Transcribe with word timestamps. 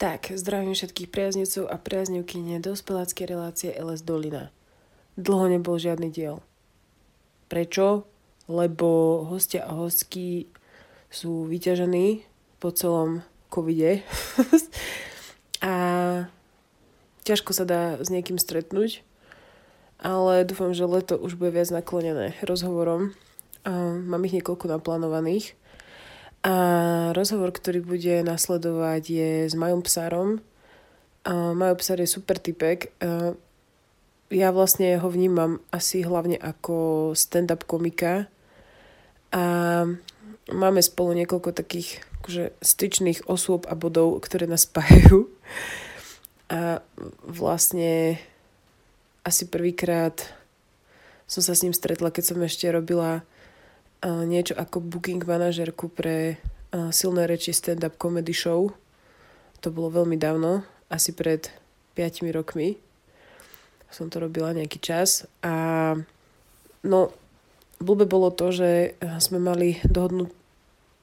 Tak, 0.00 0.34
zdravím 0.34 0.74
všetkých 0.74 1.14
priaznicov 1.14 1.70
a 1.70 1.78
priaznivkyne 1.78 2.58
dospeláckej 2.58 3.26
relácie 3.30 3.70
LS 3.70 4.02
Dolina. 4.02 4.50
Dlho 5.14 5.46
nebol 5.46 5.78
žiadny 5.78 6.10
diel. 6.10 6.42
Prečo? 7.46 8.02
Lebo 8.50 9.22
hostia 9.30 9.62
a 9.62 9.78
hostky 9.78 10.50
sú 11.10 11.44
vyťažení 11.44 12.22
po 12.62 12.70
celom 12.70 13.26
covide 13.50 14.06
a 15.60 15.74
ťažko 17.26 17.50
sa 17.52 17.64
dá 17.66 17.82
s 17.98 18.08
niekým 18.08 18.38
stretnúť, 18.38 19.02
ale 20.00 20.46
dúfam, 20.48 20.72
že 20.72 20.88
leto 20.88 21.18
už 21.20 21.36
bude 21.36 21.52
viac 21.52 21.68
naklonené 21.68 22.38
rozhovorom. 22.46 23.12
Mám 24.08 24.24
ich 24.24 24.40
niekoľko 24.40 24.72
naplánovaných. 24.72 25.52
A 26.40 26.54
rozhovor, 27.12 27.52
ktorý 27.52 27.84
bude 27.84 28.24
nasledovať, 28.24 29.02
je 29.04 29.32
s 29.44 29.52
Majom 29.52 29.84
Psárom. 29.84 30.40
A 31.28 31.52
Majo 31.52 31.76
Psár 31.76 32.00
je 32.00 32.08
super 32.08 32.40
typek. 32.40 32.96
Ja 34.32 34.48
vlastne 34.48 34.96
ho 34.96 35.08
vnímam 35.12 35.60
asi 35.68 36.00
hlavne 36.00 36.40
ako 36.40 37.12
stand-up 37.12 37.68
komika. 37.68 38.32
A 39.36 39.44
máme 40.48 40.80
spolu 40.80 41.12
niekoľko 41.20 41.52
takých 41.52 42.00
akože, 42.22 42.56
styčných 42.64 43.28
osôb 43.28 43.68
a 43.68 43.76
bodov, 43.76 44.22
ktoré 44.24 44.48
nás 44.48 44.64
spájajú. 44.64 45.28
A 46.50 46.80
vlastne 47.24 48.18
asi 49.22 49.46
prvýkrát 49.46 50.18
som 51.30 51.46
sa 51.46 51.54
s 51.54 51.62
ním 51.62 51.70
stretla, 51.70 52.10
keď 52.10 52.34
som 52.34 52.42
ešte 52.42 52.66
robila 52.66 53.22
uh, 53.22 54.26
niečo 54.26 54.58
ako 54.58 54.82
booking 54.82 55.22
manažerku 55.22 55.86
pre 55.86 56.42
uh, 56.74 56.90
silné 56.90 57.30
reči 57.30 57.54
stand-up 57.54 57.94
comedy 58.02 58.34
show. 58.34 58.74
To 59.62 59.70
bolo 59.70 60.02
veľmi 60.02 60.18
dávno, 60.18 60.66
asi 60.90 61.14
pred 61.14 61.46
5 61.94 62.34
rokmi. 62.34 62.82
Som 63.94 64.10
to 64.10 64.18
robila 64.18 64.50
nejaký 64.50 64.82
čas 64.82 65.30
a 65.42 65.94
no, 66.82 67.14
blbe 67.80 68.04
bolo 68.04 68.28
to, 68.30 68.52
že 68.52 68.94
sme 69.18 69.40
mali 69.40 69.80
dohodnúť 69.88 70.30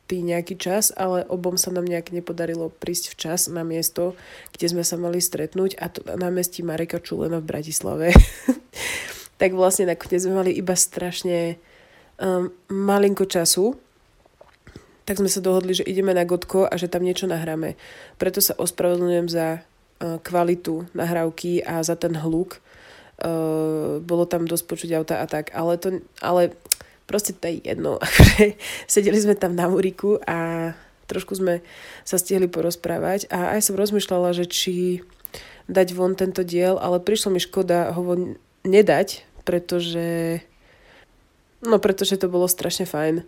tý 0.07 0.23
nejaký 0.23 0.55
čas, 0.55 0.95
ale 0.95 1.27
obom 1.27 1.59
sa 1.59 1.69
nám 1.69 1.83
nejak 1.83 2.15
nepodarilo 2.15 2.71
prísť 2.71 3.11
včas 3.13 3.51
na 3.51 3.67
miesto, 3.67 4.15
kde 4.55 4.71
sme 4.71 4.83
sa 4.87 4.95
mali 4.95 5.19
stretnúť 5.19 5.75
a 5.77 5.91
to 5.91 5.99
na 6.15 6.31
mestí 6.31 6.63
Mareka 6.63 7.03
Čulena 7.03 7.43
v 7.43 7.49
Bratislave. 7.51 8.15
tak 9.41 9.51
vlastne 9.51 9.91
nakoniec 9.91 10.23
sme 10.23 10.39
mali 10.39 10.55
iba 10.55 10.73
strašne 10.73 11.59
um, 12.23 12.47
malinko 12.71 13.27
času, 13.27 13.75
tak 15.03 15.19
sme 15.19 15.31
sa 15.31 15.43
dohodli, 15.43 15.75
že 15.75 15.87
ideme 15.87 16.11
na 16.15 16.27
Gotko 16.27 16.67
a 16.67 16.75
že 16.75 16.91
tam 16.91 17.03
niečo 17.03 17.27
nahráme. 17.27 17.79
Preto 18.19 18.39
sa 18.43 18.55
ospravedlňujem 18.55 19.27
za 19.27 19.47
uh, 19.59 20.19
kvalitu 20.23 20.87
nahrávky 20.95 21.63
a 21.67 21.83
za 21.83 21.99
ten 21.99 22.15
hluk. 22.15 22.63
Uh, 23.17 23.97
bolo 24.05 24.29
tam 24.29 24.45
dosť 24.45 24.65
počuť 24.69 24.89
auta 24.93 25.15
a 25.17 25.25
tak, 25.25 25.49
ale, 25.57 25.81
to, 25.81 26.05
ale 26.21 26.53
proste 27.09 27.33
to 27.33 27.49
je 27.49 27.65
jedno. 27.65 27.97
Akože 28.05 28.53
sedeli 28.85 29.17
sme 29.17 29.33
tam 29.33 29.57
na 29.57 29.65
Muriku 29.65 30.21
a 30.21 30.71
trošku 31.09 31.39
sme 31.39 31.65
sa 32.05 32.21
stihli 32.21 32.45
porozprávať 32.45 33.31
a 33.33 33.57
aj 33.57 33.65
som 33.65 33.79
rozmýšľala, 33.79 34.37
že 34.37 34.45
či 34.45 35.01
dať 35.67 35.87
von 35.95 36.13
tento 36.13 36.43
diel, 36.43 36.77
ale 36.77 37.01
prišlo 37.01 37.33
mi 37.33 37.41
škoda 37.41 37.95
ho 37.95 38.01
von 38.03 38.21
nedať, 38.67 39.23
pretože 39.47 40.39
no 41.63 41.79
pretože 41.79 42.19
to 42.19 42.31
bolo 42.31 42.45
strašne 42.45 42.85
fajn. 42.85 43.23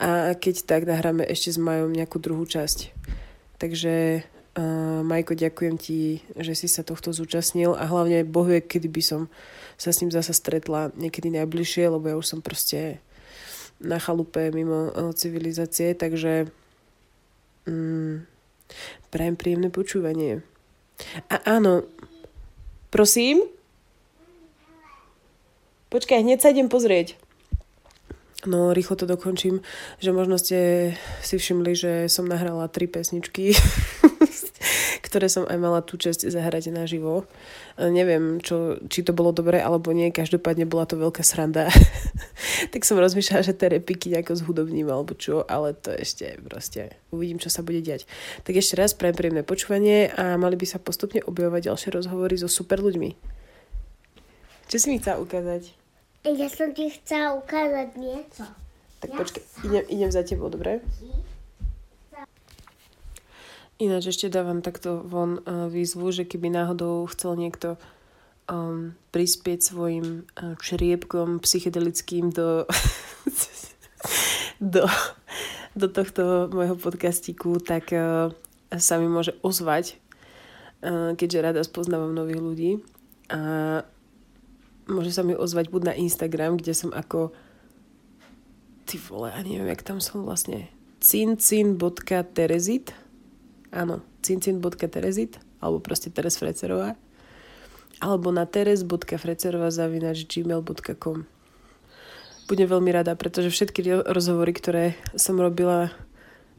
A 0.00 0.34
keď 0.34 0.66
tak 0.66 0.88
nahráme 0.88 1.22
ešte 1.22 1.52
s 1.52 1.60
Majom 1.60 1.92
nejakú 1.92 2.18
druhú 2.18 2.42
časť. 2.48 2.90
Takže 3.60 4.24
uh, 4.56 5.00
Majko, 5.04 5.34
ďakujem 5.34 5.76
ti, 5.80 6.22
že 6.36 6.52
si 6.56 6.66
sa 6.68 6.84
tohto 6.84 7.12
zúčastnil 7.12 7.76
a 7.76 7.88
hlavne 7.88 8.24
Boh 8.26 8.46
vie, 8.46 8.60
kedy 8.60 8.88
by 8.88 9.02
som 9.02 9.20
sa 9.76 9.90
s 9.90 10.00
ním 10.04 10.12
zasa 10.12 10.36
stretla 10.36 10.92
niekedy 10.94 11.32
najbližšie, 11.32 11.88
lebo 11.88 12.04
ja 12.08 12.16
už 12.16 12.26
som 12.26 12.40
proste 12.44 13.00
na 13.82 13.98
chalupe 13.98 14.54
mimo 14.54 14.94
civilizácie, 15.12 15.98
takže 15.98 16.48
um, 17.66 18.22
prajem 19.10 19.34
príjemné 19.34 19.68
počúvanie. 19.74 20.46
A 21.26 21.58
áno, 21.58 21.82
prosím? 22.94 23.42
Počkaj, 25.90 26.22
hneď 26.24 26.38
sa 26.40 26.54
idem 26.54 26.70
pozrieť. 26.72 27.18
No, 28.42 28.74
rýchlo 28.74 28.98
to 28.98 29.06
dokončím, 29.06 29.62
že 30.02 30.10
možno 30.10 30.34
ste 30.34 30.92
si 31.22 31.38
všimli, 31.38 31.72
že 31.78 31.92
som 32.10 32.26
nahrala 32.26 32.66
tri 32.66 32.90
pesničky, 32.90 33.54
ktoré 35.12 35.28
som 35.28 35.44
aj 35.44 35.58
mala 35.60 35.84
tú 35.84 36.00
čest 36.00 36.24
zahrať 36.24 36.72
naživo. 36.72 37.28
Neviem, 37.76 38.40
čo, 38.40 38.80
či 38.88 39.04
to 39.04 39.12
bolo 39.12 39.28
dobré 39.28 39.60
alebo 39.60 39.92
nie, 39.92 40.08
každopádne 40.08 40.64
bola 40.64 40.88
to 40.88 40.96
veľká 40.96 41.20
sranda. 41.20 41.68
tak 42.72 42.88
som 42.88 42.96
rozmýšľala, 42.96 43.44
že 43.44 43.52
tie 43.52 43.76
repiky 43.76 44.08
nejako 44.08 44.40
zhudobním 44.40 44.88
alebo 44.88 45.12
čo, 45.12 45.44
ale 45.44 45.76
to 45.76 45.92
ešte 45.92 46.40
proste 46.48 46.96
uvidím, 47.12 47.36
čo 47.36 47.52
sa 47.52 47.60
bude 47.60 47.84
diať. 47.84 48.08
Tak 48.48 48.56
ešte 48.56 48.80
raz 48.80 48.96
prajem 48.96 49.20
príjemné 49.20 49.44
počúvanie 49.44 50.08
a 50.16 50.40
mali 50.40 50.56
by 50.56 50.64
sa 50.64 50.80
postupne 50.80 51.20
objavovať 51.20 51.68
ďalšie 51.68 51.92
rozhovory 51.92 52.40
so 52.40 52.48
super 52.48 52.80
ľuďmi. 52.80 53.12
Čo 54.72 54.76
si 54.80 54.88
mi 54.88 54.96
chcela 54.96 55.20
ukázať? 55.20 55.76
Ja 56.24 56.48
som 56.48 56.72
ti 56.72 56.88
chcela 56.88 57.36
ukázať 57.36 58.00
niečo. 58.00 58.48
Tak 59.04 59.12
ja 59.12 59.18
počkaj, 59.20 59.42
idem, 59.68 59.84
idem 59.92 60.10
za 60.14 60.24
tebou, 60.24 60.48
dobre? 60.48 60.80
Ináč 63.80 64.12
ešte 64.12 64.28
dávam 64.28 64.60
takto 64.60 65.00
von 65.04 65.40
uh, 65.42 65.66
výzvu, 65.72 66.12
že 66.12 66.28
keby 66.28 66.52
náhodou 66.52 67.08
chcel 67.08 67.40
niekto 67.40 67.80
um, 68.46 68.94
prispieť 69.10 69.58
svojim 69.64 70.28
uh, 70.38 70.54
čriepkom 70.60 71.40
psychedelickým 71.40 72.30
do, 72.30 72.68
do, 74.74 74.84
do 75.72 75.86
tohto 75.88 76.52
môjho 76.52 76.76
podcastiku, 76.76 77.58
tak 77.58 77.90
uh, 77.96 78.30
sa 78.76 79.00
mi 79.00 79.08
môže 79.08 79.34
ozvať, 79.40 79.96
uh, 80.84 81.16
keďže 81.16 81.42
rada 81.42 81.60
spoznávam 81.64 82.12
nových 82.12 82.40
ľudí. 82.40 82.70
A 83.32 83.82
môže 84.84 85.10
sa 85.16 85.24
mi 85.24 85.32
ozvať 85.32 85.72
buď 85.72 85.82
na 85.90 85.94
Instagram, 85.96 86.60
kde 86.60 86.76
som 86.76 86.92
ako 86.92 87.32
ty 88.84 89.00
vole, 89.00 89.32
ja 89.32 89.40
neviem, 89.40 89.72
jak 89.72 89.82
tam 89.86 90.02
som 90.02 90.26
vlastne 90.26 90.68
cincin.terezit 91.00 92.94
áno, 93.72 94.04
cincin.terezit 94.20 95.40
alebo 95.58 95.80
proste 95.80 96.12
Teres 96.12 96.38
Frecerová 96.38 96.94
alebo 98.02 98.34
na 98.34 98.44
teres.frecerová 98.44 99.70
zavinač 99.72 100.26
gmail.com 100.26 101.24
Budem 102.50 102.68
veľmi 102.68 102.90
rada, 102.90 103.14
pretože 103.14 103.54
všetky 103.54 104.04
rozhovory, 104.10 104.52
ktoré 104.52 104.84
som 105.14 105.38
robila 105.38 105.94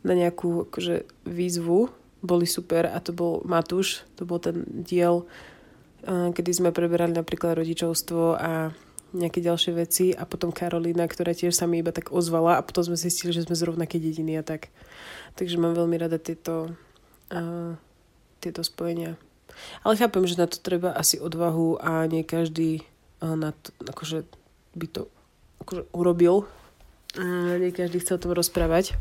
na 0.01 0.15
nejakú 0.15 0.71
akože, 0.71 1.05
výzvu, 1.27 1.91
boli 2.23 2.47
super 2.47 2.87
a 2.87 2.97
to 3.03 3.11
bol 3.11 3.43
Matúš, 3.43 4.07
to 4.15 4.23
bol 4.23 4.39
ten 4.39 4.63
diel 4.67 5.27
kedy 6.07 6.51
sme 6.51 6.75
preberali 6.75 7.15
napríklad 7.15 7.55
rodičovstvo 7.55 8.35
a 8.35 8.75
nejaké 9.13 9.39
ďalšie 9.39 9.71
veci 9.77 10.05
a 10.11 10.25
potom 10.25 10.49
Karolina, 10.49 11.05
ktorá 11.05 11.31
tiež 11.31 11.53
sa 11.53 11.69
mi 11.69 11.79
iba 11.79 11.93
tak 11.93 12.09
ozvala 12.11 12.59
a 12.59 12.65
potom 12.65 12.81
sme 12.83 12.97
zistili, 12.97 13.31
že 13.31 13.45
sme 13.45 13.55
z 13.55 13.63
rovnaké 13.69 14.01
dediny 14.01 14.41
a 14.41 14.43
tak. 14.43 14.73
Takže 15.37 15.61
mám 15.61 15.77
veľmi 15.77 15.95
rada 16.01 16.17
tieto, 16.17 16.73
uh, 17.31 17.77
tieto 18.43 18.65
spojenia. 18.65 19.15
Ale 19.85 19.95
chápem, 19.95 20.25
že 20.25 20.39
na 20.41 20.49
to 20.49 20.57
treba 20.57 20.91
asi 20.91 21.21
odvahu 21.21 21.77
a 21.79 22.09
nie 22.09 22.25
každý 22.25 22.83
uh, 23.21 23.37
na 23.37 23.53
to, 23.53 23.69
akože 23.85 24.25
by 24.73 24.87
to 24.89 25.01
akože 25.61 25.83
urobil. 25.93 26.49
Uh, 27.13 27.61
nie 27.61 27.69
každý 27.69 28.01
chcel 28.01 28.17
o 28.17 28.23
tom 28.25 28.33
rozprávať. 28.33 28.97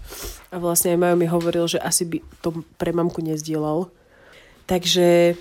A 0.52 0.60
vlastne 0.60 0.92
aj 0.92 1.00
Majo 1.00 1.16
mi 1.16 1.26
hovoril, 1.26 1.64
že 1.64 1.80
asi 1.80 2.04
by 2.04 2.18
to 2.44 2.62
pre 2.76 2.92
mamku 2.92 3.24
nezdielal. 3.24 3.88
Takže 4.68 5.34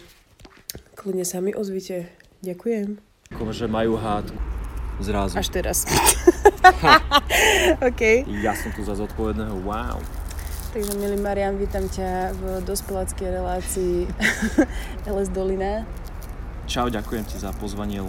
Kľudne 1.01 1.25
sa 1.25 1.41
mi 1.41 1.49
ozvite. 1.49 2.13
Ďakujem. 2.45 3.01
Že 3.33 3.65
majú 3.65 3.97
hádku. 3.97 4.37
Zrazu. 5.01 5.33
Až 5.33 5.49
teraz. 5.49 5.81
OK. 7.89 8.29
Ja 8.45 8.53
som 8.53 8.69
tu 8.69 8.85
za 8.85 8.93
zodpovedného. 8.93 9.65
Wow. 9.65 9.97
Takže, 10.71 10.95
milý 10.95 11.19
Marian, 11.19 11.59
vítam 11.59 11.83
ťa 11.83 12.31
v 12.31 12.63
dospeláckej 12.63 13.27
relácii 13.27 14.07
LS 15.11 15.27
Dolina. 15.35 15.83
Čau, 16.63 16.87
ďakujem 16.87 17.27
ti 17.27 17.35
za 17.35 17.51
pozvanie. 17.51 17.99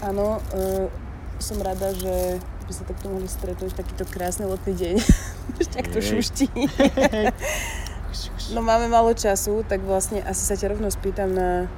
Áno, 0.00 0.40
uh, 0.40 0.88
som 1.36 1.60
rada, 1.60 1.92
že 1.92 2.40
by 2.40 2.72
sa 2.72 2.88
takto 2.88 3.12
mohli 3.12 3.28
stretnúť 3.28 3.76
takýto 3.76 4.08
krásny 4.08 4.48
letný 4.48 4.72
deň. 4.80 4.94
Ešte 5.60 5.76
ak 5.76 5.92
to 5.92 6.00
šuští. 6.00 6.48
No 8.50 8.66
máme 8.66 8.90
málo 8.90 9.14
času, 9.14 9.62
tak 9.62 9.86
vlastne 9.86 10.26
asi 10.26 10.42
sa 10.42 10.58
ťa 10.58 10.74
rovno 10.74 10.90
spýtam 10.90 11.30
na 11.30 11.70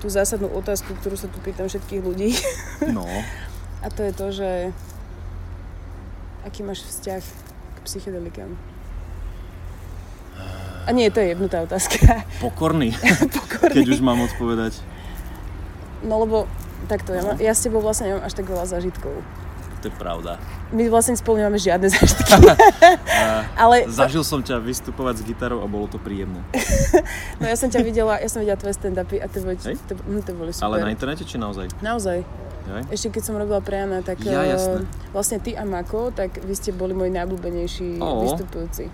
tú 0.00 0.08
zásadnú 0.08 0.48
otázku, 0.56 0.96
ktorú 0.96 1.20
sa 1.20 1.28
tu 1.28 1.36
pýtam 1.44 1.68
všetkých 1.68 2.00
ľudí. 2.00 2.32
No, 2.88 3.04
A 3.84 3.92
to 3.92 4.00
je 4.08 4.12
to, 4.16 4.26
že 4.32 4.50
aký 6.48 6.64
máš 6.64 6.80
vzťah 6.88 7.20
k 7.20 7.76
psychedelikám? 7.84 8.56
A 10.86 10.90
nie, 10.92 11.10
to 11.10 11.18
je 11.20 11.34
jednotá 11.34 11.62
otázka. 11.62 12.22
pokorný, 12.44 12.94
keď 13.72 13.84
už 13.88 14.00
mám 14.00 14.20
odpovedať. 14.22 14.78
No 16.04 16.22
lebo 16.22 16.46
takto, 16.86 17.10
ja, 17.10 17.22
má, 17.26 17.32
ja 17.40 17.52
s 17.52 17.66
tebou 17.66 17.82
vlastne 17.82 18.14
nemám 18.14 18.22
až 18.22 18.38
tak 18.38 18.46
veľa 18.46 18.66
zážitkov. 18.70 19.18
To 19.78 19.84
je 19.86 19.94
pravda. 19.94 20.42
My 20.74 20.90
vlastne 20.90 21.14
spolu 21.14 21.38
nemáme 21.38 21.54
žiadne 21.54 21.86
zážitky. 21.94 22.34
Ale 23.54 23.86
Zažil 23.86 24.26
som 24.26 24.42
ťa 24.42 24.58
vystupovať 24.58 25.22
s 25.22 25.26
gitarou 25.26 25.62
a 25.62 25.66
bolo 25.70 25.86
to 25.86 26.02
príjemné. 26.02 26.42
no, 27.38 27.44
ja 27.46 27.54
som 27.54 27.70
ťa 27.70 27.86
videla, 27.86 28.18
ja 28.18 28.26
som 28.26 28.42
videla 28.42 28.58
tvoje 28.58 28.74
stand-upy 28.74 29.22
a 29.22 29.30
to 29.30 29.38
boli, 29.38 29.54
to, 29.58 29.94
hm, 29.94 30.22
to 30.26 30.32
boli 30.34 30.50
super. 30.50 30.66
Ale 30.66 30.82
na 30.82 30.90
internete 30.90 31.22
či 31.22 31.38
naozaj? 31.38 31.70
Naozaj. 31.78 32.26
Hej? 32.68 32.82
Ešte 32.90 33.06
keď 33.16 33.22
som 33.22 33.34
robila 33.38 33.62
pre 33.62 33.80
Jana, 33.80 34.04
tak 34.04 34.20
Ja, 34.20 34.44
jasné. 34.44 34.84
vlastne 35.14 35.38
ty 35.40 35.56
a 35.56 35.62
Mako, 35.64 36.12
tak 36.12 36.42
vy 36.42 36.52
ste 36.52 36.74
boli 36.74 36.92
moji 36.92 37.14
najblúbenejší 37.14 38.02
Ó. 38.02 38.28
vystupujúci. 38.28 38.90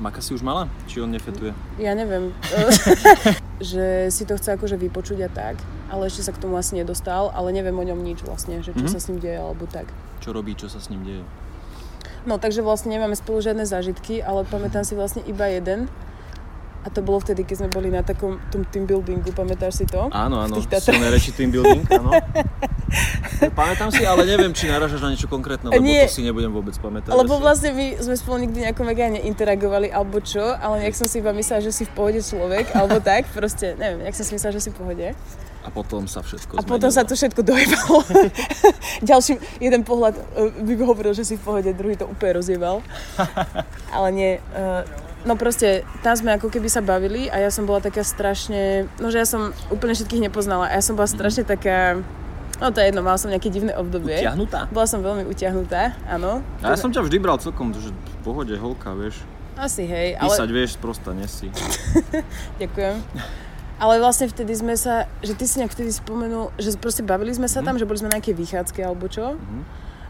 Maka 0.00 0.18
si 0.18 0.32
už 0.32 0.40
mala? 0.40 0.64
Či 0.88 1.04
on 1.04 1.12
nefetuje? 1.12 1.52
Ja 1.76 1.92
neviem, 1.92 2.32
že 3.60 4.08
si 4.08 4.24
to 4.24 4.34
chce 4.34 4.56
akože 4.56 4.80
vypočuť 4.80 5.18
a 5.20 5.30
tak, 5.30 5.60
ale 5.86 6.08
ešte 6.08 6.24
sa 6.24 6.32
k 6.32 6.40
tomu 6.40 6.56
asi 6.56 6.72
nedostal, 6.74 7.28
ale 7.30 7.52
neviem 7.52 7.76
o 7.76 7.84
ňom 7.84 8.00
nič 8.00 8.24
vlastne, 8.24 8.64
že 8.64 8.72
čo 8.72 8.88
Mhm. 8.88 8.90
sa 8.90 8.98
s 8.98 9.06
ním 9.06 9.20
deje 9.20 9.36
alebo 9.36 9.68
tak. 9.68 9.92
Čo 10.18 10.32
robí, 10.32 10.56
čo 10.56 10.66
sa 10.66 10.80
s 10.80 10.88
ním 10.88 11.04
deje? 11.04 11.22
No 12.22 12.36
takže 12.36 12.60
vlastne 12.60 12.90
nemáme 12.90 13.12
spolu 13.12 13.40
žiadne 13.40 13.64
zážitky, 13.64 14.20
ale 14.20 14.44
pamätám 14.44 14.82
si 14.82 14.92
vlastne 14.92 15.20
iba 15.22 15.44
jeden. 15.46 15.88
A 16.80 16.88
to 16.88 17.04
bolo 17.04 17.20
vtedy, 17.20 17.44
keď 17.44 17.56
sme 17.64 17.68
boli 17.68 17.92
na 17.92 18.00
takom 18.00 18.40
tom 18.48 18.64
team 18.72 18.88
buildingu, 18.88 19.36
pamätáš 19.36 19.84
si 19.84 19.86
to? 19.86 20.08
Áno, 20.08 20.40
áno, 20.40 20.64
silné 20.64 21.12
reči 21.12 21.28
team 21.36 21.52
building, 21.52 21.84
áno. 21.92 22.08
Pamätám 23.60 23.92
si, 23.92 24.02
ale 24.02 24.24
neviem, 24.24 24.50
či 24.56 24.66
narážaš 24.66 25.04
na 25.04 25.12
niečo 25.12 25.28
konkrétne, 25.30 25.70
lebo 25.70 25.84
Nie. 25.84 26.08
to 26.08 26.18
si 26.18 26.24
nebudem 26.24 26.50
vôbec 26.50 26.74
pamätať. 26.80 27.12
Lebo 27.12 27.38
asi. 27.38 27.42
vlastne 27.44 27.70
my 27.76 27.86
sme 28.00 28.14
spolu 28.16 28.36
nikdy 28.48 28.58
nejako 28.66 28.82
mega 28.82 29.12
neinteragovali 29.12 29.92
alebo 29.92 30.18
čo, 30.24 30.42
ale 30.42 30.82
nejak 30.84 30.96
som 30.96 31.06
si 31.06 31.20
iba 31.22 31.30
myslela, 31.36 31.60
že 31.62 31.72
si 31.72 31.84
v 31.84 31.92
pohode 31.92 32.20
človek, 32.24 32.72
alebo 32.72 32.98
tak, 33.12 33.28
proste, 33.30 33.76
neviem, 33.76 34.08
nejak 34.08 34.16
som 34.16 34.24
si 34.24 34.32
myslela, 34.40 34.56
že 34.56 34.62
si 34.64 34.70
v 34.72 34.76
pohode. 34.80 35.06
A 35.60 35.68
potom 35.68 36.08
sa 36.08 36.24
všetko 36.24 36.56
A 36.56 36.64
potom 36.64 36.88
sa 36.88 37.04
to 37.04 37.12
všetko 37.12 37.44
dojebalo. 37.44 38.00
Ďalší 39.12 39.36
jeden 39.60 39.84
pohľad 39.84 40.16
e, 40.16 40.22
by 40.64 40.72
mi 40.72 40.84
hovoril, 40.88 41.12
že 41.12 41.28
si 41.28 41.36
v 41.36 41.44
pohode, 41.44 41.68
druhý 41.76 42.00
to 42.00 42.08
úplne 42.08 42.40
rozjebal. 42.40 42.80
Ale 43.92 44.08
nie. 44.08 44.40
e, 44.40 45.09
No 45.20 45.36
proste, 45.36 45.84
tam 46.00 46.16
sme 46.16 46.32
ako 46.40 46.48
keby 46.48 46.72
sa 46.72 46.80
bavili 46.80 47.28
a 47.28 47.36
ja 47.36 47.52
som 47.52 47.68
bola 47.68 47.84
taká 47.84 48.00
strašne, 48.00 48.88
no 48.96 49.12
že 49.12 49.20
ja 49.20 49.28
som 49.28 49.52
úplne 49.68 49.92
všetkých 49.92 50.30
nepoznala 50.30 50.72
a 50.72 50.80
ja 50.80 50.82
som 50.82 50.96
bola 50.96 51.04
strašne 51.04 51.44
taká, 51.44 52.00
no 52.56 52.72
to 52.72 52.80
je 52.80 52.88
jedno, 52.88 53.04
mala 53.04 53.20
som 53.20 53.28
nejaké 53.28 53.52
divné 53.52 53.76
obdobie. 53.76 54.16
Utiahnutá? 54.16 54.72
Bola 54.72 54.88
som 54.88 55.04
veľmi 55.04 55.28
utiahnutá, 55.28 55.92
áno. 56.08 56.40
A 56.64 56.72
ja 56.72 56.78
som 56.80 56.88
ťa 56.88 57.04
vždy 57.04 57.16
bral 57.20 57.36
celkom, 57.36 57.76
že 57.76 57.92
v 57.92 58.16
pohode, 58.24 58.56
holka, 58.56 58.96
vieš. 58.96 59.20
Asi 59.60 59.84
hej, 59.84 60.16
ale... 60.16 60.32
Písať 60.32 60.48
vieš, 60.48 60.70
prosta 60.80 61.12
nesi. 61.12 61.52
Ďakujem. 62.62 62.96
Ale 63.80 63.96
vlastne 64.00 64.28
vtedy 64.28 64.56
sme 64.56 64.72
sa, 64.76 65.04
že 65.20 65.36
ty 65.36 65.44
si 65.44 65.60
nejak 65.60 65.72
vtedy 65.72 65.92
spomenul, 65.92 66.52
že 66.56 66.76
proste 66.80 67.04
bavili 67.04 67.32
sme 67.32 67.48
sa 67.48 67.60
tam, 67.60 67.76
že 67.76 67.84
boli 67.84 68.00
sme 68.00 68.12
na 68.12 68.20
nejakej 68.20 68.36
vychádzke 68.36 68.80
alebo 68.84 69.08
čo. 69.08 69.36
Mhm. 69.36 69.60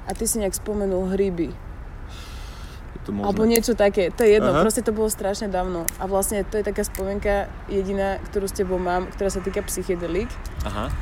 A 0.06 0.10
ty 0.14 0.26
si 0.26 0.38
nejak 0.38 0.54
spomenul 0.54 1.14
hryby. 1.14 1.54
To 3.10 3.18
možné. 3.18 3.26
Alebo 3.26 3.42
niečo 3.42 3.74
také. 3.74 4.14
To 4.14 4.22
je 4.22 4.38
jedno, 4.38 4.54
Aha. 4.54 4.62
proste 4.62 4.86
to 4.86 4.94
bolo 4.94 5.10
strašne 5.10 5.50
dávno. 5.50 5.82
A 5.98 6.06
vlastne 6.06 6.46
to 6.46 6.62
je 6.62 6.64
taká 6.64 6.86
spomienka 6.86 7.50
jediná, 7.66 8.22
ktorú 8.30 8.46
s 8.46 8.54
tebou 8.54 8.78
mám, 8.78 9.10
ktorá 9.10 9.34
sa 9.34 9.42
týka 9.42 9.66
psychedelik. 9.66 10.30
Aha. 10.62 10.94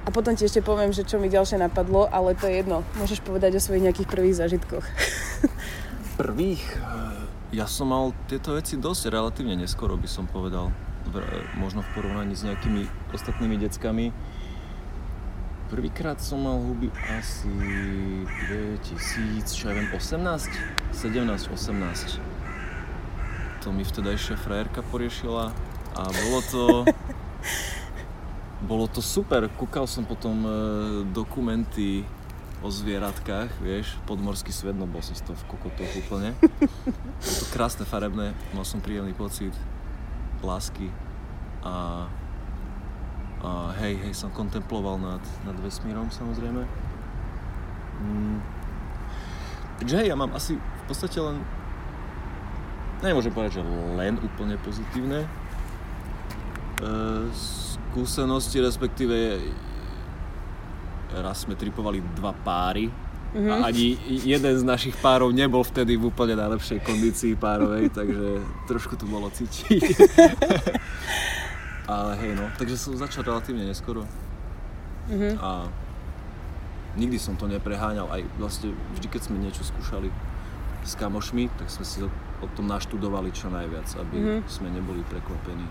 A 0.00 0.08
potom 0.08 0.32
ti 0.32 0.48
ešte 0.48 0.64
poviem, 0.64 0.96
že 0.96 1.04
čo 1.04 1.20
mi 1.20 1.28
ďalšie 1.28 1.60
napadlo, 1.60 2.08
ale 2.08 2.32
to 2.32 2.48
je 2.48 2.64
jedno. 2.64 2.80
Môžeš 2.96 3.20
povedať 3.20 3.60
o 3.60 3.60
svojich 3.60 3.84
nejakých 3.84 4.08
prvých 4.08 4.40
zážitkoch. 4.40 4.84
Prvých, 6.20 6.60
ja 7.52 7.64
som 7.64 7.92
mal 7.92 8.12
tieto 8.28 8.52
veci 8.52 8.76
dosť 8.76 9.08
relatívne 9.08 9.56
neskoro, 9.56 9.96
by 9.96 10.08
som 10.08 10.28
povedal. 10.28 10.68
Možno 11.56 11.80
v 11.80 11.88
porovnaní 11.96 12.36
s 12.36 12.44
nejakými 12.44 13.12
ostatnými 13.16 13.56
deckami. 13.56 14.12
Prvýkrát 15.70 16.18
som 16.18 16.42
mal 16.42 16.58
huby 16.58 16.90
asi 17.14 17.46
2000, 18.26 19.46
čo 19.54 19.70
ja 19.70 19.78
viem, 19.78 19.86
18? 19.94 20.50
17, 20.98 21.46
18. 21.46 22.18
To 23.62 23.70
mi 23.70 23.86
vtedajšia 23.86 24.34
frajerka 24.34 24.82
poriešila 24.90 25.54
a 25.94 26.02
bolo 26.10 26.38
to... 26.50 26.62
bolo 28.70 28.90
to 28.90 28.98
super. 28.98 29.46
Kúkal 29.54 29.86
som 29.86 30.02
potom 30.02 30.42
e, 30.42 30.50
dokumenty 31.14 32.02
o 32.60 32.68
zvieratkách, 32.68 33.62
vieš, 33.62 33.94
podmorský 34.04 34.52
svet, 34.52 34.76
no 34.76 34.84
bol 34.84 35.00
som 35.00 35.16
z 35.16 35.22
toho 35.22 35.38
v 35.38 35.44
kokotoch 35.54 35.92
úplne. 35.96 36.36
Bolo 37.22 37.36
to 37.40 37.46
krásne, 37.54 37.86
farebné, 37.86 38.36
mal 38.52 38.66
som 38.66 38.82
príjemný 38.82 39.16
pocit 39.16 39.54
lásky 40.44 40.92
a, 41.64 42.04
a 43.40 43.72
hej, 43.80 43.96
hej, 44.04 44.12
som 44.12 44.28
kontemploval 44.32 45.00
nad, 45.00 45.22
nad 45.48 45.56
vesmírom 45.64 46.12
samozrejme. 46.12 46.62
Mm. 48.00 48.38
Takže 49.80 49.94
hej, 50.04 50.06
ja 50.12 50.16
mám 50.16 50.32
asi 50.36 50.60
v 50.60 50.84
podstate 50.84 51.16
len, 51.20 51.40
nemôžem 53.00 53.32
povedať, 53.32 53.60
že 53.60 53.62
len 53.96 54.20
úplne 54.20 54.60
pozitívne 54.60 55.24
e, 55.24 55.28
skúsenosti, 57.32 58.60
respektíve 58.60 59.40
raz 61.16 61.48
sme 61.48 61.56
tripovali 61.56 62.04
dva 62.20 62.36
páry 62.44 62.92
Mhm. 63.30 63.46
a 63.46 63.70
ani 63.70 63.94
jeden 64.26 64.54
z 64.58 64.62
našich 64.66 64.98
párov 64.98 65.30
nebol 65.30 65.62
vtedy 65.62 65.94
v 65.94 66.10
úplne 66.10 66.34
najlepšej 66.34 66.82
kondícii 66.82 67.38
párovej, 67.38 67.94
takže 67.94 68.42
trošku 68.66 68.98
to 68.98 69.06
bolo 69.06 69.30
cítiť. 69.30 69.70
Ale 71.90 72.14
hej 72.16 72.38
no, 72.38 72.46
takže 72.54 72.78
som 72.78 72.94
začal 72.94 73.26
relatívne 73.26 73.66
neskoro. 73.66 74.06
Mhm. 75.10 75.42
A 75.42 75.66
nikdy 76.94 77.18
som 77.18 77.34
to 77.34 77.46
nepreháňal, 77.46 78.06
aj 78.08 78.22
vlastne 78.36 78.70
vždy, 78.92 79.06
keď 79.08 79.20
sme 79.24 79.36
niečo 79.38 79.62
skúšali 79.62 80.06
s 80.80 80.94
kamošmi, 80.94 81.50
tak 81.52 81.66
sme 81.68 81.82
si 81.82 81.98
o, 82.00 82.08
tom 82.48 82.66
naštudovali 82.66 83.30
čo 83.30 83.46
najviac, 83.48 83.90
aby 83.96 84.16
Mhm. 84.16 84.38
sme 84.46 84.70
neboli 84.70 85.02
prekvapení. 85.04 85.66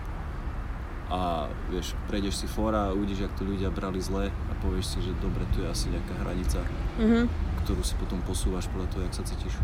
A 1.10 1.50
vieš, 1.66 1.98
prejdeš 2.06 2.36
si 2.36 2.46
fóra 2.46 2.86
a 2.86 2.94
uvidíš, 2.94 3.26
jak 3.26 3.34
to 3.34 3.42
ľudia 3.42 3.66
brali 3.66 3.98
zle 3.98 4.28
a 4.28 4.52
povieš 4.60 4.86
si, 4.86 4.98
že 5.00 5.16
dobre, 5.18 5.42
tu 5.50 5.58
je 5.58 5.66
asi 5.66 5.88
nejaká 5.88 6.14
hranica, 6.20 6.60
Mhm. 6.96 7.26
ktorú 7.64 7.82
si 7.82 7.96
potom 7.96 8.20
posúvaš 8.22 8.68
podľa 8.68 8.86
toho, 8.88 9.02
jak 9.02 9.14
sa 9.14 9.24
cítiš. 9.24 9.56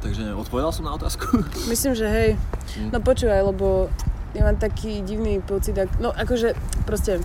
Takže 0.00 0.20
neviem, 0.20 0.40
odpovedal 0.40 0.72
som 0.72 0.82
na 0.82 0.94
otázku? 0.94 1.44
Myslím, 1.68 1.92
že 1.92 2.06
hej. 2.06 2.30
Hm. 2.74 2.90
No 2.90 2.98
počúvaj, 2.98 3.40
lebo 3.44 3.86
ja 4.32 4.42
mám 4.42 4.56
taký 4.56 5.04
divný 5.04 5.40
pocit, 5.44 5.76
ak, 5.76 6.00
no 6.00 6.08
akože 6.12 6.56
proste 6.88 7.20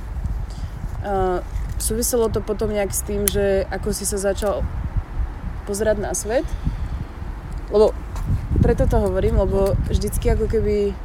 uh, 1.04 1.40
súviselo 1.80 2.28
to 2.28 2.44
potom 2.44 2.72
nejak 2.72 2.92
s 2.92 3.02
tým, 3.06 3.24
že 3.28 3.64
ako 3.72 3.96
si 3.96 4.04
sa 4.04 4.20
začal 4.20 4.66
pozerať 5.64 5.98
na 6.00 6.12
svet. 6.12 6.44
Lebo 7.68 7.92
preto 8.64 8.88
to 8.88 9.00
hovorím, 9.00 9.40
lebo 9.40 9.76
vždycky 9.92 10.32
ako 10.32 10.48
keby, 10.48 10.96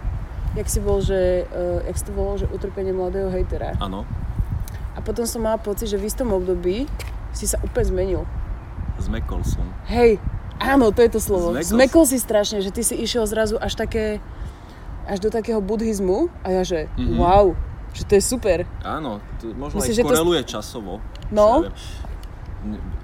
jak 0.54 0.68
si 0.70 0.78
bol, 0.78 1.02
že, 1.02 1.46
uh, 1.50 1.82
jak 1.86 1.98
si 1.98 2.04
to 2.06 2.12
volalo, 2.14 2.38
že 2.38 2.50
utrpenie 2.50 2.94
mladého 2.94 3.30
hejtera. 3.30 3.74
Áno, 3.78 4.06
A 4.94 5.00
potom 5.00 5.26
som 5.26 5.42
mala 5.42 5.58
pocit, 5.58 5.90
že 5.90 5.98
v 5.98 6.06
istom 6.06 6.30
období 6.30 6.86
si 7.32 7.46
sa 7.48 7.58
úplne 7.64 7.86
zmenil. 7.86 8.22
zmekol 9.00 9.42
som. 9.42 9.64
Hej, 9.90 10.20
áno, 10.62 10.94
to 10.94 11.02
je 11.02 11.10
to 11.10 11.18
slovo. 11.18 11.50
Zmekol 11.56 11.66
Zmekol, 11.66 12.04
si 12.06 12.18
strašne, 12.22 12.62
že 12.62 12.70
ty 12.70 12.86
si 12.86 12.94
išiel 12.94 13.26
zrazu 13.26 13.58
až 13.58 13.74
také, 13.74 14.22
až 15.04 15.18
do 15.18 15.28
takého 15.28 15.58
buddhizmu 15.58 16.26
a 16.40 16.50
ja 16.50 16.62
že, 16.62 16.86
Mhm. 16.94 17.16
wow, 17.16 17.54
že 17.90 18.02
to 18.02 18.14
je 18.14 18.22
super. 18.22 18.64
Áno, 18.80 19.18
to 19.36 19.50
možno 19.50 19.78
Myslíš, 19.78 19.90
aj 19.90 19.96
že 19.96 20.02
to- 20.02 20.08
koreluje 20.08 20.40
časovo. 20.44 20.92
No. 21.28 21.64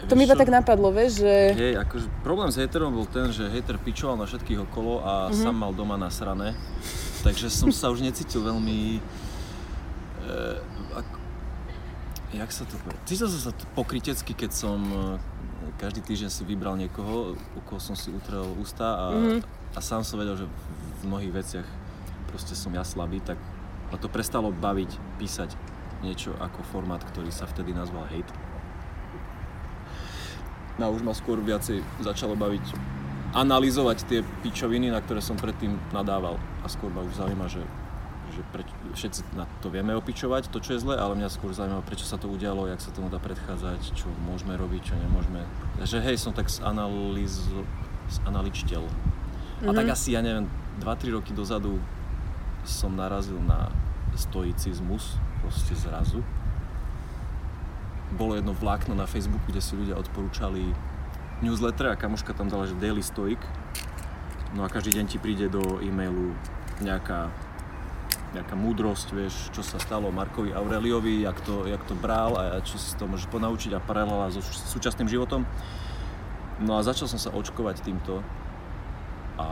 To 0.07 0.15
mi 0.15 0.23
iba 0.23 0.33
tak 0.33 0.49
napadlo, 0.49 0.89
vieš, 0.89 1.19
že... 1.19 1.35
Hej, 1.51 1.75
akože 1.81 2.07
problém 2.23 2.47
s 2.47 2.57
haterom 2.57 2.95
bol 2.95 3.05
ten, 3.05 3.27
že 3.29 3.43
hater 3.45 3.75
pičoval 3.77 4.15
na 4.17 4.25
všetkých 4.25 4.65
okolo 4.65 5.03
a 5.03 5.13
Mhm. 5.29 5.35
sám 5.37 5.57
mal 5.57 5.73
doma 5.73 5.97
nasrané. 5.97 6.55
Takže 7.21 7.49
som 7.49 7.69
sa 7.69 7.89
už 7.89 8.01
necítil 8.01 8.39
veľmi... 8.41 9.03
E, 10.21 10.31
ako, 10.95 11.15
jak 12.33 12.51
sa 12.51 12.63
to 12.63 12.79
povie? 12.79 12.99
Cítil 13.05 13.27
som 13.29 13.41
sa 13.41 13.53
pokrytecky, 13.75 14.31
keď 14.33 14.51
som 14.53 14.79
e, 14.79 15.03
každý 15.77 16.01
týždeň 16.03 16.31
si 16.31 16.43
vybral 16.45 16.75
niekoho, 16.75 17.35
u 17.35 17.61
koho 17.63 17.79
som 17.79 17.93
si 17.93 18.09
utrel 18.09 18.47
ústa 18.55 18.87
a, 18.87 19.05
Mhm. 19.11 19.39
a 19.75 19.81
sám 19.81 20.03
som 20.03 20.17
vedel, 20.17 20.37
že 20.37 20.47
v 20.47 21.03
mnohých 21.05 21.33
veciach 21.35 21.67
proste 22.29 22.53
som 22.53 22.71
ja 22.77 22.85
slabý, 22.85 23.25
tak 23.25 23.41
ma 23.89 23.97
to 23.97 24.13
prestalo 24.13 24.53
baviť 24.53 24.91
písať 25.17 25.57
niečo 26.05 26.37
ako 26.39 26.63
formát, 26.69 27.03
ktorý 27.03 27.33
sa 27.33 27.49
vtedy 27.49 27.75
nazval 27.75 28.07
hate. 28.07 28.31
No 30.79 30.87
a 30.87 30.95
už 30.95 31.03
ma 31.03 31.11
skôr 31.11 31.43
viacej 31.43 31.83
začalo 32.05 32.39
baviť 32.39 32.63
analyzovať 33.35 33.99
tie 34.07 34.21
pičoviny, 34.47 34.95
na 34.95 35.03
ktoré 35.03 35.19
som 35.19 35.35
predtým 35.35 35.75
nadával. 35.91 36.39
A 36.63 36.67
skôr 36.71 36.89
ma 36.89 37.03
už 37.03 37.19
zaujíma, 37.19 37.51
že, 37.51 37.67
že 38.31 38.47
preč, 38.55 38.71
všetci 38.95 39.35
na 39.35 39.45
to 39.59 39.75
vieme 39.75 39.93
opičovať, 39.99 40.49
to 40.55 40.63
čo 40.63 40.79
je 40.79 40.83
zle, 40.87 40.95
ale 40.95 41.19
mňa 41.19 41.29
skôr 41.35 41.51
zaujíma, 41.51 41.83
prečo 41.83 42.07
sa 42.07 42.15
to 42.15 42.31
udialo, 42.31 42.71
jak 42.71 42.79
sa 42.79 42.95
tomu 42.95 43.11
dá 43.11 43.19
predchádzať, 43.19 43.99
čo 43.99 44.07
môžeme 44.23 44.55
robiť, 44.55 44.95
čo 44.95 44.95
nemôžeme. 44.97 45.43
Že 45.83 45.99
hej, 46.07 46.17
som 46.23 46.31
tak 46.31 46.47
zanaliz... 46.47 47.43
zanaličtel. 48.23 48.87
A 49.67 49.75
tak 49.75 49.91
asi, 49.91 50.15
ja 50.15 50.23
neviem, 50.23 50.47
2-3 50.79 51.19
roky 51.19 51.35
dozadu 51.35 51.83
som 52.69 52.93
narazil 52.93 53.41
na 53.41 53.73
stoicizmus, 54.13 55.17
proste 55.41 55.73
zrazu. 55.73 56.21
Bolo 58.13 58.37
jedno 58.37 58.53
vlákno 58.53 58.93
na 58.93 59.09
Facebooku, 59.09 59.49
kde 59.49 59.65
si 59.65 59.73
ľudia 59.77 59.97
odporúčali 59.97 60.73
newsletter 61.41 61.93
a 61.93 61.97
kamoška 61.97 62.35
tam 62.35 62.53
dala, 62.53 62.67
že 62.69 62.77
Daily 62.77 63.05
Stoic. 63.05 63.41
No 64.57 64.65
a 64.65 64.73
každý 64.73 64.97
deň 64.97 65.07
ti 65.09 65.19
príde 65.21 65.47
do 65.53 65.81
e-mailu 65.85 66.33
nejaká, 66.81 67.29
nejaká 68.33 68.55
múdrosť, 68.57 69.13
vieš, 69.13 69.35
čo 69.53 69.61
sa 69.61 69.77
stalo 69.77 70.09
Markovi 70.09 70.57
Aureliovi, 70.57 71.25
jak 71.25 71.37
to, 71.45 71.69
jak 71.69 71.85
to 71.85 71.93
bral 71.93 72.37
a 72.41 72.65
čo 72.65 72.81
si 72.81 72.93
z 72.93 72.97
toho 72.97 73.13
môžeš 73.13 73.29
ponaučiť 73.29 73.77
a 73.77 73.85
paralela 73.85 74.33
so 74.33 74.41
súčasným 74.43 75.07
životom. 75.07 75.45
No 76.59 76.81
a 76.81 76.83
začal 76.83 77.07
som 77.07 77.21
sa 77.21 77.31
očkovať 77.31 77.87
týmto 77.87 78.25
a 79.39 79.47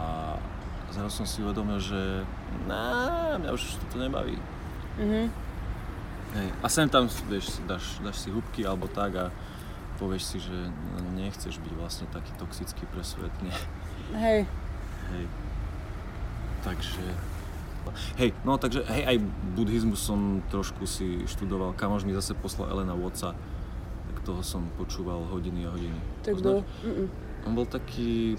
zrazu 0.96 1.12
som 1.12 1.26
si 1.28 1.44
uvedomil, 1.44 1.76
že 1.76 2.24
ná, 2.64 3.36
mňa 3.36 3.52
už 3.52 3.76
to 3.92 4.00
nebaví. 4.00 4.40
Mhm. 4.96 5.28
Hej. 6.36 6.48
A 6.60 6.66
sem 6.68 6.88
tam, 6.88 7.08
vieš, 7.28 7.60
dáš, 7.64 8.00
dáš 8.00 8.24
si 8.24 8.28
hubky 8.32 8.64
alebo 8.64 8.88
tak 8.88 9.12
a 9.16 9.24
povieš 9.96 10.22
si, 10.24 10.38
že 10.40 10.56
nechceš 11.16 11.56
byť 11.60 11.72
vlastne 11.76 12.06
taký 12.12 12.28
toxický 12.36 12.84
pre 12.92 13.00
svet, 13.00 13.32
nie? 13.40 13.54
Hej. 14.12 14.44
Hej. 15.12 15.24
Takže... 16.64 17.04
Hej, 18.18 18.34
no 18.42 18.58
takže, 18.58 18.82
hej, 18.90 19.02
aj 19.06 19.16
buddhizmus 19.54 20.02
som 20.02 20.42
trošku 20.50 20.84
si 20.90 21.22
študoval. 21.30 21.72
Kamož 21.78 22.02
mi 22.02 22.12
zase 22.12 22.34
poslal 22.34 22.74
Elena 22.74 22.98
Watsa, 22.98 23.32
tak 24.10 24.16
toho 24.26 24.42
som 24.42 24.66
počúval 24.74 25.22
hodiny 25.30 25.64
a 25.64 25.70
hodiny. 25.70 25.98
Poznáš? 26.26 26.66
Mm-mm. 26.82 27.06
On 27.46 27.52
bol 27.54 27.64
taký... 27.64 28.34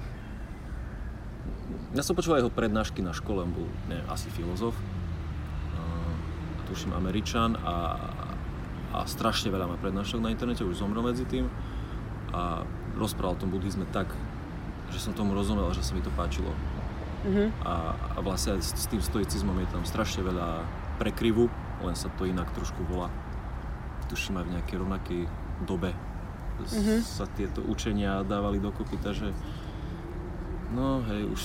Ja 1.96 2.04
som 2.04 2.16
počúval 2.16 2.40
jeho 2.40 2.52
prednášky 2.54 3.04
na 3.04 3.12
škole, 3.12 3.44
on 3.44 3.52
bol, 3.52 3.68
neviem, 3.92 4.08
asi 4.08 4.32
filozof. 4.32 4.76
Uh, 4.76 6.14
tuším 6.68 6.96
Američan 6.96 7.60
a, 7.60 7.76
a 8.96 8.98
strašne 9.08 9.52
veľa 9.52 9.72
má 9.72 9.76
prednášok 9.80 10.20
na 10.24 10.32
internete, 10.32 10.64
už 10.64 10.80
zomrel 10.80 11.04
medzi 11.04 11.28
tým. 11.28 11.52
A 12.32 12.64
rozprával 12.96 13.36
o 13.36 13.42
tom 13.42 13.52
buddhizme 13.52 13.88
tak, 13.92 14.12
že 14.92 15.00
som 15.00 15.16
tomu 15.16 15.36
rozumel, 15.36 15.68
že 15.76 15.84
sa 15.84 15.96
mi 15.96 16.04
to 16.04 16.12
páčilo. 16.16 16.52
Mhm. 17.28 17.52
A, 17.64 17.96
a 18.16 18.18
vlastne 18.24 18.60
s, 18.60 18.72
s 18.76 18.86
tým 18.88 19.04
stoicizmom 19.04 19.56
je 19.64 19.68
tam 19.72 19.84
strašne 19.84 20.24
veľa 20.24 20.64
prekryvu, 21.00 21.52
len 21.84 21.96
sa 21.96 22.08
to 22.16 22.28
inak 22.28 22.48
trošku 22.56 22.84
volá. 22.88 23.12
Tuším 24.08 24.40
aj 24.40 24.46
v 24.48 24.54
nejakej 24.56 24.78
rovnakej 24.80 25.22
dobe 25.68 25.92
Mhm. 26.58 27.06
sa 27.06 27.30
tieto 27.38 27.62
učenia 27.62 28.26
dávali 28.26 28.58
dokopy, 28.58 28.98
takže 28.98 29.30
no 30.74 31.04
hej, 31.08 31.24
už, 31.30 31.42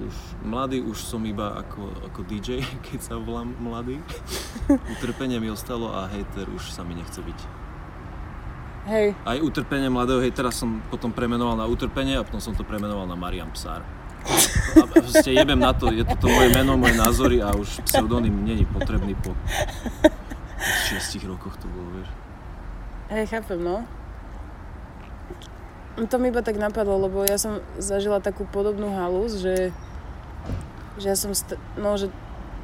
už 0.00 0.14
mladý 0.46 0.82
už 0.82 0.98
som 0.98 1.22
iba 1.26 1.58
ako, 1.58 1.90
ako 2.10 2.20
DJ, 2.26 2.62
keď 2.86 3.00
sa 3.02 3.14
volám 3.18 3.54
mladý. 3.60 4.00
Utrpenie 4.98 5.38
mi 5.38 5.50
ostalo 5.50 5.92
a 5.94 6.06
hejter 6.10 6.48
už 6.50 6.70
sa 6.70 6.82
mi 6.82 6.94
nechce 6.94 7.22
byť. 7.22 7.40
Hej. 8.86 9.18
Aj 9.26 9.38
utrpenie 9.42 9.90
mladého 9.90 10.22
hejtera 10.22 10.54
som 10.54 10.78
potom 10.94 11.10
premenoval 11.10 11.58
na 11.58 11.66
utrpenie 11.66 12.14
a 12.14 12.22
potom 12.22 12.38
som 12.38 12.54
to 12.54 12.62
premenoval 12.62 13.02
na 13.10 13.18
Marian 13.18 13.50
Psár. 13.50 13.82
Proste 14.94 15.34
jebem 15.34 15.58
na 15.58 15.74
to, 15.74 15.90
je 15.90 16.06
toto 16.06 16.30
moje 16.30 16.54
meno, 16.54 16.78
moje 16.78 16.94
názory 16.94 17.42
a 17.42 17.54
už 17.54 17.82
pseudonym 17.86 18.46
není 18.46 18.62
potrebný 18.66 19.14
po 19.18 19.34
6 20.86 21.26
rokoch 21.26 21.54
to 21.58 21.66
bolo, 21.70 21.98
vieš. 21.98 22.10
Hej, 23.10 23.26
chápem, 23.26 23.58
no. 23.62 23.86
To 25.98 26.16
mi 26.16 26.28
iba 26.28 26.40
tak 26.40 26.56
napadlo, 26.56 27.00
lebo 27.00 27.22
ja 27.22 27.36
som 27.36 27.58
zažila 27.76 28.20
takú 28.20 28.44
podobnú 28.44 28.92
halus, 28.92 29.32
že, 29.34 29.72
že 30.94 31.06
ja 31.06 31.16
som, 31.16 31.32
st- 31.32 31.56
no, 31.74 31.94
že 31.94 32.12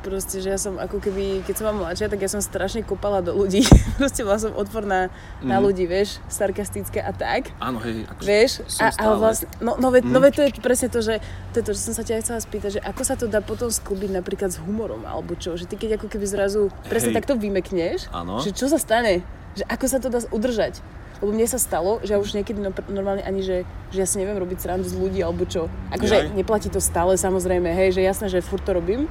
proste, 0.01 0.37
že 0.37 0.49
ja 0.49 0.59
som 0.59 0.77
ako 0.77 0.99
keby, 0.99 1.41
keď 1.41 1.55
som 1.55 1.65
bola 1.65 1.87
mladšia, 1.87 2.11
tak 2.11 2.19
ja 2.19 2.27
som 2.27 2.41
strašne 2.41 2.83
kopala 2.83 3.19
do 3.19 3.33
ľudí. 3.33 3.62
proste 3.97 4.21
bola 4.21 4.37
som 4.37 4.53
odporná 4.53 5.09
na 5.41 5.57
Mhm. 5.57 5.62
ľudí, 5.62 5.85
vieš, 5.87 6.21
sarkastická 6.27 7.01
a 7.01 7.12
tak. 7.12 7.55
Áno, 7.57 7.79
hej, 7.79 8.05
akože 8.05 8.27
Vieš, 8.27 8.51
som 8.67 8.83
a, 8.83 8.91
stále. 8.91 9.15
vlastne, 9.17 9.47
no, 9.61 9.77
no, 9.77 9.89
veď, 9.89 10.03
no 10.05 10.19
Mhm. 10.19 10.23
veď 10.23 10.33
to 10.35 10.43
je 10.43 10.51
presne 10.59 10.89
to, 10.89 11.01
že 11.01 11.15
to 11.53 11.57
je 11.57 11.65
to, 11.65 11.73
že 11.73 11.81
som 11.81 11.95
sa 11.95 12.03
ťa 12.03 12.21
chcela 12.21 12.37
spýtať, 12.39 12.71
že 12.75 12.81
ako 12.83 13.03
sa 13.03 13.15
to 13.15 13.25
dá 13.27 13.41
potom 13.41 13.71
sklbiť 13.71 14.11
napríklad 14.12 14.51
s 14.51 14.59
humorom, 14.59 15.05
alebo 15.05 15.33
čo, 15.35 15.55
že 15.55 15.65
ty 15.65 15.79
keď 15.79 15.97
ako 15.97 16.11
keby 16.11 16.27
zrazu 16.27 16.67
presne 16.85 17.15
Hej. 17.15 17.17
takto 17.17 17.33
vymekneš, 17.35 18.11
Áno. 18.11 18.43
že 18.43 18.51
čo 18.51 18.67
sa 18.67 18.77
stane, 18.77 19.23
že 19.55 19.65
ako 19.65 19.85
sa 19.87 19.97
to 19.97 20.11
dá 20.11 20.21
udržať. 20.29 20.83
Lebo 21.23 21.31
mne 21.31 21.47
sa 21.47 21.62
stalo, 21.62 22.02
že 22.02 22.12
ja 22.12 22.19
už 22.19 22.35
niekedy 22.35 22.59
no, 22.59 22.75
normálne 22.91 23.23
ani, 23.23 23.47
že, 23.47 23.62
že 23.95 23.99
ja 24.02 24.07
si 24.11 24.19
neviem 24.19 24.35
robiť 24.35 24.59
srandu 24.59 24.91
z 24.91 24.99
ľudí 24.99 25.23
alebo 25.23 25.47
čo. 25.47 25.71
Akože 25.95 26.35
neplatí 26.35 26.67
to 26.67 26.83
stále 26.83 27.14
samozrejme, 27.14 27.71
hej, 27.71 27.95
že 27.95 28.02
jasné, 28.02 28.26
že 28.26 28.43
furt 28.43 28.67
to 28.67 28.75
robím. 28.75 29.07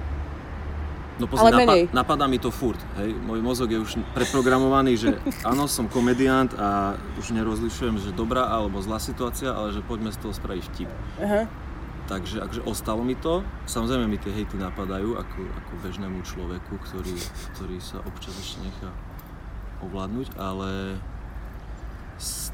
No 1.21 1.29
ale 1.29 1.31
pozri, 1.31 1.55
menej. 1.55 1.81
napa- 1.87 1.95
napadá 2.03 2.25
mi 2.27 2.41
to 2.41 2.49
furt, 2.51 2.81
hej. 2.99 3.13
Môj 3.13 3.39
mozog 3.39 3.69
je 3.71 3.79
už 3.79 3.95
preprogramovaný, 4.11 4.97
že 4.99 5.09
áno, 5.47 5.71
som 5.71 5.87
komediant 5.87 6.51
a 6.59 6.99
už 7.15 7.31
nerozlišujem, 7.31 7.95
že 8.01 8.11
dobrá 8.11 8.49
alebo 8.51 8.83
zlá 8.83 8.99
situácia, 8.99 9.53
ale 9.53 9.71
že 9.71 9.79
poďme 9.79 10.11
z 10.11 10.19
toho 10.19 10.33
spraviť 10.35 10.63
vtip. 10.73 10.89
Aha. 11.23 11.47
Takže 12.11 12.43
akože 12.43 12.61
ostalo 12.67 13.07
mi 13.07 13.15
to. 13.15 13.39
Samozrejme 13.71 14.03
mi 14.09 14.19
tie 14.19 14.35
hejty 14.35 14.59
napadajú 14.59 15.15
ako, 15.15 15.39
ako 15.47 15.71
bežnému 15.79 16.19
človeku, 16.27 16.75
ktorý, 16.89 17.15
ktorý 17.55 17.77
sa 17.79 18.03
občas 18.03 18.35
ešte 18.35 18.67
nechá 18.67 18.91
ovládnuť, 19.85 20.35
ale 20.35 20.99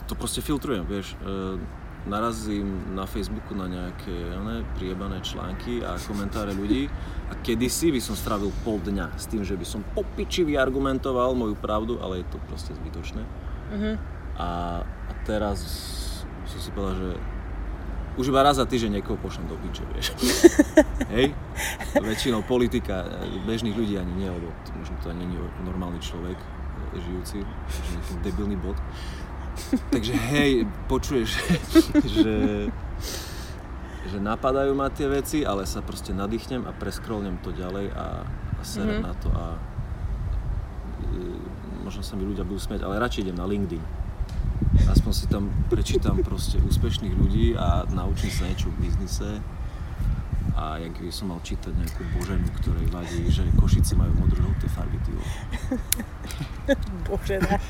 to 0.07 0.15
proste 0.15 0.39
filtrujem, 0.39 0.87
vieš. 0.87 1.13
E, 1.19 1.59
narazím 2.07 2.95
na 2.95 3.03
Facebooku 3.03 3.51
na 3.51 3.67
nejaké 3.67 4.15
one, 4.39 4.63
priebané 4.79 5.19
články 5.19 5.83
a 5.83 5.99
komentáre 5.99 6.55
ľudí 6.55 6.87
a 7.27 7.35
kedysi 7.43 7.91
by 7.91 7.99
som 7.99 8.15
strávil 8.15 8.55
pol 8.63 8.79
dňa 8.79 9.19
s 9.19 9.27
tým, 9.27 9.43
že 9.43 9.59
by 9.59 9.65
som 9.67 9.83
po 9.91 10.07
piči 10.15 10.47
vyargumentoval 10.47 11.35
moju 11.35 11.59
pravdu, 11.59 11.99
ale 11.99 12.23
je 12.23 12.31
to 12.31 12.37
proste 12.47 12.71
zbytočné. 12.73 13.21
Mhm. 13.75 13.91
A, 14.37 14.49
a 14.85 15.11
teraz 15.27 15.59
som 16.47 16.59
si 16.63 16.71
povedal, 16.71 16.95
že 16.95 17.09
už 18.17 18.33
iba 18.33 18.41
raz 18.41 18.57
za 18.57 18.65
týždeň 18.65 18.97
niekoho 18.97 19.17
pošlem 19.21 19.45
do 19.45 19.53
piče, 19.61 19.85
vieš. 19.93 20.09
Hej? 21.13 21.37
Väčšinou 22.01 22.41
politika, 22.41 23.05
e, 23.05 23.45
bežných 23.45 23.77
ľudí 23.77 23.93
ani 23.93 24.25
nie, 24.25 24.29
lebo 24.29 24.49
to, 24.65 24.73
možno 24.73 24.97
to 25.05 25.13
ani 25.13 25.29
nie 25.29 25.37
je 25.37 25.49
normálny 25.61 26.01
človek 26.01 26.33
e, 26.33 26.47
žijúci, 26.97 27.45
nejaký 27.93 28.13
debilný 28.25 28.57
bod. 28.57 28.73
Takže 29.89 30.13
hej, 30.13 30.51
počuješ, 30.85 31.29
že, 32.15 32.35
že 34.05 34.17
napadajú 34.17 34.71
ma 34.71 34.87
tie 34.87 35.05
veci, 35.05 35.41
ale 35.41 35.63
sa 35.63 35.79
proste 35.79 36.11
nadýchnem 36.11 36.63
a 36.63 36.71
preskrolnem 36.71 37.37
to 37.39 37.51
ďalej 37.51 37.91
a, 37.91 38.23
a 38.27 38.61
serem 38.61 38.99
Mhm. 38.99 39.03
na 39.03 39.13
to 39.13 39.29
a 39.29 39.45
e, 39.53 41.19
možno 41.81 42.01
sa 42.01 42.15
mi 42.15 42.23
ľudia 42.23 42.41
budú 42.41 42.57
smiať, 42.57 42.81
ale 42.81 42.97
radšej 42.97 43.23
idem 43.23 43.37
na 43.37 43.45
LinkedIn. 43.45 43.83
Aspoň 44.87 45.11
si 45.11 45.25
tam 45.27 45.49
prečítam 45.67 46.19
proste 46.19 46.57
úspešných 46.57 47.13
ľudí 47.13 47.53
a 47.53 47.83
naučím 47.87 48.29
sa 48.29 48.45
niečo 48.45 48.71
v 48.71 48.87
biznise. 48.87 49.43
A 50.57 50.81
jak 50.81 50.97
by 50.97 51.13
som 51.13 51.29
mal 51.29 51.37
čítať 51.45 51.69
nejakú 51.69 52.01
boženu, 52.17 52.49
ktorej 52.57 52.89
vadí, 52.89 53.29
že 53.29 53.45
Košice 53.61 53.93
majú 53.93 54.09
modro-žlté 54.17 54.65
farby, 54.73 54.97
ty 55.05 55.13
vole. 55.13 55.33
Bože, 57.05 57.37
ne. 57.37 57.61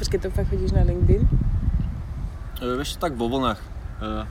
Počkej, 0.00 0.16
to 0.16 0.32
fakt 0.32 0.48
chodíš 0.48 0.72
na 0.72 0.80
LinkedIn? 0.80 1.28
E, 2.64 2.72
vieš, 2.72 2.96
tak 2.96 3.20
vo 3.20 3.28
vlnách. 3.28 3.60
E, 3.60 4.24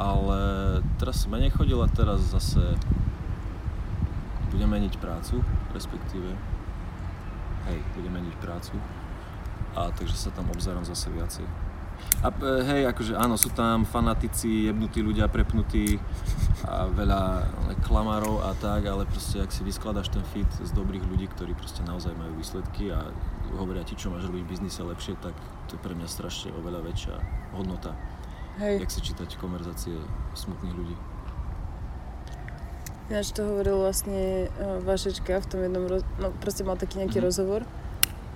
ale 0.00 0.38
teraz 0.96 1.28
som 1.28 1.36
menej 1.36 1.52
chodil 1.52 1.76
a 1.76 1.92
teraz 1.92 2.24
zase 2.32 2.72
budem 4.48 4.72
meniť 4.80 4.96
prácu, 4.96 5.44
respektíve. 5.76 6.32
Hej, 7.68 7.84
budem 7.92 8.16
meniť 8.16 8.34
prácu. 8.40 8.80
A 9.76 9.92
takže 9.92 10.16
sa 10.16 10.32
tam 10.32 10.48
obzerám 10.48 10.88
zase 10.88 11.12
viacej. 11.12 11.67
A 12.18 12.34
e, 12.34 12.62
hej, 12.66 12.82
akože 12.90 13.14
áno, 13.14 13.38
sú 13.38 13.54
tam 13.54 13.86
fanatici, 13.86 14.66
jebnutí 14.66 14.98
ľudia, 15.02 15.30
prepnutí 15.30 16.02
a 16.66 16.90
veľa 16.90 17.22
ale, 17.70 17.74
klamárov 17.86 18.42
a 18.42 18.50
tak, 18.58 18.90
ale 18.90 19.06
proste 19.06 19.38
ak 19.38 19.54
si 19.54 19.62
vyskladaš 19.62 20.10
ten 20.10 20.26
feed 20.34 20.50
z 20.58 20.70
dobrých 20.74 21.06
ľudí, 21.06 21.30
ktorí 21.30 21.54
proste 21.54 21.86
naozaj 21.86 22.18
majú 22.18 22.34
výsledky 22.34 22.90
a 22.90 23.06
hovoria 23.54 23.86
ti, 23.86 23.94
čo 23.94 24.10
máš 24.10 24.26
robiť 24.26 24.42
v 24.42 24.50
biznise 24.50 24.82
lepšie, 24.82 25.14
tak 25.22 25.32
to 25.70 25.78
je 25.78 25.80
pre 25.80 25.94
mňa 25.94 26.10
strašne 26.10 26.50
oveľa 26.58 26.82
väčšia 26.90 27.14
hodnota, 27.54 27.94
Hej. 28.58 28.82
jak 28.82 28.90
si 28.90 29.00
čítať 29.00 29.38
konverzácie 29.38 29.94
smutných 30.34 30.74
ľudí. 30.74 30.96
Ináč 33.08 33.32
to 33.32 33.40
hovoril 33.40 33.80
vlastne 33.80 34.52
uh, 34.52 34.84
Vašečka 34.84 35.40
v 35.40 35.46
tom 35.48 35.60
jednom, 35.64 35.88
roz... 35.88 36.04
no 36.20 36.28
proste 36.44 36.60
mal 36.60 36.76
taký 36.76 37.00
nejaký 37.00 37.22
Mhm. 37.22 37.24
rozhovor 37.24 37.62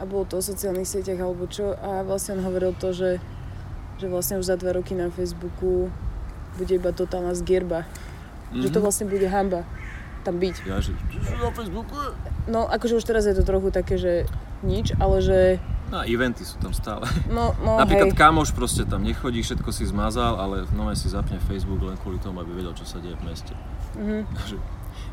a 0.01 0.09
bolo 0.09 0.25
to 0.25 0.41
o 0.41 0.43
sociálnych 0.43 0.89
sieťach 0.89 1.21
alebo 1.21 1.45
čo 1.45 1.77
a 1.77 2.01
vlastne 2.03 2.41
on 2.41 2.47
hovoril 2.49 2.73
to, 2.73 2.97
že 2.97 3.21
že 4.03 4.09
vlastne 4.09 4.35
už 4.37 4.45
za 4.45 4.57
dva 4.57 4.75
roky 4.75 4.93
na 4.93 5.07
Facebooku 5.09 5.87
bude 6.53 6.73
iba 6.73 6.91
totálna 6.91 7.33
zgierba. 7.33 7.87
Že 8.51 8.69
to 8.69 8.79
Mhm. 8.79 8.85
vlastne 8.85 9.07
bude 9.07 9.25
hamba 9.25 9.63
tam 10.21 10.37
byť. 10.37 10.55
Ja, 10.65 10.79
že 10.79 10.93
na 11.33 11.51
Facebooku? 11.51 11.95
No 12.45 12.67
akože 12.67 12.95
už 12.97 13.05
teraz 13.05 13.25
je 13.25 13.33
to 13.33 13.43
trochu 13.43 13.71
také, 13.71 13.95
že 13.97 14.27
nič, 14.61 14.93
ale 14.97 15.19
že 15.19 15.39
No, 15.89 16.01
eventy 16.01 16.41
sú 16.41 16.57
tam 16.57 16.73
stále. 16.73 17.05
no, 17.29 17.53
no 17.59 17.77
Napríklad 17.83 18.11
hej. 18.11 18.19
kamoš 18.19 18.51
proste 18.51 18.83
tam 18.83 19.01
nechodí, 19.01 19.41
všetko 19.41 19.69
si 19.69 19.85
zmazal, 19.85 20.35
ale 20.35 20.63
v 20.63 20.73
nové 20.73 20.95
si 20.95 21.07
zapne 21.07 21.37
Facebook 21.39 21.79
len 21.81 21.95
kvôli 21.97 22.17
tomu, 22.17 22.41
aby 22.41 22.55
vedel, 22.55 22.73
čo 22.73 22.83
sa 22.83 22.97
deje 22.97 23.15
v 23.15 23.25
meste. 23.25 23.55
Mhm. 23.95 24.25
Takže 24.37 24.57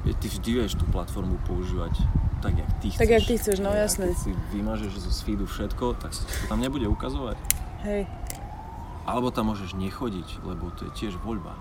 je- 0.01 0.15
ty 0.15 0.27
vždy 0.29 0.49
vieš 0.55 0.73
tú 0.75 0.85
platformu 0.85 1.35
používať 1.43 1.93
tak, 2.39 2.55
jak 2.55 2.69
ty 2.79 2.87
chceš. 2.87 2.97
Tak, 2.97 3.09
jak 3.09 3.23
ty 3.25 3.33
chceš, 3.35 3.57
no, 3.57 3.71
jasné. 3.71 4.05
Keď 4.09 4.19
si 4.21 4.31
vymažeš 4.53 4.91
zo 4.97 5.11
feedu 5.17 5.43
všetko, 5.43 5.85
tak 5.97 6.11
sa 6.11 6.23
to 6.23 6.47
tam 6.47 6.59
nebude 6.59 6.85
ukazovať. 6.85 7.35
Hej. 7.81 8.07
Alebo 9.09 9.33
tam 9.33 9.49
môžeš 9.49 9.73
nechodiť, 9.73 10.45
lebo 10.45 10.69
to 10.77 10.85
je 10.85 10.91
tiež 10.93 11.17
voľba. 11.25 11.57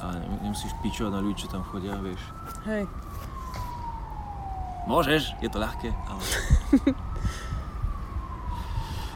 A 0.00 0.16
ne- 0.16 0.40
nemusíš 0.40 0.72
pičovať 0.80 1.12
na 1.12 1.20
ľudí, 1.20 1.44
čo 1.44 1.52
tam 1.52 1.60
chodia, 1.68 2.00
vieš. 2.00 2.20
Hej. 2.64 2.88
Môžeš, 4.88 5.36
je 5.44 5.48
to 5.52 5.60
ľahké, 5.60 5.92
ale... 5.92 6.22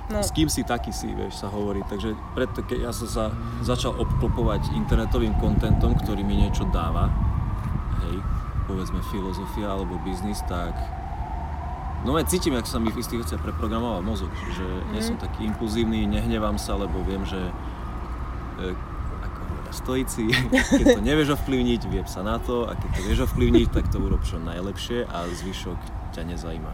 No. 0.08 0.24
S 0.24 0.32
kým 0.32 0.48
si 0.48 0.64
taký 0.64 0.88
si, 0.88 1.12
vieš, 1.12 1.36
sa 1.36 1.52
hovorí. 1.52 1.84
Takže 1.84 2.16
preto, 2.32 2.64
keď 2.64 2.88
ja 2.88 2.92
som 2.96 3.08
sa 3.12 3.24
začal 3.60 3.92
obklopovať 3.92 4.72
internetovým 4.72 5.36
kontentom, 5.36 5.92
ktorý 6.00 6.24
mi 6.24 6.40
niečo 6.40 6.64
dáva, 6.72 7.12
hej, 8.08 8.16
povedzme 8.64 9.04
filozofia 9.12 9.68
alebo 9.68 10.00
biznis, 10.00 10.40
tak 10.48 10.72
no 12.04 12.18
ja 12.18 12.24
cítim, 12.26 12.54
jak 12.54 12.66
sa 12.66 12.78
mi 12.78 12.90
v 12.94 13.00
istých 13.02 13.26
veciach 13.26 13.42
preprogramoval 13.42 14.02
mozog, 14.04 14.30
že 14.54 14.66
nie 14.94 15.02
som 15.02 15.18
taký 15.18 15.46
impulzívny, 15.48 16.06
nehnevám 16.06 16.58
sa, 16.60 16.78
lebo 16.78 17.02
viem, 17.02 17.22
že 17.26 17.38
e, 18.62 18.72
ako 19.24 19.38
hovoria 19.48 19.72
stoici, 19.74 20.30
keď 20.78 20.86
to 20.98 21.02
nevieš 21.02 21.34
ovplyvniť, 21.40 21.80
viem 21.90 22.06
sa 22.06 22.22
na 22.22 22.38
to 22.38 22.68
a 22.70 22.76
keď 22.78 22.90
to 22.94 23.00
vieš 23.02 23.20
ovplyvniť, 23.30 23.68
tak 23.74 23.90
to 23.90 23.98
urob 23.98 24.22
čo 24.22 24.38
najlepšie 24.38 25.06
a 25.08 25.26
zvyšok 25.26 25.78
ťa 26.14 26.22
nezajíma. 26.28 26.72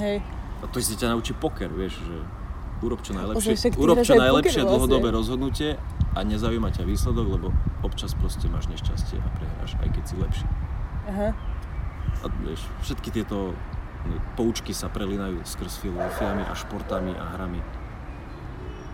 Hej. 0.00 0.24
A 0.58 0.64
to 0.70 0.82
si 0.82 0.98
ťa 0.98 1.14
naučí 1.14 1.36
poker, 1.36 1.70
vieš, 1.70 2.00
že 2.02 2.16
urob 2.78 3.02
čo 3.02 3.10
Ozaj, 3.10 3.18
najlepšie, 3.18 3.54
ty 3.74 3.76
urob 3.78 3.98
čo 4.06 4.14
aj 4.14 4.20
najlepšie 4.22 4.62
poker 4.62 4.66
vlastne. 4.66 4.78
dlhodobé 4.78 5.08
rozhodnutie 5.10 5.70
a 6.14 6.18
nezaujíma 6.22 6.70
ťa 6.70 6.82
výsledok, 6.86 7.26
lebo 7.26 7.46
občas 7.82 8.14
proste 8.14 8.46
máš 8.46 8.70
nešťastie 8.70 9.18
a 9.18 9.28
prehráš, 9.34 9.74
aj 9.82 9.88
keď 9.94 10.02
si 10.06 10.14
lepší. 10.18 10.46
Aha. 11.10 11.28
A 12.18 12.26
vieš, 12.42 12.62
všetky 12.82 13.14
tieto 13.14 13.54
poučky 14.38 14.72
sa 14.72 14.86
prelínajú 14.88 15.42
skrz 15.42 15.82
filozofiami 15.82 16.46
a 16.46 16.52
športami 16.54 17.12
a 17.16 17.24
hrami. 17.36 17.60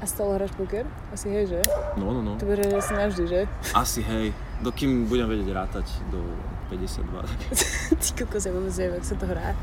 A 0.00 0.04
stále 0.04 0.36
hráš 0.36 0.52
poker? 0.52 0.84
Asi 1.14 1.32
hej, 1.32 1.56
že? 1.56 1.60
No, 1.96 2.12
no, 2.12 2.20
no. 2.20 2.36
To 2.36 2.44
bude 2.44 2.60
asi 2.60 2.92
navždy, 2.92 3.24
že? 3.24 3.40
Asi 3.72 4.04
hej, 4.04 4.36
dokým 4.60 5.08
budem 5.08 5.24
vedieť 5.30 5.48
rátať 5.54 5.86
do 6.12 6.20
52. 6.68 7.24
Ty 8.02 8.08
kokos, 8.12 8.44
ja 8.44 8.52
vôbec 8.52 8.74
neviem, 8.76 9.00
ak 9.00 9.06
sa 9.06 9.16
to 9.16 9.24
hrá. 9.24 9.56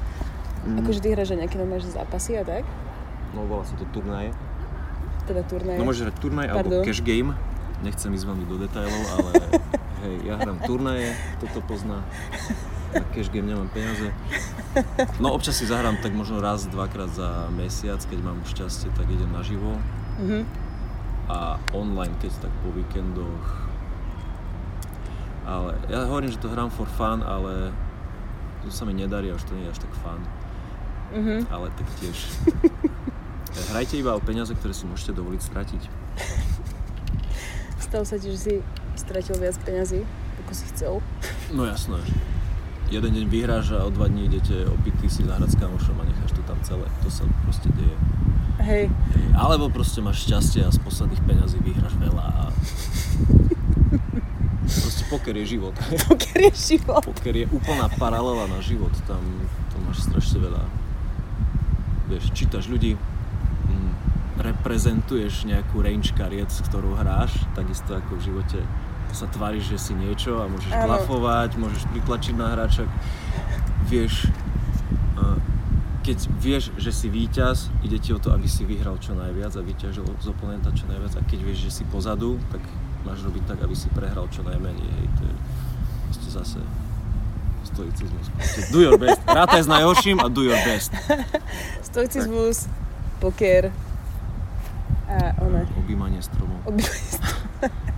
Mm. 0.61 0.77
Akože 0.85 1.01
ty 1.01 1.07
hráš 1.13 1.33
aj 1.33 1.39
nejaké 1.41 1.57
normálne 1.57 1.89
zápasy 1.89 2.37
a 2.37 2.45
tak? 2.45 2.61
No, 3.33 3.49
volá 3.49 3.65
sa 3.65 3.73
to 3.77 3.85
turnaje. 3.89 4.29
Teda 5.25 5.41
turnaje. 5.45 5.77
No 5.81 5.85
môžeš 5.89 6.09
hrať 6.09 6.17
turnaj 6.21 6.47
Pardon. 6.53 6.81
alebo 6.81 6.85
cash 6.85 7.01
game. 7.01 7.33
Nechcem 7.81 8.13
ísť 8.13 8.25
veľmi 8.29 8.45
do 8.45 8.55
detailov, 8.61 9.03
ale 9.17 9.31
hej, 10.05 10.15
ja 10.25 10.37
hrám 10.37 10.61
turnaje, 10.61 11.17
toto 11.41 11.65
pozná. 11.65 12.05
Na 12.93 13.07
cash 13.15 13.31
game 13.31 13.47
nemám 13.47 13.69
peniaze. 13.71 14.11
No 15.19 15.31
občas 15.31 15.55
si 15.55 15.65
zahrám 15.67 15.97
tak 16.03 16.11
možno 16.11 16.43
raz, 16.43 16.67
dvakrát 16.67 17.11
za 17.11 17.47
mesiac, 17.55 18.03
keď 18.03 18.19
mám 18.19 18.39
šťastie, 18.43 18.91
tak 18.95 19.07
idem 19.07 19.31
naživo. 19.31 19.79
Mhm. 20.19 20.43
A 21.31 21.55
online, 21.71 22.11
keď 22.19 22.47
tak 22.47 22.53
po 22.59 22.75
víkendoch. 22.75 23.47
Ale 25.47 25.79
ja 25.87 26.03
hovorím, 26.05 26.31
že 26.31 26.39
to 26.43 26.51
hrám 26.51 26.69
for 26.69 26.87
fun, 26.87 27.23
ale 27.23 27.71
to 28.61 28.69
sa 28.69 28.83
mi 28.83 28.93
nedarí 28.93 29.31
a 29.31 29.39
už 29.39 29.47
to 29.47 29.55
nie 29.55 29.65
je 29.67 29.71
až 29.71 29.79
tak 29.79 29.93
fun. 30.03 30.21
Mhm. 31.15 31.47
Ale 31.51 31.67
tak 31.75 31.87
tiež. 31.99 32.17
Hrajte 33.71 33.99
iba 33.99 34.15
o 34.15 34.21
peniaze, 34.23 34.55
ktoré 34.55 34.71
si 34.71 34.87
môžete 34.87 35.11
dovoliť 35.11 35.41
stratiť. 35.43 35.81
Stalo 37.83 38.07
sa 38.07 38.15
ti, 38.15 38.31
že 38.31 38.39
si 38.39 38.53
stratil 38.95 39.35
viac 39.35 39.59
peňazí, 39.67 40.07
ako 40.43 40.51
si 40.55 40.65
chcel. 40.71 40.93
No 41.51 41.67
jasné. 41.67 41.99
Jeden 42.91 43.15
deň 43.15 43.25
vyhráš 43.31 43.71
a 43.71 43.87
o 43.87 43.89
dva 43.89 44.11
dní 44.11 44.27
idete 44.27 44.67
opitý 44.67 45.07
si 45.07 45.23
zahrať 45.23 45.55
s 45.55 45.57
kamošom 45.63 45.95
a 45.95 46.03
necháš 46.03 46.35
to 46.35 46.43
tam 46.43 46.59
celé. 46.59 46.83
To 47.07 47.07
sa 47.07 47.23
proste 47.47 47.71
deje. 47.71 47.95
Hej. 48.59 48.91
Hej. 48.91 49.27
Alebo 49.31 49.71
proste 49.71 50.03
máš 50.03 50.27
šťastie 50.27 50.67
a 50.67 50.75
z 50.75 50.79
posledných 50.83 51.23
peňazí 51.23 51.55
vyhráš 51.63 51.95
veľa 51.95 52.25
a... 52.27 52.43
Proste 54.67 55.07
poker 55.07 55.39
je 55.39 55.55
život. 55.55 55.71
Poker 56.11 56.51
je 56.51 56.51
život. 56.51 56.99
Poker 56.99 57.31
je 57.31 57.47
úplná 57.47 57.87
paralela 57.95 58.51
na 58.51 58.59
život. 58.59 58.91
Tam 59.07 59.23
to 59.71 59.75
máš 59.87 60.03
strašne 60.11 60.43
veľa. 60.43 60.63
Vieš, 62.11 62.35
čítaš 62.35 62.67
ľudí, 62.67 62.99
mm, 62.99 63.91
reprezentuješ 64.43 65.47
nejakú 65.47 65.79
range 65.79 66.11
kariet, 66.11 66.51
s 66.51 66.59
ktorou 66.67 66.99
hráš, 66.99 67.39
takisto 67.55 67.95
ako 67.95 68.19
v 68.19 68.21
živote 68.27 68.59
sa 69.15 69.27
tváriš, 69.29 69.75
že 69.75 69.77
si 69.77 69.93
niečo 69.93 70.41
a 70.41 70.47
môžeš 70.47 70.71
Áno. 70.73 70.87
blafovať, 70.87 71.59
môžeš 71.59 71.83
pritlačiť 71.91 72.33
na 72.35 72.55
hráča. 72.55 72.89
Vieš, 73.91 74.31
keď 76.01 76.17
vieš, 76.41 76.73
že 76.81 76.89
si 76.89 77.07
víťaz, 77.13 77.69
ide 77.85 78.01
ti 78.01 78.09
o 78.09 78.17
to, 78.17 78.33
aby 78.33 78.49
si 78.49 78.65
vyhral 78.65 78.97
čo 78.97 79.13
najviac 79.13 79.53
a 79.53 79.61
vyťažil 79.61 80.05
z 80.17 80.27
oponenta 80.33 80.73
čo 80.73 80.89
najviac 80.89 81.13
a 81.13 81.21
keď 81.29 81.39
vieš, 81.45 81.69
že 81.69 81.71
si 81.81 81.83
pozadu, 81.85 82.41
tak 82.49 82.61
máš 83.05 83.21
robiť 83.21 83.43
tak, 83.45 83.61
aby 83.61 83.75
si 83.77 83.85
prehral 83.93 84.25
čo 84.33 84.41
najmenej. 84.41 84.81
Hej, 84.81 85.07
to 85.21 85.23
je 85.29 85.35
proste 86.09 86.29
zase 86.33 86.59
stoicizmus. 87.69 88.25
Proste 88.33 88.61
do 88.73 88.79
your 88.81 88.97
best. 88.97 89.21
Rátaj 89.29 89.61
s 89.61 89.69
najhorším 89.69 90.17
a 90.25 90.27
do 90.27 90.41
your 90.41 90.57
best. 90.65 90.89
Stoicizmus, 91.85 92.65
poker 93.21 93.69
a 95.05 95.37
ona. 95.37 95.69
Objímanie 95.77 96.17
stromov. 96.23 96.65
Obývanie 96.65 97.90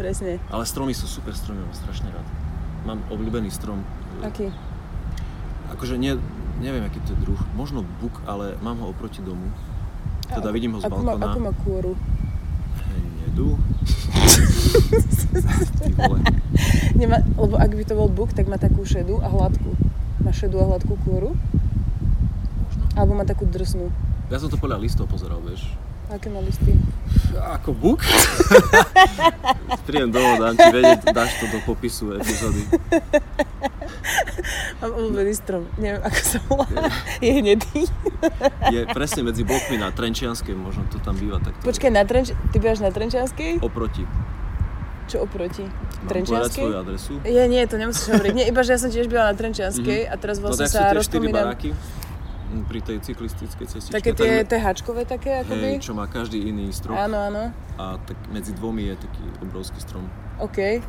Presne. 0.00 0.40
Ale 0.48 0.64
stromy 0.64 0.96
sú 0.96 1.04
super 1.04 1.36
stromy, 1.36 1.60
mám 1.60 1.76
strašne 1.76 2.08
rád. 2.08 2.24
Mám 2.88 3.04
obľúbený 3.12 3.52
strom. 3.52 3.84
Aký? 4.24 4.48
Akože 5.68 6.00
nie, 6.00 6.16
neviem, 6.64 6.80
aký 6.88 7.04
to 7.04 7.12
je 7.12 7.20
druh. 7.20 7.36
Možno 7.52 7.84
buk, 8.00 8.24
ale 8.24 8.56
mám 8.64 8.80
ho 8.80 8.88
oproti 8.88 9.20
domu. 9.20 9.52
Teda 10.24 10.48
A- 10.48 10.54
vidím 10.56 10.72
ho 10.72 10.80
z 10.80 10.88
má, 10.88 10.96
balkóna. 11.20 11.36
má 11.36 11.52
kôru? 11.52 11.92
Nedu. 13.28 13.60
Ty 15.84 15.92
vole. 15.92 16.20
Nemá, 16.96 17.20
lebo 17.36 17.60
ak 17.60 17.72
by 17.76 17.84
to 17.84 17.92
bol 17.92 18.08
buk, 18.08 18.32
tak 18.32 18.48
má 18.48 18.56
takú 18.56 18.88
šedú 18.88 19.20
a 19.20 19.28
hladkú. 19.28 19.76
Má 20.24 20.32
šedú 20.32 20.64
a 20.64 20.68
hladkú 20.68 20.96
kôru? 21.04 21.36
Možno. 21.36 22.82
Alebo 22.96 23.12
má 23.20 23.28
takú 23.28 23.44
drsnú. 23.44 23.92
Ja 24.32 24.40
som 24.40 24.48
to 24.48 24.56
podľa 24.56 24.80
listov 24.80 25.12
pozeral, 25.12 25.44
vieš. 25.44 25.68
Aké 26.10 26.26
má 26.26 26.42
listy? 26.42 26.74
Ako 27.38 27.70
buk? 27.70 28.02
Príjem 29.88 30.10
domov, 30.10 30.42
dám 30.42 30.58
ti 30.58 30.66
vedieť, 30.66 31.14
dáš 31.14 31.38
to 31.38 31.46
do 31.46 31.62
popisu 31.62 32.18
epizódy. 32.18 32.66
Mám 34.82 34.90
obľúbený 34.90 35.32
strom. 35.38 35.70
Neviem, 35.78 36.02
ako 36.02 36.18
sa 36.18 36.38
volá. 36.50 36.66
Je 37.22 37.30
hnedý. 37.30 37.86
Je 38.74 38.80
presne 38.90 39.22
medzi 39.22 39.46
blokmi 39.46 39.78
na 39.78 39.94
Trenčianskej, 39.94 40.58
možno 40.58 40.82
to 40.90 40.98
tam 40.98 41.14
býva 41.14 41.38
takto. 41.38 41.62
Počkaj, 41.62 41.90
na 41.94 42.02
Trenč... 42.02 42.34
Ty 42.34 42.56
bývaš 42.58 42.82
na 42.82 42.90
Trenčianskej? 42.90 43.62
Oproti. 43.62 44.02
Čo 45.06 45.26
oproti? 45.26 45.62
Trenčianskej? 46.10 46.64
svoju 46.66 46.74
adresu? 46.74 47.12
Je, 47.22 47.42
nie, 47.46 47.62
to 47.66 47.78
nemusíš 47.78 48.10
hovoriť. 48.10 48.32
Nie, 48.34 48.46
iba 48.50 48.62
že 48.62 48.74
ja 48.74 48.78
som 48.82 48.90
tiež 48.90 49.06
bývala 49.06 49.30
na 49.30 49.38
Trenčianskej 49.38 50.10
a 50.10 50.14
teraz 50.18 50.42
No 50.42 50.50
vlastne 50.50 50.66
tak 50.66 50.70
sú 50.70 50.74
sa 50.74 50.82
tie 50.82 50.90
4 50.90 50.98
rozpomínam. 50.98 51.46
baráky 51.54 51.70
pri 52.66 52.80
tej 52.80 52.98
cyklistickej 53.00 53.66
cestičke. 53.66 53.94
Také 53.94 54.10
tie 54.12 54.42
tak, 54.42 54.58
THčkové 54.76 55.02
také, 55.04 55.40
akoby? 55.40 55.78
hej, 55.78 55.82
čo 55.82 55.92
má 55.92 56.04
každý 56.04 56.42
iný 56.42 56.68
strop 56.70 56.98
Áno, 56.98 57.16
áno. 57.16 57.54
a 57.76 57.96
tak 58.00 58.18
medzi 58.28 58.50
dvomi 58.50 58.90
je 58.90 58.94
taký 58.98 59.22
obrovský 59.40 59.78
strom. 59.78 60.04
OK. 60.38 60.58
E, 60.58 60.82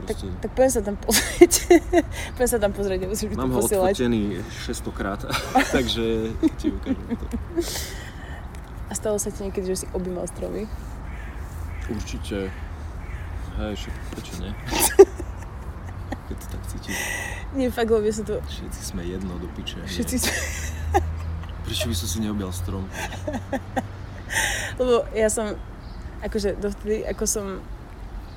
Tak, 0.00 0.16
tak 0.40 0.50
poďme 0.54 0.70
sa 0.70 0.80
tam 0.80 0.96
pozrieť. 0.96 1.52
poďme 2.34 2.48
sa 2.48 2.58
tam 2.58 2.72
pozrieť, 2.72 2.98
nemusíš 3.04 3.26
mi 3.28 3.34
to 3.34 3.40
mám 3.40 3.52
ho 3.52 3.60
posielať. 3.60 3.94
odfotený 3.98 4.22
600 4.64 4.96
krát, 4.96 5.20
takže 5.76 6.32
ti 6.56 6.66
ukážem 6.70 7.04
to. 7.12 7.26
A 8.86 8.92
stalo 8.94 9.20
sa 9.20 9.28
ti 9.28 9.44
niekedy, 9.44 9.68
že 9.68 9.84
si 9.84 9.86
objímal 9.92 10.24
stromy? 10.26 10.64
Určite. 11.86 12.48
Hej, 13.58 13.72
však 13.76 13.94
prečo 14.08 14.32
nie? 14.40 14.50
Keď 16.30 16.36
to 16.36 16.46
tak 16.46 16.62
cítiš. 16.64 16.96
Nie, 17.52 17.68
fakt, 17.68 17.90
lebo 17.90 18.06
sa 18.06 18.22
to... 18.22 18.38
Všetci 18.40 18.80
sme 18.84 19.02
jedno 19.02 19.34
do 19.34 19.50
piče. 19.50 19.82
Všetci 19.82 20.14
sme... 20.16 20.32
Prečo 21.66 21.84
by 21.84 21.96
som 21.96 22.06
si 22.06 22.18
neobjal 22.20 22.50
strom? 22.50 22.86
Lebo 24.78 25.04
ja 25.10 25.26
som, 25.26 25.58
akože 26.20 26.56
dovtedy, 26.56 27.02
ako 27.04 27.24
som 27.24 27.46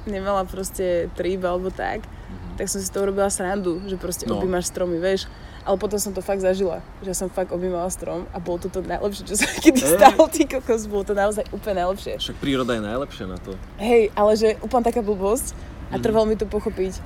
nemala 0.04 0.44
proste 0.44 1.08
trip 1.14 1.40
alebo 1.42 1.70
tak, 1.70 2.04
Mhm. 2.04 2.58
tak 2.58 2.66
som 2.66 2.78
si 2.78 2.90
to 2.90 3.00
urobila 3.00 3.30
srandu, 3.30 3.78
že 3.84 3.96
proste 3.96 4.26
No. 4.26 4.36
objímaš 4.36 4.68
stromy, 4.68 4.98
vieš. 4.98 5.30
Ale 5.62 5.78
potom 5.78 5.96
som 5.96 6.12
to 6.12 6.20
fakt 6.20 6.42
zažila, 6.42 6.84
že 7.00 7.14
som 7.14 7.26
fakt 7.28 7.50
objímala 7.50 7.88
strom 7.88 8.28
a 8.28 8.38
bolo 8.38 8.60
to 8.60 8.68
to 8.68 8.82
najlepšie, 8.82 9.24
čo 9.24 9.36
sa 9.36 9.48
kedy 9.64 9.80
Hej. 9.80 9.96
stalo, 9.96 10.28
ty 10.28 10.44
kokos, 10.44 10.84
bolo 10.86 11.06
to 11.06 11.14
naozaj 11.14 11.46
úplne 11.50 11.80
najlepšie. 11.80 12.20
Však 12.20 12.36
príroda 12.36 12.74
je 12.74 12.84
najlepšia 12.84 13.26
na 13.26 13.38
to. 13.38 13.56
Hej, 13.78 14.12
ale 14.12 14.32
že 14.34 14.60
úplne 14.60 14.82
taká 14.82 15.00
blbosť 15.00 15.56
a 15.88 15.96
Mhm. 15.96 16.02
trvalo 16.02 16.26
mi 16.26 16.36
to 16.36 16.44
pochopiť 16.44 17.00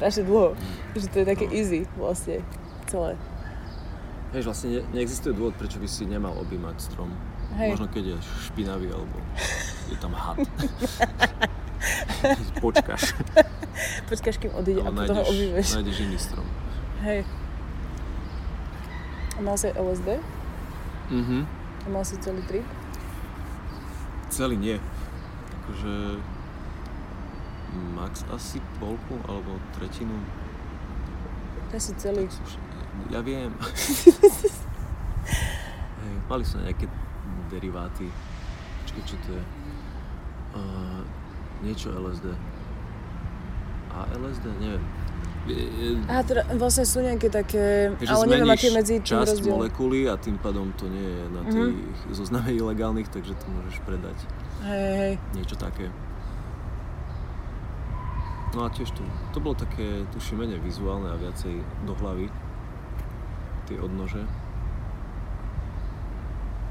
strašne 0.00 0.24
dlho, 0.24 0.56
že 0.94 1.06
to 1.06 1.16
je 1.20 1.26
také 1.26 1.44
No. 1.44 1.52
easy 1.52 1.80
vlastne 1.94 2.40
celé. 2.88 3.20
Vieš, 4.30 4.44
vlastne 4.46 4.68
ne, 4.70 4.80
neexistuje 4.92 5.30
dôvod, 5.30 5.52
prečo 5.54 5.76
by 5.76 5.84
si 5.84 6.02
nemal 6.04 6.32
objímať 6.38 6.76
strom. 6.80 7.12
Hej. 7.52 7.74
Možno 7.74 7.86
keď 7.86 8.04
je 8.06 8.16
špinavý, 8.46 8.88
alebo 8.88 9.16
je 9.86 9.96
tam 9.98 10.14
had. 10.14 10.38
Počkáš. 12.60 13.12
Počkáš, 14.06 14.36
kým 14.38 14.52
odíde 14.52 14.80
a 14.80 14.88
potom 14.88 15.16
ho 15.16 15.24
objímeš. 15.24 15.74
nájdeš 15.74 15.98
iný 16.00 16.16
strom. 16.16 16.46
Hej. 17.00 17.26
A 19.34 19.40
mal 19.40 19.56
si 19.56 19.68
LSD? 19.68 20.08
Mhm. 21.10 21.38
A 21.80 21.86
mal 21.88 22.04
si 22.04 22.14
celý 22.20 22.40
trip? 22.44 22.66
Celý 24.28 24.54
nie. 24.54 24.76
Akože 25.60 26.22
max 27.94 28.24
asi 28.34 28.58
polku 28.78 29.16
alebo 29.28 29.58
tretinu. 29.76 30.14
To 31.70 31.78
si 31.78 31.92
celý. 31.94 32.26
Ja 33.10 33.22
viem. 33.22 33.54
Hej, 36.00 36.14
mali 36.26 36.44
sa 36.44 36.58
nejaké 36.62 36.90
deriváty. 37.50 38.10
Počkaj, 38.86 39.02
čo 39.06 39.16
to 39.22 39.30
je? 39.38 39.44
Uh, 40.50 41.02
niečo 41.62 41.94
LSD. 41.94 42.34
A 43.90 44.06
LSD, 44.18 44.46
neviem. 44.58 44.82
A 46.06 46.20
teda 46.22 46.44
vlastne 46.54 46.84
sú 46.84 47.00
nejaké 47.00 47.32
také, 47.32 47.96
že 47.96 48.12
ale 48.12 48.28
neviem, 48.28 48.50
aký 48.52 48.70
medzi 48.70 49.00
tým 49.00 49.08
časť 49.08 49.40
rozdiel. 49.40 49.56
molekuly 49.56 50.06
a 50.06 50.14
tým 50.20 50.36
pádom 50.36 50.68
to 50.76 50.84
nie 50.86 51.00
je 51.00 51.22
na 51.32 51.42
tých 51.48 51.74
mm-hmm. 51.74 52.12
zozname 52.12 52.50
ilegálnych, 52.54 53.08
takže 53.08 53.32
to 53.34 53.46
môžeš 53.48 53.80
predať. 53.88 54.18
Hej, 54.68 54.90
hej. 55.00 55.14
Niečo 55.32 55.56
také. 55.56 55.88
No 58.50 58.66
a 58.66 58.68
tiež 58.70 58.90
to, 58.90 59.06
to 59.30 59.38
bolo 59.38 59.54
také, 59.54 60.02
tuším, 60.10 60.42
menej 60.42 60.58
vizuálne 60.58 61.06
a 61.06 61.16
viacej 61.18 61.62
do 61.86 61.94
hlavy. 62.02 62.26
Tie 63.70 63.78
odnože. 63.78 64.26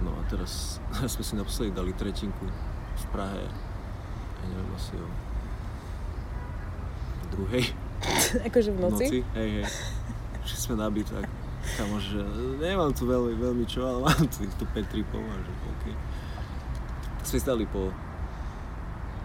No 0.03 0.11
a 0.15 0.21
teraz, 0.27 0.83
teraz 0.91 1.11
sme 1.15 1.23
si 1.23 1.33
naposledy 1.39 1.71
dali 1.71 1.95
tretinku 1.95 2.47
v 2.99 3.05
Prahe. 3.15 3.47
Ja 4.39 4.45
neviem, 4.47 4.71
asi 4.75 4.95
o 4.99 5.07
druhej 7.29 7.63
akože 8.47 8.69
v 8.75 8.79
noci. 8.79 9.05
noci. 9.07 9.19
Hej, 9.35 9.49
hej. 9.63 9.67
Že 10.49 10.55
sme 10.55 10.75
nabití 10.81 11.13
tak. 11.13 11.29
Kamo, 11.75 11.99
že 11.99 12.23
nemám 12.57 12.95
tu 12.95 13.03
veľmi, 13.03 13.35
veľmi 13.35 13.67
čo, 13.67 13.83
ale 13.83 13.99
mám 14.07 14.23
tu 14.31 14.47
týchto 14.47 14.63
5 14.63 14.79
tripov 14.89 15.19
a 15.21 15.35
že 15.43 15.51
OK. 15.51 15.85
Sme 17.27 17.37
si 17.37 17.45
dali 17.45 17.67
po, 17.67 17.91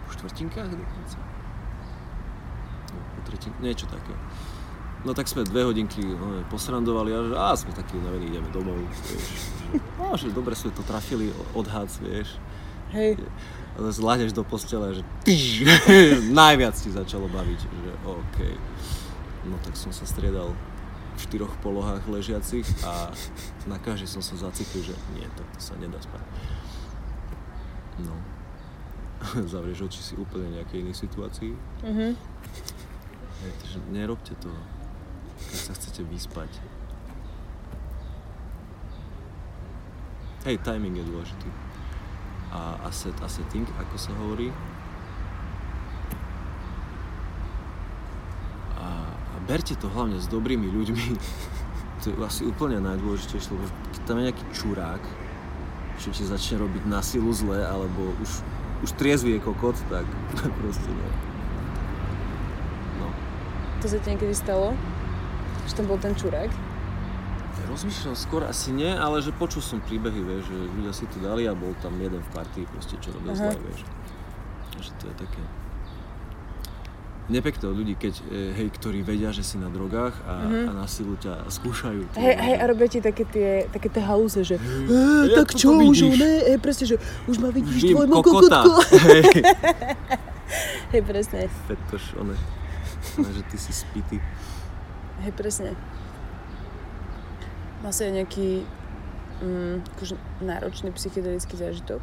po 0.05 0.09
štvrtinkách 0.13 0.69
dokonca. 0.75 1.17
No, 3.25 3.31
po 3.31 3.31
tretin, 3.33 3.53
niečo 3.57 3.89
také. 3.89 4.13
No 5.05 5.13
tak 5.13 5.29
sme 5.29 5.45
dve 5.45 5.65
hodinky 5.65 6.01
no, 6.01 6.41
posrandovali 6.49 7.09
a 7.13 7.19
že 7.25 7.33
á, 7.37 7.49
sme 7.57 7.73
takí 7.73 7.97
unavení, 7.97 8.29
ideme 8.29 8.49
domov, 8.53 8.77
vieš. 8.77 9.49
No, 9.99 10.13
že 10.13 10.29
dobre 10.29 10.53
sme 10.53 10.69
to 10.71 10.85
trafili, 10.85 11.33
odhad, 11.57 11.89
vieš. 11.99 12.37
Hej. 12.93 13.17
A 13.75 13.81
zase 13.89 13.99
láhneš 13.99 14.31
do 14.31 14.45
postele, 14.45 14.93
že 14.93 15.03
tyž, 15.25 15.65
najviac 16.37 16.77
ti 16.77 16.93
začalo 16.93 17.27
baviť, 17.27 17.59
že 17.59 17.91
OK. 18.05 18.37
No 19.49 19.57
tak 19.61 19.73
som 19.77 19.89
sa 19.89 20.05
striedal 20.05 20.53
v 21.15 21.19
štyroch 21.21 21.53
polohách 21.59 22.05
ležiacich 22.07 22.65
a 22.85 23.09
na 23.65 23.77
každej 23.81 24.09
som 24.09 24.21
sa 24.21 24.49
zacikl, 24.49 24.79
že 24.79 24.95
nie, 25.17 25.25
to 25.33 25.43
sa 25.57 25.75
nedá 25.81 25.97
spať. 25.97 26.23
No. 28.05 28.15
Zavrieš 29.51 29.85
oči 29.89 30.01
si 30.01 30.13
úplne 30.15 30.55
nejakej 30.55 30.85
inej 30.85 30.97
situácii. 30.97 31.53
Mhm. 31.83 32.09
Takže 33.45 33.77
nerobte 33.93 34.33
to, 34.41 34.49
keď 35.51 35.59
sa 35.59 35.73
chcete 35.77 36.01
vyspať. 36.07 36.49
Hej, 40.45 40.61
timing 40.61 41.01
je 41.01 41.05
dôležitý. 41.09 41.49
A 42.53 42.77
asset, 42.85 43.17
assetting, 43.25 43.65
ako 43.81 43.95
sa 43.97 44.13
hovorí. 44.21 44.53
A, 48.77 48.85
a 49.09 49.35
berte 49.49 49.73
to 49.73 49.89
hlavne 49.89 50.21
s 50.21 50.29
dobrými 50.29 50.69
ľuďmi. 50.69 51.05
To 52.03 52.13
je 52.13 52.21
asi 52.21 52.45
úplne 52.45 52.77
najdôležitejšie, 52.85 53.49
lebo 53.55 53.65
keď 53.65 54.01
tam 54.05 54.21
je 54.21 54.27
nejaký 54.29 54.45
čurák, 54.53 55.01
čo 55.97 56.13
ti 56.13 56.21
začne 56.21 56.61
robiť 56.61 56.85
na 56.85 57.01
silu 57.01 57.33
zle, 57.33 57.65
alebo 57.65 58.13
už, 58.21 58.45
už 58.85 58.89
triezvy 58.93 59.41
kokot, 59.41 59.73
tak 59.89 60.05
proste 60.61 60.85
nie. 60.85 61.34
To 63.81 63.85
sa 63.89 63.97
ti 63.99 64.07
niekedy 64.13 64.31
stalo? 64.31 64.77
Že 65.67 65.73
tam 65.81 65.85
bol 65.89 65.99
ten 65.99 66.13
čurák? 66.15 66.51
Rozmýšľam 67.65 68.15
skôr 68.15 68.45
asi 68.47 68.71
nie, 68.71 68.87
ale 68.87 69.19
že 69.19 69.35
počul 69.35 69.59
som 69.59 69.83
príbehy, 69.83 70.21
vieš, 70.21 70.47
že 70.47 70.55
ľudia 70.55 70.93
si 70.95 71.05
to 71.11 71.17
dali 71.19 71.43
a 71.49 71.57
bol 71.57 71.75
tam 71.83 71.97
jeden 71.99 72.21
v 72.23 72.29
partii 72.31 72.63
proste, 72.71 72.95
čo 73.03 73.11
robil 73.11 73.35
zle, 73.35 73.51
vieš. 73.51 73.81
Že 74.79 74.91
to 75.01 75.03
je 75.11 75.15
také 75.27 75.41
nepekné 77.25 77.65
od 77.65 77.75
ľudí, 77.75 77.97
keď, 77.97 78.13
e, 78.21 78.53
hej, 78.53 78.67
ktorí 78.77 79.01
vedia, 79.01 79.33
že 79.33 79.41
si 79.41 79.57
na 79.57 79.65
drogách 79.65 80.13
a, 80.29 80.45
a 80.45 80.71
na 80.77 80.85
silu 80.85 81.17
ťa 81.17 81.49
skúšajú. 81.49 82.05
Hej, 82.21 82.35
hej, 82.37 82.55
a 82.61 82.63
robia 82.69 82.85
ti 82.85 83.01
také 83.01 83.25
tie, 83.25 83.65
také 83.73 83.89
tie 83.89 84.03
halúze, 84.05 84.45
že 84.45 84.61
jak 84.61 85.33
tak 85.33 85.57
čo, 85.57 85.73
už 85.73 86.05
vidíš?" 86.05 86.21
ne, 86.21 86.33
hej, 86.53 86.59
presne, 86.61 86.85
že 86.85 86.95
už 87.25 87.35
ma 87.41 87.49
vidíš 87.49 87.81
tvojmu 87.97 88.13
kokotku. 88.21 88.71
Hej, 89.09 89.23
Hej, 90.93 91.01
presne, 91.01 91.49
fetoš, 91.65 92.13
one. 92.21 92.37
Že 93.15 93.43
ty 93.47 93.57
si 93.57 93.71
spity. 93.71 94.17
hej, 95.21 95.31
presne. 95.31 95.71
Mal 97.79 97.91
si 97.91 98.03
aj 98.03 98.13
nejaký 98.13 98.49
mm, 99.39 99.75
akože 99.95 100.15
náročný 100.41 100.89
psychedelický 100.91 101.55
zážitok? 101.55 102.01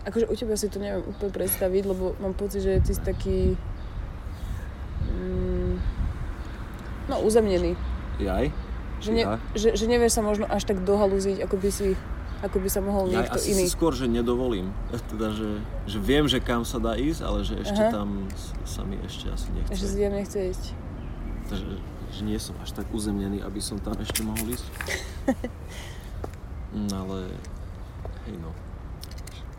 Akože 0.00 0.26
u 0.26 0.34
teba 0.34 0.56
si 0.56 0.66
to 0.66 0.80
neviem 0.80 1.04
úplne 1.04 1.28
predstaviť, 1.28 1.82
lebo 1.84 2.16
mám 2.18 2.32
pocit, 2.32 2.64
že 2.64 2.80
ty 2.80 2.92
si 2.94 3.02
taký 3.02 3.38
mm, 5.10 5.72
no 7.08 7.16
uzemnený. 7.20 7.76
Jaj? 8.16 8.48
Že, 9.00 9.10
ne, 9.12 9.22
Ja? 9.24 9.36
že, 9.52 9.76
že 9.76 9.84
nevieš 9.88 10.20
sa 10.20 10.22
možno 10.22 10.44
až 10.44 10.64
tak 10.64 10.84
dohalúziť, 10.84 11.40
ako 11.44 11.56
by 11.56 11.68
si 11.72 11.96
ako 12.40 12.56
by 12.56 12.68
sa 12.72 12.80
mohol 12.80 13.12
Ja 13.12 13.24
niekto 13.24 13.36
asi 13.36 13.52
iný. 13.52 13.64
skôr, 13.68 13.92
že 13.92 14.08
nedovolím. 14.08 14.72
Teda, 15.12 15.32
že, 15.32 15.60
že 15.84 15.98
viem, 16.00 16.24
že 16.24 16.40
kam 16.40 16.64
sa 16.64 16.80
dá 16.80 16.96
ísť, 16.96 17.20
ale 17.20 17.44
že 17.44 17.60
ešte 17.60 17.82
Aha. 17.84 17.92
tam 17.92 18.08
sa 18.64 18.80
mi 18.84 18.96
ešte 19.04 19.28
asi 19.28 19.48
nechce. 19.52 19.76
Že 19.76 19.86
si 19.86 19.96
tam 20.00 20.12
nechce 20.16 20.38
ísť. 20.48 20.64
Takže, 21.52 21.66
že 22.10 22.20
nie 22.24 22.38
som 22.40 22.56
až 22.64 22.70
tak 22.72 22.88
uzemnený, 22.88 23.44
aby 23.44 23.60
som 23.60 23.76
tam 23.76 24.00
ešte 24.00 24.24
mohol 24.24 24.48
ísť. 24.48 24.66
No 26.72 26.96
ale, 27.04 27.36
hej 28.24 28.36
no, 28.40 28.56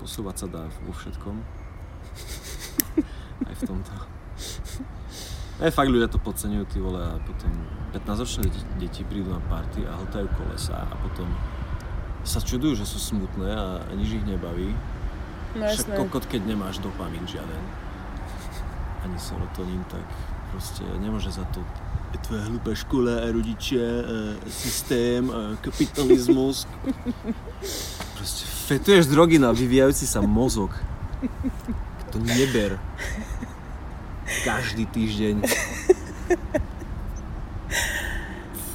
posúvať 0.02 0.36
sa 0.42 0.48
dá 0.50 0.64
vo 0.82 0.94
všetkom. 0.96 1.36
Aj 3.50 3.56
v 3.58 3.64
tomto. 3.66 3.94
Aj 5.62 5.70
fakt 5.70 5.94
ľudia 5.94 6.10
to 6.10 6.18
podceňujú, 6.18 6.66
ty 6.74 6.82
vole, 6.82 6.98
a 6.98 7.22
potom 7.22 7.54
15-ročné 7.94 8.50
deti, 8.50 8.62
deti 8.82 9.02
prídu 9.06 9.30
na 9.30 9.42
party 9.46 9.86
a 9.86 9.94
hltajú 9.94 10.26
kolesa 10.34 10.74
a 10.74 10.94
potom 10.98 11.30
sa 12.24 12.40
čudujú, 12.40 12.78
že 12.78 12.86
sú 12.86 13.02
smutné 13.02 13.50
a, 13.52 13.86
nič 13.98 14.22
ich 14.22 14.26
nebaví. 14.26 14.74
No 15.58 15.68
Však 15.68 16.00
kokot, 16.00 16.26
keď 16.32 16.48
nemáš 16.48 16.80
dopamín 16.80 17.28
žiaden, 17.28 17.64
ani 19.04 19.18
serotonín, 19.20 19.84
tak 19.92 20.06
proste 20.54 20.86
nemôže 21.02 21.34
za 21.34 21.44
to 21.52 21.60
je 22.12 22.20
tvoja 22.28 22.44
hlúpa 22.52 22.76
škola 22.76 23.24
a 23.24 23.32
rodičia, 23.32 23.88
a 24.04 24.36
systém, 24.52 25.24
a 25.32 25.56
kapitalizmus. 25.64 26.68
Proste 28.20 28.44
fetuješ 28.68 29.08
drogy 29.08 29.40
na 29.40 29.56
vyvíjajúci 29.56 30.04
sa 30.04 30.20
mozog. 30.20 30.76
To 32.12 32.20
neber. 32.20 32.76
Každý 34.44 34.84
týždeň. 34.92 35.36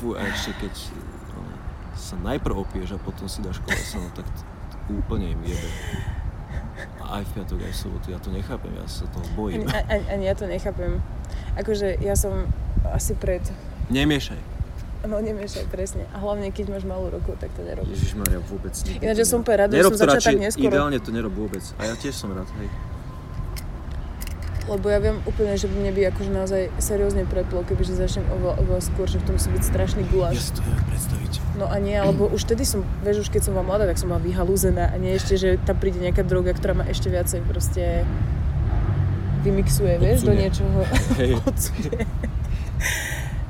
Fú, 0.00 0.16
a 0.16 0.24
ešte 0.32 0.52
keď 0.64 0.72
sa 2.06 2.14
najprv 2.22 2.54
opieš 2.62 2.94
a 2.94 2.98
potom 3.02 3.26
si 3.26 3.42
dáš 3.42 3.58
kolesa, 3.66 3.98
no 3.98 4.06
tak 4.14 4.26
úplne 4.86 5.34
im 5.34 5.42
jebe. 5.42 5.68
A 7.02 7.18
aj 7.18 7.24
v 7.26 7.30
piatok, 7.40 7.58
aj 7.66 7.72
v 7.74 7.78
sobotu, 7.78 8.06
ja 8.14 8.18
to 8.22 8.30
nechápem, 8.30 8.70
ja 8.78 8.86
sa 8.86 9.08
toho 9.10 9.26
Ani, 9.26 9.34
bojím. 9.34 9.60
ani, 9.66 10.04
ani 10.06 10.24
ja 10.30 10.34
to 10.38 10.46
nechápem. 10.46 11.02
Akože 11.58 11.98
ja 11.98 12.14
som 12.14 12.46
asi 12.94 13.18
pred... 13.18 13.42
Nemiešaj. 13.90 14.38
No 15.06 15.22
nemiešaj 15.22 15.70
presne. 15.70 16.02
A 16.10 16.18
hlavne, 16.18 16.50
keď 16.50 16.78
máš 16.78 16.84
malú 16.86 17.06
rokov, 17.10 17.38
tak 17.38 17.54
to 17.54 17.62
nerobíš. 17.62 17.94
Ježišmaria, 17.94 18.42
vôbec 18.42 18.74
nikdy. 18.74 19.02
Ináč 19.06 19.16
ja 19.22 19.26
som 19.26 19.38
úplne 19.46 19.58
rada, 19.62 19.72
že 19.72 19.82
som 19.86 19.98
začala 19.98 20.18
radšej, 20.18 20.34
tak 20.34 20.42
neskoro. 20.42 20.66
Ideálne 20.66 20.98
to 20.98 21.10
nerob 21.14 21.34
vôbec. 21.34 21.62
A 21.78 21.82
ja 21.86 21.94
tiež 21.94 22.14
som 22.18 22.34
rád, 22.34 22.50
hej. 22.58 22.68
Lebo 24.66 24.90
ja 24.90 24.98
viem 24.98 25.22
úplne, 25.22 25.54
že 25.54 25.70
mne 25.70 25.94
by 25.94 26.10
akože 26.10 26.30
naozaj 26.34 26.62
seriózne 26.82 27.22
preplo, 27.22 27.62
kebyže 27.62 27.94
začnem 27.94 28.26
oveľa, 28.34 28.54
oveľa 28.66 28.82
skôr, 28.82 29.06
že 29.06 29.22
v 29.22 29.24
tom 29.30 29.34
musí 29.38 29.46
byť 29.54 29.62
strašný 29.62 30.02
Ja 30.02 30.10
guláš. 30.10 30.42
si 30.42 30.58
to 30.58 30.62
neviem 30.66 30.86
predstaviť. 30.90 31.32
No 31.54 31.70
a 31.70 31.76
nie, 31.78 31.94
alebo 31.94 32.26
už 32.26 32.50
vtedy 32.50 32.66
som, 32.66 32.82
vieš, 33.06 33.26
už 33.26 33.28
keď 33.30 33.46
som 33.46 33.52
bola 33.54 33.62
mladá, 33.62 33.86
tak 33.86 34.02
som 34.02 34.10
bola 34.10 34.18
vyhalúzená 34.18 34.90
a 34.90 34.96
nie 34.98 35.14
ešte, 35.14 35.38
že 35.38 35.48
tam 35.62 35.78
príde 35.78 36.02
nejaká 36.02 36.26
droga, 36.26 36.50
ktorá 36.50 36.74
ma 36.74 36.84
ešte 36.90 37.06
viacej 37.14 37.46
proste 37.46 38.02
vymixuje, 39.46 40.02
vieš, 40.02 40.26
do 40.26 40.34
niečoho. 40.34 40.82
Hej. 41.22 41.38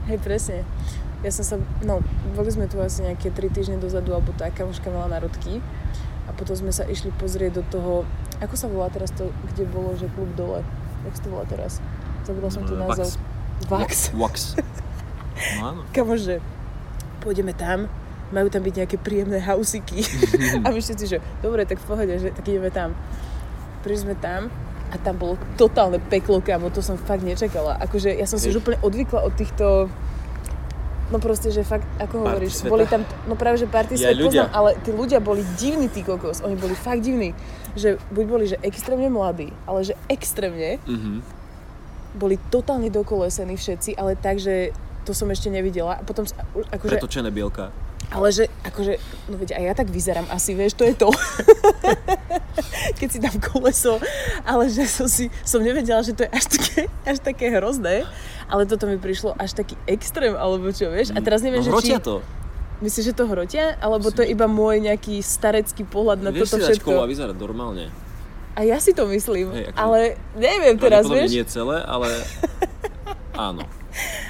Hej, 0.07 0.19
presne. 0.21 0.69
Ja 1.25 1.33
som 1.33 1.45
sa, 1.49 1.57
no, 1.81 2.05
boli 2.37 2.53
sme 2.53 2.69
tu 2.69 2.77
asi 2.79 3.03
nejaké 3.03 3.33
3 3.33 3.57
týždne 3.57 3.77
dozadu, 3.81 4.13
alebo 4.13 4.37
tak, 4.37 4.53
kamoška 4.55 4.93
mala 4.93 5.17
narodky. 5.17 5.65
A 6.29 6.35
potom 6.37 6.53
sme 6.53 6.71
sa 6.75 6.85
išli 6.85 7.09
pozrieť 7.17 7.63
do 7.63 7.65
toho, 7.73 7.93
ako 8.45 8.55
sa 8.55 8.69
volá 8.69 8.93
teraz 8.93 9.09
to, 9.17 9.33
kde 9.55 9.65
bolo, 9.65 9.97
že 9.97 10.11
klub 10.13 10.29
dole. 10.37 10.61
Jak 11.07 11.15
sa 11.15 11.23
to 11.23 11.29
volá 11.31 11.45
teraz? 11.47 11.79
Zabudla 12.23 12.51
som 12.51 12.63
tu 12.67 12.75
Eh, 12.75 12.81
názov. 12.81 13.09
Vax. 13.67 14.11
Wax. 14.13 14.37
No 15.57 15.63
áno. 15.65 15.81
Kamože, 15.95 16.43
pôjdeme 17.23 17.55
tam, 17.55 17.87
majú 18.29 18.51
tam 18.51 18.61
byť 18.61 18.75
nejaké 18.77 18.97
príjemné 18.99 19.39
hausiky. 19.39 20.03
a 20.65 20.69
my 20.69 20.79
všetci, 20.79 21.05
že 21.07 21.19
dobre, 21.41 21.63
tak 21.65 21.79
v 21.79 21.87
pohode, 21.87 22.15
že 22.19 22.35
tak 22.35 22.45
ideme 22.45 22.69
tam. 22.69 22.93
Prišli 23.81 24.11
sme 24.11 24.17
tam 24.19 24.51
a 24.87 24.99
tam 24.99 25.15
bolo 25.15 25.35
totálne 25.55 25.99
peklo, 25.99 26.39
kamo, 26.39 26.71
to 26.71 26.83
som 26.83 26.99
fakt 26.99 27.23
nečakala. 27.23 27.79
Akože 27.81 28.11
ja 28.11 28.27
som 28.27 28.39
si 28.39 28.51
už 28.51 28.63
úplne 28.63 28.79
odvykla 28.83 29.23
od 29.23 29.35
týchto 29.35 29.87
No 31.07 31.19
proste, 31.19 31.49
že 31.49 31.63
fakt, 31.63 31.87
ako 31.97 32.15
hovoríš, 32.21 32.53
sveta? 32.59 32.67
boli 32.69 32.85
tam, 32.85 33.01
no 33.25 33.35
práve, 33.35 33.57
že 33.57 33.67
party 33.67 33.95
Ja, 33.95 34.11
svet 34.11 34.19
ľudia. 34.19 34.43
poznám, 34.45 34.51
ale 34.53 34.71
tí 34.77 34.91
ľudia 34.91 35.19
boli 35.19 35.47
divní, 35.55 35.87
tí 35.87 36.03
kokos, 36.03 36.43
oni 36.43 36.55
boli 36.55 36.75
fakt 36.75 36.99
divní. 37.01 37.31
Že 37.73 38.03
buď 38.11 38.25
boli, 38.27 38.45
že 38.45 38.59
extrémne 38.61 39.07
mladí, 39.07 39.55
ale 39.63 39.85
že 39.85 39.95
extrémne, 40.09 40.83
Mhm. 40.83 41.23
boli 42.13 42.41
totálne 42.49 42.89
dokolesení 42.89 43.55
všetci, 43.55 43.95
ale 43.95 44.15
tak, 44.15 44.39
že 44.39 44.75
to 45.05 45.15
som 45.15 45.31
ešte 45.31 45.47
nevidela. 45.47 45.95
A 45.95 46.03
potom, 46.03 46.27
akože, 46.67 46.99
Pretočené 46.99 47.31
bielka. 47.31 47.71
Ale 48.07 48.29
že, 48.31 48.45
akože, 48.63 49.03
no 49.29 49.35
veď 49.35 49.59
aj 49.59 49.63
ja 49.67 49.75
tak 49.75 49.89
vyzerám 49.91 50.27
asi, 50.31 50.55
vieš, 50.55 50.79
to 50.79 50.87
je 50.87 50.95
to. 50.95 51.11
Keď 52.99 53.09
si 53.11 53.19
dám 53.19 53.37
koleso, 53.43 53.99
ale 54.47 54.71
že 54.71 54.87
som 54.87 55.11
si, 55.11 55.29
som 55.43 55.59
nevedela, 55.61 56.01
že 56.07 56.15
to 56.15 56.25
je 56.25 56.31
až 56.31 56.45
také, 56.47 56.81
až 57.03 57.19
také 57.19 57.47
hrozné. 57.51 58.07
Ale 58.47 58.63
toto 58.65 58.87
mi 58.87 58.95
prišlo 58.95 59.35
až 59.35 59.59
taký 59.59 59.75
extrém, 59.91 60.39
alebo 60.39 60.71
čo, 60.71 60.87
vieš? 60.87 61.11
A 61.13 61.19
teraz 61.19 61.43
neviem, 61.43 61.67
no, 61.67 61.83
že 61.83 61.83
či... 61.83 61.99
to. 61.99 62.23
Myslíš, 62.77 63.11
že 63.11 63.15
to 63.17 63.25
hrotia? 63.27 63.75
Alebo 63.81 64.13
to 64.13 64.21
je 64.21 64.31
iba 64.31 64.45
môj 64.47 64.85
nejaký 64.85 65.25
starecký 65.25 65.83
pohľad 65.89 66.21
na 66.21 66.31
Vieš 66.31 66.53
toto 66.53 66.57
si 66.63 66.77
všetko? 66.77 66.87
kolo 66.87 67.03
a 67.03 67.09
vyzerať 67.09 67.37
normálne. 67.41 67.89
A 68.57 68.65
ja 68.65 68.81
si 68.81 68.93
to 68.93 69.09
myslím, 69.09 69.53
Hej, 69.53 69.73
ako- 69.73 69.81
ale 69.81 70.01
neviem 70.37 70.77
teraz, 70.81 71.05
vieš? 71.09 71.29
nie 71.33 71.45
celé, 71.45 71.81
ale 71.85 72.09
áno. 73.49 73.65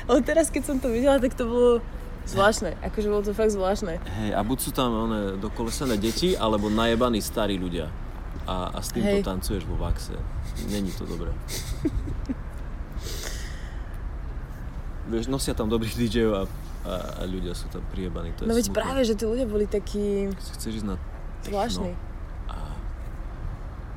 Ale 0.07 0.19
teraz, 0.23 0.51
keď 0.51 0.63
som 0.63 0.77
to 0.79 0.91
videla, 0.91 1.19
tak 1.19 1.35
to 1.35 1.47
bolo 1.47 1.73
zvláštne. 2.27 2.75
Akože 2.83 3.07
bolo 3.07 3.23
to 3.23 3.33
fakt 3.33 3.55
zvláštne. 3.55 3.99
Hej, 4.03 4.31
a 4.35 4.41
buď 4.43 4.59
sú 4.61 4.71
tam 4.71 4.91
one 5.09 5.39
dokolesené 5.39 5.95
deti, 5.97 6.35
alebo 6.35 6.67
najebaní 6.67 7.23
starí 7.23 7.55
ľudia. 7.57 7.87
A, 8.47 8.71
a 8.71 8.79
s 8.79 8.95
týmto 8.95 9.11
Hej. 9.11 9.27
tancuješ 9.27 9.67
vo 9.67 9.75
vaxe. 9.75 10.15
Není 10.71 10.91
to 10.95 11.07
dobré. 11.07 11.31
Vieš, 15.07 15.31
nosia 15.31 15.55
tam 15.55 15.71
dobrých 15.71 15.95
DJov 15.95 16.31
a, 16.35 16.43
a, 16.83 16.95
a 17.23 17.31
ľudia 17.31 17.55
sú 17.55 17.71
tam 17.71 17.83
priebaní. 17.95 18.35
To 18.39 18.43
je 18.43 18.51
No 18.51 18.55
veď 18.59 18.67
smutné. 18.71 18.79
práve, 18.83 19.01
že 19.07 19.15
tí 19.15 19.23
ľudia 19.23 19.47
boli 19.47 19.67
takí 19.71 20.27
chceš 20.59 20.83
ísť 20.83 20.87
na 20.87 20.97
zvláštni. 21.47 21.95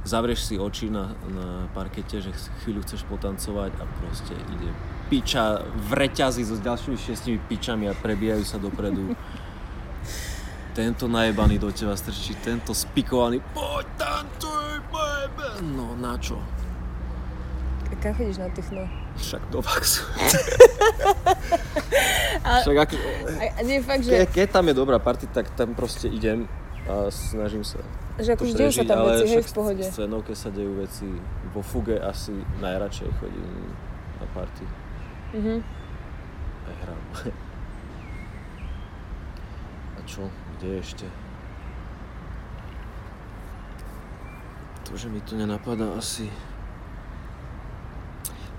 Zavrieš 0.10 0.50
si 0.50 0.56
oči 0.58 0.89
na, 0.89 1.13
na 1.30 1.69
parkete, 1.78 2.17
že 2.17 2.34
chvíľu 2.65 2.82
chceš 2.82 3.06
potancovať 3.06 3.78
a 3.78 3.84
proste 4.02 4.34
ide 4.34 4.74
piča 5.13 5.62
v 5.62 5.89
reťazi 5.93 6.41
so 6.41 6.58
ďalšími 6.58 6.98
šiestimi 6.98 7.38
pičami 7.45 7.86
a 7.86 7.93
prebijajú 7.93 8.41
sa 8.41 8.58
dopredu. 8.58 9.13
Tento 10.74 11.06
najebaný 11.06 11.62
do 11.62 11.69
teba 11.69 11.93
strčí, 11.93 12.34
tento 12.41 12.74
spikovaný, 12.74 13.41
poď 13.54 13.86
tancuj, 14.02 14.82
baby! 14.89 15.62
No 15.78 15.93
na 15.93 16.17
čo? 16.17 16.41
Kam 18.00 18.15
chodíš 18.15 18.39
na 18.39 18.48
techno? 18.56 18.88
Však 19.19 19.41
do 19.52 19.60
vaxu. 19.60 20.08
Však 22.63 22.78
ak, 22.80 22.89
A, 23.60 23.62
nie 23.67 23.84
fakt, 23.84 24.08
ke, 24.08 24.24
že, 24.24 24.32
keď 24.32 24.48
tam 24.56 24.72
je 24.72 24.74
dobrá 24.78 24.98
party, 25.04 25.28
tak 25.28 25.52
tam 25.54 25.76
proste 25.76 26.08
idem 26.08 26.48
a 26.89 27.13
snažím 27.13 27.62
sa 27.62 27.78
že 28.19 28.36
akože 28.36 28.52
dejú 28.52 28.71
sa 28.75 28.84
tam 28.84 29.08
veci, 29.08 29.32
hej, 29.32 29.47
v 29.47 29.52
pohode. 29.56 29.80
v 29.80 29.95
cenovke 29.95 30.36
sa 30.36 30.52
dejú 30.52 30.84
veci. 30.84 31.08
Vo 31.56 31.63
fuge 31.63 31.95
asi 31.95 32.36
najradšej 32.60 33.15
chodím 33.15 33.47
na 34.19 34.28
party. 34.36 34.65
Mhm. 35.39 35.56
Aj 36.67 36.75
hrám. 36.84 37.02
A 39.97 39.99
čo? 40.04 40.28
Kde 40.60 40.84
ešte? 40.84 41.08
To, 44.84 44.99
že 44.99 45.08
mi 45.08 45.23
to 45.23 45.39
nenapadá 45.39 45.95
asi. 45.95 46.28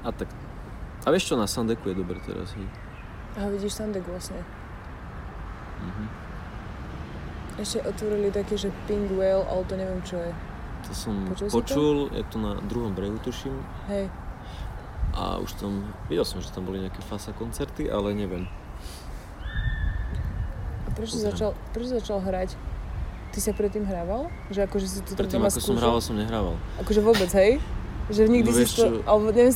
A 0.01 0.09
tak... 0.09 0.33
A 1.05 1.13
vieš 1.13 1.29
čo, 1.29 1.37
na 1.37 1.45
Sandeku 1.45 1.93
je 1.93 2.01
dobre 2.01 2.17
teraz, 2.25 2.57
hej? 2.57 2.65
A 3.37 3.45
vidíš 3.53 3.77
Sandek 3.77 4.09
vlastne. 4.09 4.41
Mhm. 5.85 6.20
Ešte 7.61 7.79
otvorili 7.83 8.29
také, 8.31 8.57
že 8.57 8.73
Pink 8.87 9.13
Whale, 9.13 9.45
ale 9.45 9.63
to 9.63 9.75
neviem 9.75 10.01
čo 10.01 10.17
je. 10.17 10.33
To 10.83 10.93
som 10.93 11.15
Počul 11.27 11.45
si 11.45 11.51
to? 11.51 11.57
počul, 11.59 11.95
je 12.11 12.25
to 12.25 12.37
na 12.37 12.53
druhom 12.63 12.91
brehu, 12.91 13.21
tuším. 13.21 13.53
Hej. 13.87 14.09
A 15.13 15.37
už 15.37 15.53
tam, 15.55 15.73
videl 16.07 16.25
som, 16.25 16.39
že 16.39 16.49
tam 16.49 16.65
boli 16.65 16.81
nejaké 16.81 17.03
fasa 17.03 17.31
koncerty, 17.33 17.85
ale 17.87 18.13
neviem. 18.13 18.49
A 20.83 20.91
prečo 20.91 21.13
si 21.13 21.21
Pozriem. 21.21 21.31
začal, 21.31 21.51
prečo 21.71 21.89
začal 21.93 22.19
hrať? 22.21 22.51
Ty 23.31 23.39
sa 23.39 23.53
predtým 23.53 23.85
hrával? 23.85 24.27
Že 24.49 24.61
akože 24.65 24.87
si 24.89 24.99
to 25.03 25.15
Predtým, 25.15 25.39
ako 25.39 25.53
som 25.53 25.61
skúšal? 25.63 25.79
hrával, 25.79 26.01
som 26.01 26.15
nehrával. 26.17 26.57
Akože 26.81 27.01
vôbec, 27.01 27.31
hej? 27.31 27.61
Že 28.09 28.23
nikdy 28.27 28.49
No 28.49 28.53
si 28.53 28.59
vieš 28.59 28.73
to, 28.73 28.83
čo- 28.83 29.03
alebo 29.05 29.29
neviem, 29.29 29.55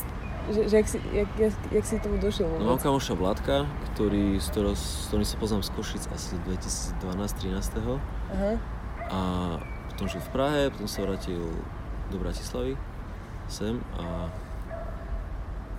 že, 0.51 0.61
že 0.69 0.75
jak, 0.77 0.87
si, 0.87 0.97
jak, 1.13 1.29
jak, 1.39 1.53
jak 1.71 1.85
si 1.85 1.95
tomu 1.99 2.17
došiel 2.17 2.47
No 2.47 2.57
mám 2.57 2.77
vôbec? 2.77 2.85
kamoša 2.85 3.13
Vládka, 3.17 3.55
ktorý, 3.93 4.37
s, 4.37 4.47
ktorou, 4.53 4.73
s 4.77 5.09
ktorým 5.09 5.27
sa 5.27 5.35
poznám 5.41 5.61
z 5.65 5.69
Košic 5.73 6.03
asi 6.11 6.35
2012-13. 6.45 7.99
Aha. 8.35 8.51
A 9.09 9.19
potom 9.89 10.05
žil 10.09 10.21
v 10.21 10.29
Prahe, 10.33 10.61
potom 10.73 10.89
sa 10.89 11.05
vrátil 11.05 11.41
do 12.09 12.17
Bratislavy 12.21 12.77
sem 13.45 13.77
a 14.01 14.29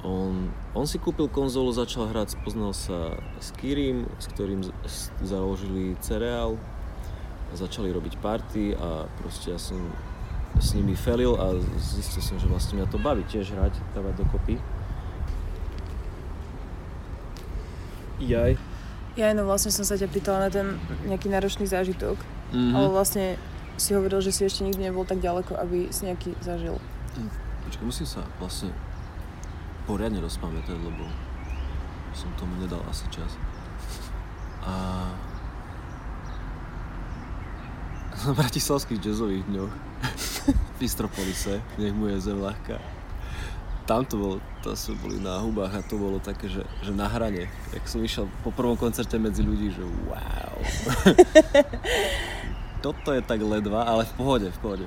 on, 0.07 0.55
on 0.71 0.87
si 0.87 1.03
kúpil 1.03 1.27
konzolu, 1.27 1.75
začal 1.75 2.07
hrať, 2.07 2.39
spoznal 2.39 2.71
sa 2.71 3.19
s 3.43 3.51
Kirim, 3.59 4.07
s 4.23 4.31
ktorým 4.31 4.63
založili 5.23 5.99
Cereal 5.99 6.55
začali 7.55 7.95
robiť 7.95 8.19
party 8.19 8.75
a 8.75 9.07
proste 9.23 9.55
ja 9.55 9.61
som 9.61 9.79
s 10.57 10.73
nimi 10.73 10.95
felil 10.95 11.37
a 11.37 11.53
zistil 11.77 12.23
som, 12.23 12.37
že 12.37 12.47
vlastne 12.47 12.79
mňa 12.79 12.89
to 12.89 12.97
baví 12.97 13.23
tiež 13.25 13.53
hrať, 13.53 13.77
dávať 13.93 14.15
dokopy. 14.19 14.57
Jaj. 18.17 18.57
Ja 19.17 19.33
no 19.33 19.45
vlastne 19.45 19.73
som 19.73 19.85
sa 19.85 19.97
ťa 19.97 20.09
pýtala 20.09 20.49
na 20.49 20.51
ten 20.53 20.77
nejaký 21.05 21.29
náročný 21.29 21.65
zážitok, 21.65 22.17
Mhm. 22.53 22.73
ale 22.73 22.87
vlastne 22.89 23.27
si 23.77 23.93
hovoril, 23.93 24.21
že 24.21 24.33
si 24.33 24.45
ešte 24.45 24.65
nikdy 24.65 24.89
nebol 24.89 25.05
tak 25.05 25.21
ďaleko, 25.21 25.53
aby 25.57 25.93
si 25.93 26.09
nejaký 26.09 26.33
zažil. 26.41 26.81
Počkaj, 27.65 27.85
musím 27.85 28.09
sa 28.09 28.25
vlastne 28.39 28.73
poriadne 29.85 30.21
rozpamätať, 30.21 30.77
lebo 30.77 31.05
som 32.13 32.33
tomu 32.41 32.57
nedal 32.57 32.81
asi 32.89 33.05
čas. 33.13 33.37
A 34.65 35.05
na 38.25 38.33
bratislavských 38.33 38.97
jazzových 38.99 39.45
dňoch 39.45 39.73
v 40.77 40.81
Istropolise, 40.83 41.63
nech 41.81 41.95
mu 41.95 42.09
je 42.13 42.21
zem 42.21 42.39
ľahká. 42.39 42.79
Tam 43.87 44.03
to 44.03 44.19
bolo, 44.19 44.37
tam 44.67 44.75
sme 44.75 44.99
boli 44.99 45.17
na 45.23 45.39
hubách 45.39 45.79
a 45.79 45.81
to 45.87 45.95
bolo 45.95 46.19
také, 46.19 46.51
že, 46.51 46.67
že 46.83 46.91
na 46.91 47.07
hrane. 47.07 47.47
Jak 47.71 47.87
som 47.87 48.03
išiel 48.03 48.27
po 48.43 48.51
prvom 48.51 48.75
koncerte 48.75 49.15
medzi 49.15 49.47
ľudí, 49.47 49.71
že 49.71 49.87
wow. 50.11 50.59
Toto 52.85 53.15
je 53.15 53.23
tak 53.23 53.39
ledva, 53.47 53.87
ale 53.87 54.03
v 54.03 54.13
pohode, 54.19 54.49
v 54.51 54.59
pohode. 54.59 54.87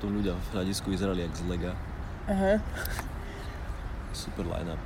Tu 0.00 0.08
ľudia 0.08 0.32
v 0.32 0.46
hľadisku 0.56 0.88
vyzerali 0.88 1.20
jak 1.28 1.36
z 1.36 1.42
lega. 1.52 1.72
Aha. 2.32 2.64
Super 4.16 4.48
line-up. 4.48 4.80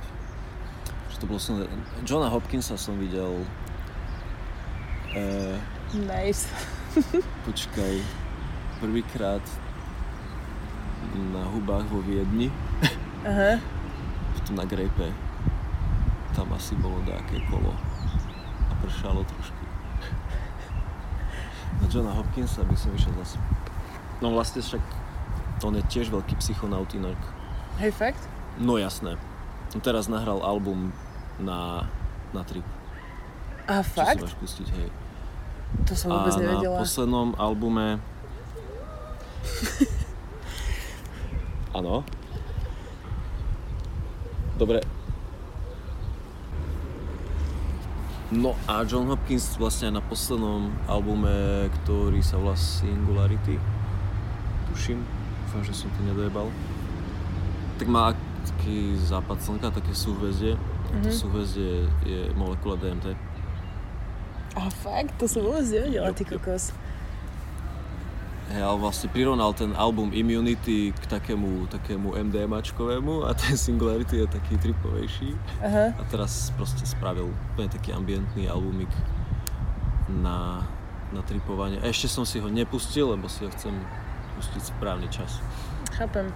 Že 1.11 1.17
to 1.23 1.25
bolo 1.31 1.39
som... 1.39 1.63
Johna 2.03 2.27
Hopkinsa 2.27 2.75
som 2.75 2.99
videl... 2.99 3.47
E, 5.15 5.23
Nice. 5.93 6.49
počkaj, 7.47 8.22
prvýkrát 8.83 9.39
na 11.31 11.47
hubách 11.55 11.87
vo 11.87 12.03
Viedni, 12.03 12.51
Aha. 13.23 13.55
potom 14.35 14.59
na 14.59 14.67
Grape. 14.67 15.07
Tam 16.35 16.51
asi 16.51 16.75
bolo 16.75 16.99
nejaké 17.07 17.39
kolo 17.47 17.71
a 18.67 18.73
pršalo 18.83 19.23
trošku. 19.23 19.63
Na 21.79 21.85
Johna 21.87 22.11
Hopkinsa 22.11 22.67
by 22.67 22.75
som 22.75 22.91
išiel 22.91 23.13
zase. 23.23 23.39
No 24.19 24.35
vlastne 24.35 24.59
však 24.59 24.83
on 25.63 25.79
je 25.79 25.83
tiež 25.87 26.11
veľký 26.11 26.35
psychonaut 26.43 26.91
inak. 26.91 27.15
Hej, 27.79 27.95
fakt? 27.95 28.19
No 28.59 28.75
jasné. 28.75 29.15
On 29.71 29.79
teraz 29.79 30.11
nahral 30.11 30.43
album 30.43 30.91
na, 31.39 31.87
na 32.35 32.43
trip. 32.43 32.65
A 33.63 33.79
Čo 33.79 33.87
si 33.87 33.95
fakt? 33.95 34.21
máš 34.21 34.35
pustiť, 34.37 34.67
hej. 34.75 34.89
To 35.87 35.93
som 35.95 36.11
vôbec 36.11 36.35
A 36.35 36.37
na 36.37 36.43
nevedela. 36.51 36.77
poslednom 36.83 37.31
albume... 37.39 37.97
Áno. 41.77 42.01
Dobre. 44.57 44.81
No 48.33 48.57
a 48.65 48.81
John 48.81 49.05
Hopkins 49.13 49.61
vlastne 49.61 49.93
na 49.93 50.01
poslednom 50.01 50.73
albume, 50.89 51.69
ktorý 51.81 52.17
sa 52.25 52.41
volá 52.41 52.57
Singularity, 52.57 53.61
tuším, 54.73 55.05
dúfam, 55.45 55.61
že 55.61 55.77
som 55.77 55.93
to 55.93 56.01
nedojebal, 56.01 56.49
tak 57.77 57.93
má 57.93 58.17
taký 58.41 58.97
západ 58.97 59.37
slnka, 59.37 59.69
také 59.69 59.93
súhvezdie. 59.93 60.57
A 60.93 60.97
to 61.05 61.13
súhvezdie 61.13 61.85
je 62.05 62.33
molekula 62.33 62.77
DMT. 62.81 63.13
A 64.57 64.69
fakt? 64.69 65.13
To 65.17 65.25
som 65.25 65.45
vôbec 65.45 65.65
nevedela, 65.69 66.13
ty 66.13 66.25
kokos. 66.25 66.73
Hej, 68.53 68.61
ale 68.61 68.77
vlastne 68.85 69.09
prirovnal 69.09 69.49
ten 69.57 69.73
album 69.73 70.13
Immunity 70.13 70.93
k 70.93 71.05
takému, 71.09 71.65
takému 71.73 72.13
MDMAčkovému 72.13 73.25
a 73.25 73.33
ten 73.33 73.57
Singularity 73.57 74.21
je 74.21 74.29
taký 74.29 74.61
tripovejší. 74.61 75.33
Aha. 75.65 75.97
A 75.97 76.01
teraz 76.13 76.53
proste 76.53 76.85
spravil 76.85 77.33
úplne 77.33 77.73
taký 77.73 77.97
ambientný 77.97 78.45
albumik 78.45 78.93
na, 80.05 80.69
na 81.09 81.25
tripovanie. 81.25 81.81
A 81.81 81.89
ešte 81.89 82.05
som 82.05 82.29
si 82.29 82.37
ho 82.37 82.45
nepustil, 82.45 83.09
lebo 83.09 83.25
si 83.25 83.41
ho 83.41 83.49
chcem 83.49 83.73
pustiť 84.37 84.77
správny 84.77 85.09
čas. 85.09 85.41
Chápem. 85.97 86.29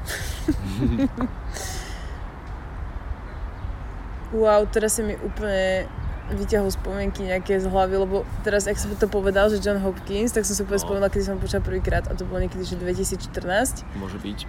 wow, 4.42 4.66
teraz 4.66 4.98
si 4.98 5.06
mi 5.06 5.14
úplne 5.22 5.86
vyťahol 6.30 6.68
spomienky 6.70 7.24
nejaké 7.24 7.56
z 7.56 7.66
hlavy, 7.66 7.96
lebo 7.98 8.16
teraz, 8.42 8.66
ak 8.66 8.76
som 8.76 8.92
to 8.92 9.08
povedal, 9.08 9.48
že 9.48 9.58
John 9.58 9.80
Hopkins, 9.80 10.30
tak 10.30 10.44
som 10.44 10.52
si 10.52 10.62
úplne 10.62 10.76
No. 10.76 10.84
spomenula, 10.84 11.08
keď 11.08 11.22
som 11.24 11.38
počula 11.38 11.62
prvýkrát 11.62 12.04
a 12.04 12.14
to 12.14 12.24
bolo 12.24 12.42
niekedy, 12.42 12.62
že 12.62 12.76
2014. 12.76 13.88
Môže 13.96 14.18
byť. 14.18 14.40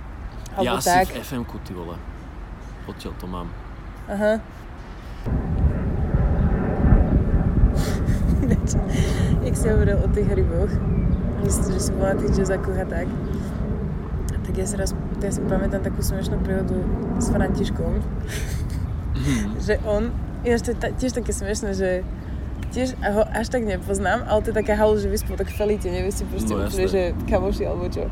Alebo 0.56 0.74
ja 0.74 0.80
tak. 0.80 1.06
si 1.06 1.14
v 1.14 1.22
FM-ku, 1.22 1.56
ty 1.60 1.70
vole. 1.70 1.94
Odtiaľ 2.84 3.14
to 3.14 3.26
mám. 3.26 3.46
Aha. 4.06 4.42
Ináč, 8.40 8.70
Jak 9.44 9.54
si 9.54 9.66
hovoril 9.66 9.96
o 9.96 10.08
tých 10.08 10.28
ryboch, 10.28 10.72
si- 11.46 11.70
že 11.70 11.80
si 11.80 11.90
bola 11.92 12.14
tých 12.14 12.34
jazzakoch 12.34 12.74
a 12.74 12.84
tak, 12.84 13.06
tak 14.40 14.54
ja 14.54 14.64
si 14.64 14.74
raz, 14.74 14.90
ja 15.16 15.30
si 15.30 15.40
pamätám 15.42 15.80
takú 15.80 16.00
smiešnú 16.00 16.40
príhodu 16.40 16.74
s 17.16 17.28
Františkom, 17.28 18.02
že 19.66 19.78
on, 19.84 20.10
ináč 20.40 20.60
to 20.62 20.70
je 20.70 20.76
ta, 20.76 20.88
tiež 20.90 21.12
také 21.12 21.30
smiešné, 21.30 21.70
že 21.72 21.90
tiež 22.68 22.94
ho 22.96 23.22
až 23.24 23.48
tak 23.48 23.62
nepoznám, 23.62 24.22
ale 24.22 24.38
to 24.40 24.50
je 24.50 24.56
taká 24.56 24.74
halu, 24.74 24.94
že 24.94 25.06
vy 25.06 25.16
spolu 25.16 25.36
tak 25.36 25.50
felíte, 25.50 25.86
nevie 25.86 26.10
si 26.10 26.22
proste 26.24 26.50
No, 26.50 26.62
úplne, 26.62 26.86
že 26.86 27.02
kamoši 27.24 27.64
alebo 27.64 27.88
čo. 27.88 28.04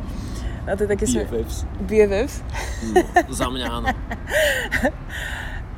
A 0.65 0.75
to 0.75 0.83
je 0.83 0.91
také 0.91 1.07
BFFs. 1.07 1.57
BFFs. 1.81 2.37
No, 3.23 3.31
za 3.31 3.47
mňa 3.47 3.67
áno. 3.69 3.87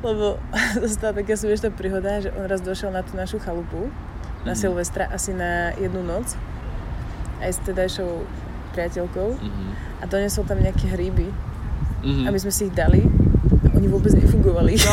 Lebo 0.01 0.39
to 0.79 0.87
stala 0.87 1.11
taká 1.13 1.35
smiešná 1.35 1.69
príhoda, 1.69 2.19
že 2.19 2.31
on 2.31 2.45
raz 2.45 2.59
došiel 2.59 2.89
na 2.89 3.01
tú 3.01 3.13
našu 3.13 3.37
chalupu 3.37 3.91
na 4.41 4.55
Mhm. 4.55 4.57
Silvestra 4.57 5.05
asi 5.05 5.29
na 5.31 5.75
jednu 5.75 5.99
noc 5.99 6.31
aj 7.39 7.51
s 7.51 7.59
tedajšou 7.61 8.23
priateľkou 8.71 9.29
Mhm. 9.35 9.65
a 9.99 10.03
donesol 10.05 10.43
tam 10.43 10.57
nejaké 10.57 10.87
hríby 10.87 11.27
Mhm. 11.99 12.23
a 12.23 12.31
my 12.31 12.39
sme 12.39 12.49
si 12.49 12.65
ich 12.65 12.73
dali 12.73 13.03
oni 13.79 13.87
vôbec 13.87 14.11
nefungovali. 14.11 14.75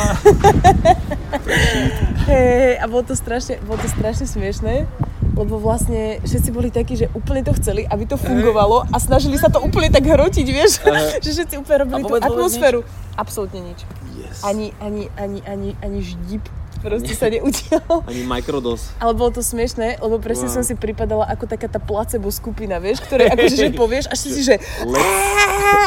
Hej, 2.31 2.79
a 2.79 2.85
bolo 2.87 3.03
to, 3.03 3.19
strašne, 3.19 3.59
bolo 3.67 3.83
to 3.83 3.91
strašne 3.91 4.31
smiešné, 4.31 4.87
lebo 5.35 5.59
vlastne 5.59 6.23
všetci 6.23 6.51
boli 6.55 6.71
takí, 6.71 6.95
že 6.95 7.11
úplne 7.11 7.43
to 7.43 7.51
chceli, 7.59 7.83
aby 7.83 8.07
to 8.07 8.15
fungovalo 8.15 8.87
a 8.87 8.97
snažili 9.03 9.35
sa 9.43 9.51
to 9.51 9.59
úplne 9.59 9.91
tak 9.91 10.07
hrotiť, 10.07 10.47
vieš, 10.47 10.87
že 11.25 11.31
všetci 11.35 11.59
úplne 11.59 11.83
robili 11.83 12.03
tú 12.07 12.15
atmosféru. 12.15 12.87
Absolútne 13.19 13.67
nič. 13.67 13.83
Yes. 14.15 14.47
Ani, 14.47 14.71
ani, 14.79 15.11
ani, 15.19 15.43
ani, 15.43 15.71
ani 15.83 15.99
ždip 16.07 16.47
proste 16.79 17.13
sa 17.17 17.27
neudial. 17.27 18.05
Ani 18.07 18.23
microdose. 18.23 18.93
Ale 19.01 19.13
bolo 19.17 19.35
to 19.35 19.43
smiešné, 19.43 20.01
lebo 20.01 20.21
presne 20.21 20.49
Wow. 20.49 20.61
som 20.61 20.63
si 20.63 20.75
pripadala 20.79 21.27
ako 21.27 21.45
taká 21.49 21.67
tá 21.67 21.81
placebo 21.83 22.31
skupina, 22.31 22.79
vieš, 22.79 23.03
ktoré 23.05 23.29
akože 23.35 23.57
že 23.57 23.69
povieš, 23.75 24.07
až 24.13 24.19
si 24.19 24.41
že 24.45 24.57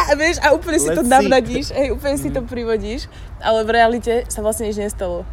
a 0.10 0.13
vieš, 0.17 0.41
a 0.41 0.52
úplne 0.54 0.80
si 0.82 0.89
to 0.89 1.06
navnadíš, 1.06 1.71
hej, 1.71 1.93
úplne 1.93 2.17
si 2.17 2.34
to 2.34 2.41
privodíš, 2.41 3.06
ale 3.39 3.62
v 3.63 3.69
realite 3.71 4.13
sa 4.28 4.41
vlastne 4.41 4.67
nič 4.67 4.78
nestalo. 4.80 5.23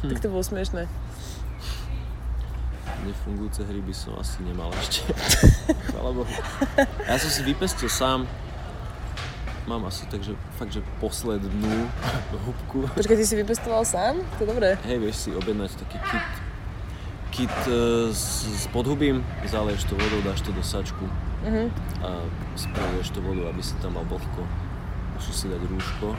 Tak 0.00 0.22
to 0.22 0.32
bolo 0.32 0.40
smiešné. 0.40 0.88
nefungujúce 3.00 3.64
hryby 3.64 3.96
som 3.96 4.12
asi 4.20 4.44
nemal 4.44 4.68
ešte. 4.76 5.08
Chvala 5.88 6.12
Bohu. 6.12 6.28
Ja 7.08 7.16
som 7.16 7.32
si 7.32 7.40
vypestil 7.42 7.88
sám. 7.88 8.28
Mám 9.70 9.86
asi 9.86 10.02
takže 10.10 10.34
fakt, 10.58 10.74
že 10.74 10.82
poslednú 10.98 11.86
húbku. 12.44 12.90
Počkaj, 12.90 13.14
ty 13.14 13.22
si 13.22 13.38
vypestoval 13.38 13.86
sám? 13.86 14.18
To 14.18 14.42
je 14.42 14.48
dobré. 14.50 14.74
Hej, 14.82 14.98
vieš 14.98 15.16
si 15.16 15.30
objednať 15.30 15.78
taký 15.78 15.98
kit, 16.02 16.26
kit 17.30 17.56
e, 17.64 17.78
s, 18.10 18.50
s 18.50 18.66
podhubím, 18.66 19.22
zaleješ 19.46 19.86
to 19.86 19.94
vodou, 19.94 20.18
dáš 20.22 20.42
to 20.42 20.50
do 20.50 20.58
sačku 20.60 21.06
Mhm. 21.40 21.70
a 22.02 22.08
spreješ 22.52 23.14
to 23.14 23.22
vodu, 23.22 23.46
aby 23.46 23.62
si 23.62 23.72
tam 23.78 23.94
mal 23.94 24.04
vlhko. 24.04 24.42
Musíš 25.14 25.36
si 25.36 25.46
dať 25.46 25.62
rúško, 25.62 26.12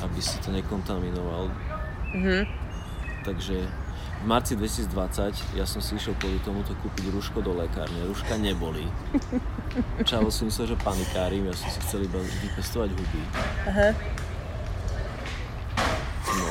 aby 0.00 0.20
si 0.22 0.38
to 0.38 0.48
nekontaminoval. 0.48 1.50
Mhm. 2.14 2.46
Takže 3.22 3.58
v 4.22 4.24
marci 4.24 4.54
2020 4.54 5.34
ja 5.52 5.66
som 5.66 5.82
si 5.82 5.98
išiel 5.98 6.14
kvôli 6.16 6.38
tomuto 6.40 6.72
kúpiť 6.78 7.10
rúško 7.10 7.42
do 7.42 7.52
lekárne. 7.52 8.06
Rúška 8.06 8.38
neboli. 8.38 8.86
Čavo 10.04 10.28
si 10.28 10.44
myslel, 10.44 10.66
že 10.72 10.76
panikárim, 10.80 11.48
ja 11.48 11.54
som 11.56 11.68
si 11.72 11.80
chcel 11.84 12.04
iba 12.04 12.20
vypestovať 12.20 12.92
huby. 12.92 13.20
Aha. 13.68 13.88
No. 16.32 16.48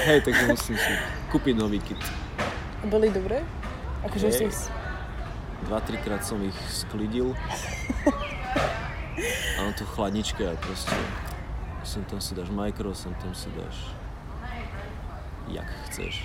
Hej, 0.08 0.24
takže 0.24 0.44
musím 0.48 0.76
si 0.80 0.92
kúpiť 1.28 1.54
nový 1.56 1.80
kit. 1.80 2.00
Boli 2.88 3.12
dobré? 3.12 3.44
Akože 4.08 4.32
Hej. 4.32 4.52
si. 4.52 4.68
Dva, 5.68 5.84
trikrát 5.84 6.24
som 6.24 6.40
ich 6.40 6.56
sklidil. 6.72 7.36
A 9.60 9.68
na 9.68 9.76
to 9.76 9.84
chladničke 9.84 10.48
a 10.48 10.56
proste 10.56 10.96
sem 11.84 12.00
tam 12.08 12.24
si 12.24 12.32
dáš 12.32 12.48
mikro, 12.48 12.96
sem 12.96 13.12
tam 13.20 13.36
si 13.36 13.52
dáš 13.52 13.92
jak 15.52 15.66
chceš. 15.88 16.24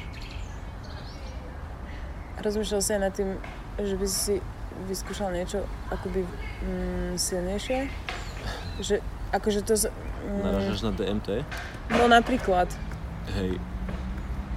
Rozmýšľal 2.39 2.81
si 2.83 2.91
aj 2.93 3.01
nad 3.01 3.13
tým, 3.15 3.29
že 3.75 3.95
by 3.95 4.07
si 4.07 4.35
vyskúšal 4.87 5.31
niečo 5.31 5.63
akoby 5.87 6.23
mm, 6.61 7.15
silnejšie? 7.15 7.87
Že, 8.79 8.95
akože 9.31 9.61
to... 9.63 9.75
z- 9.75 9.93
Mm, 10.25 10.41
Narážaš 10.41 10.81
na 10.81 10.89
DMT? 10.89 11.45
no 11.93 12.09
napríklad, 12.09 12.65
Hej, 13.37 13.61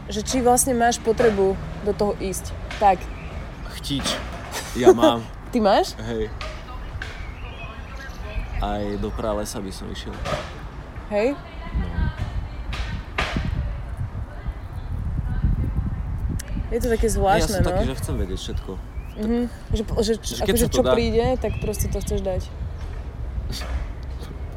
že 0.08 0.24
či 0.24 0.40
vlastne 0.40 0.72
máš 0.72 0.96
potrebu 0.96 1.52
do 1.84 1.92
toho 1.92 2.16
ísť. 2.16 2.56
Tak, 2.80 2.96
chtič. 3.76 4.16
Ja 4.72 4.96
mám. 4.96 5.20
ty 5.52 5.60
máš? 5.60 5.92
Hej. 6.08 6.32
Aj 8.64 8.80
do 8.96 9.12
pralesa 9.12 9.60
by 9.60 9.68
som 9.68 9.92
išiel. 9.92 10.16
Hej? 11.12 11.36
No. 11.76 11.88
Je 16.72 16.78
to 16.80 16.88
také 16.88 17.08
ja 17.08 17.14
zvláštne, 17.16 17.60
som 17.60 17.64
no. 17.64 17.68
taký, 17.72 17.84
že 17.92 17.96
chcem 18.00 18.14
vedieť 18.16 18.40
všetko. 18.40 18.72
Mhm. 19.18 19.50
Že, 19.70 19.82
že, 19.98 20.12
Že 20.16 20.42
akože 20.44 20.66
čo 20.70 20.82
dá- 20.82 20.94
príde, 20.94 21.24
tak 21.36 21.58
proste 21.58 21.90
to 21.90 21.98
chceš 21.98 22.22
dať. 22.22 22.42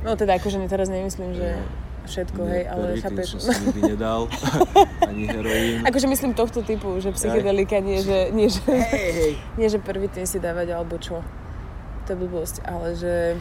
No 0.02 0.18
teda 0.18 0.34
akože 0.34 0.58
ne- 0.58 0.66
teraz 0.66 0.90
nemyslím, 0.90 1.38
že 1.38 1.62
všetko, 2.10 2.42
hej, 2.42 2.66
ale 2.66 2.98
chápeš. 2.98 3.38
som 3.38 3.54
si 3.54 3.70
nikdy 3.70 3.94
nedal. 3.94 4.26
Ani 5.10 5.30
heroín. 5.30 5.86
Akože 5.86 6.10
myslím 6.10 6.34
tohto 6.34 6.66
typu, 6.66 6.98
že 6.98 7.14
psychedelika 7.14 7.78
nie, 7.78 8.02
že, 8.02 8.34
nie, 8.34 8.50
že, 8.50 8.66
Hej, 8.66 9.10
hej. 9.14 9.34
nie, 9.62 9.70
že 9.70 9.78
prvý 9.78 10.10
tým 10.10 10.26
si 10.26 10.42
dávať 10.42 10.74
alebo 10.74 10.98
čo. 10.98 11.22
To 12.02 12.10
je 12.10 12.18
blbosť, 12.18 12.66
ale 12.66 12.98
že... 12.98 13.38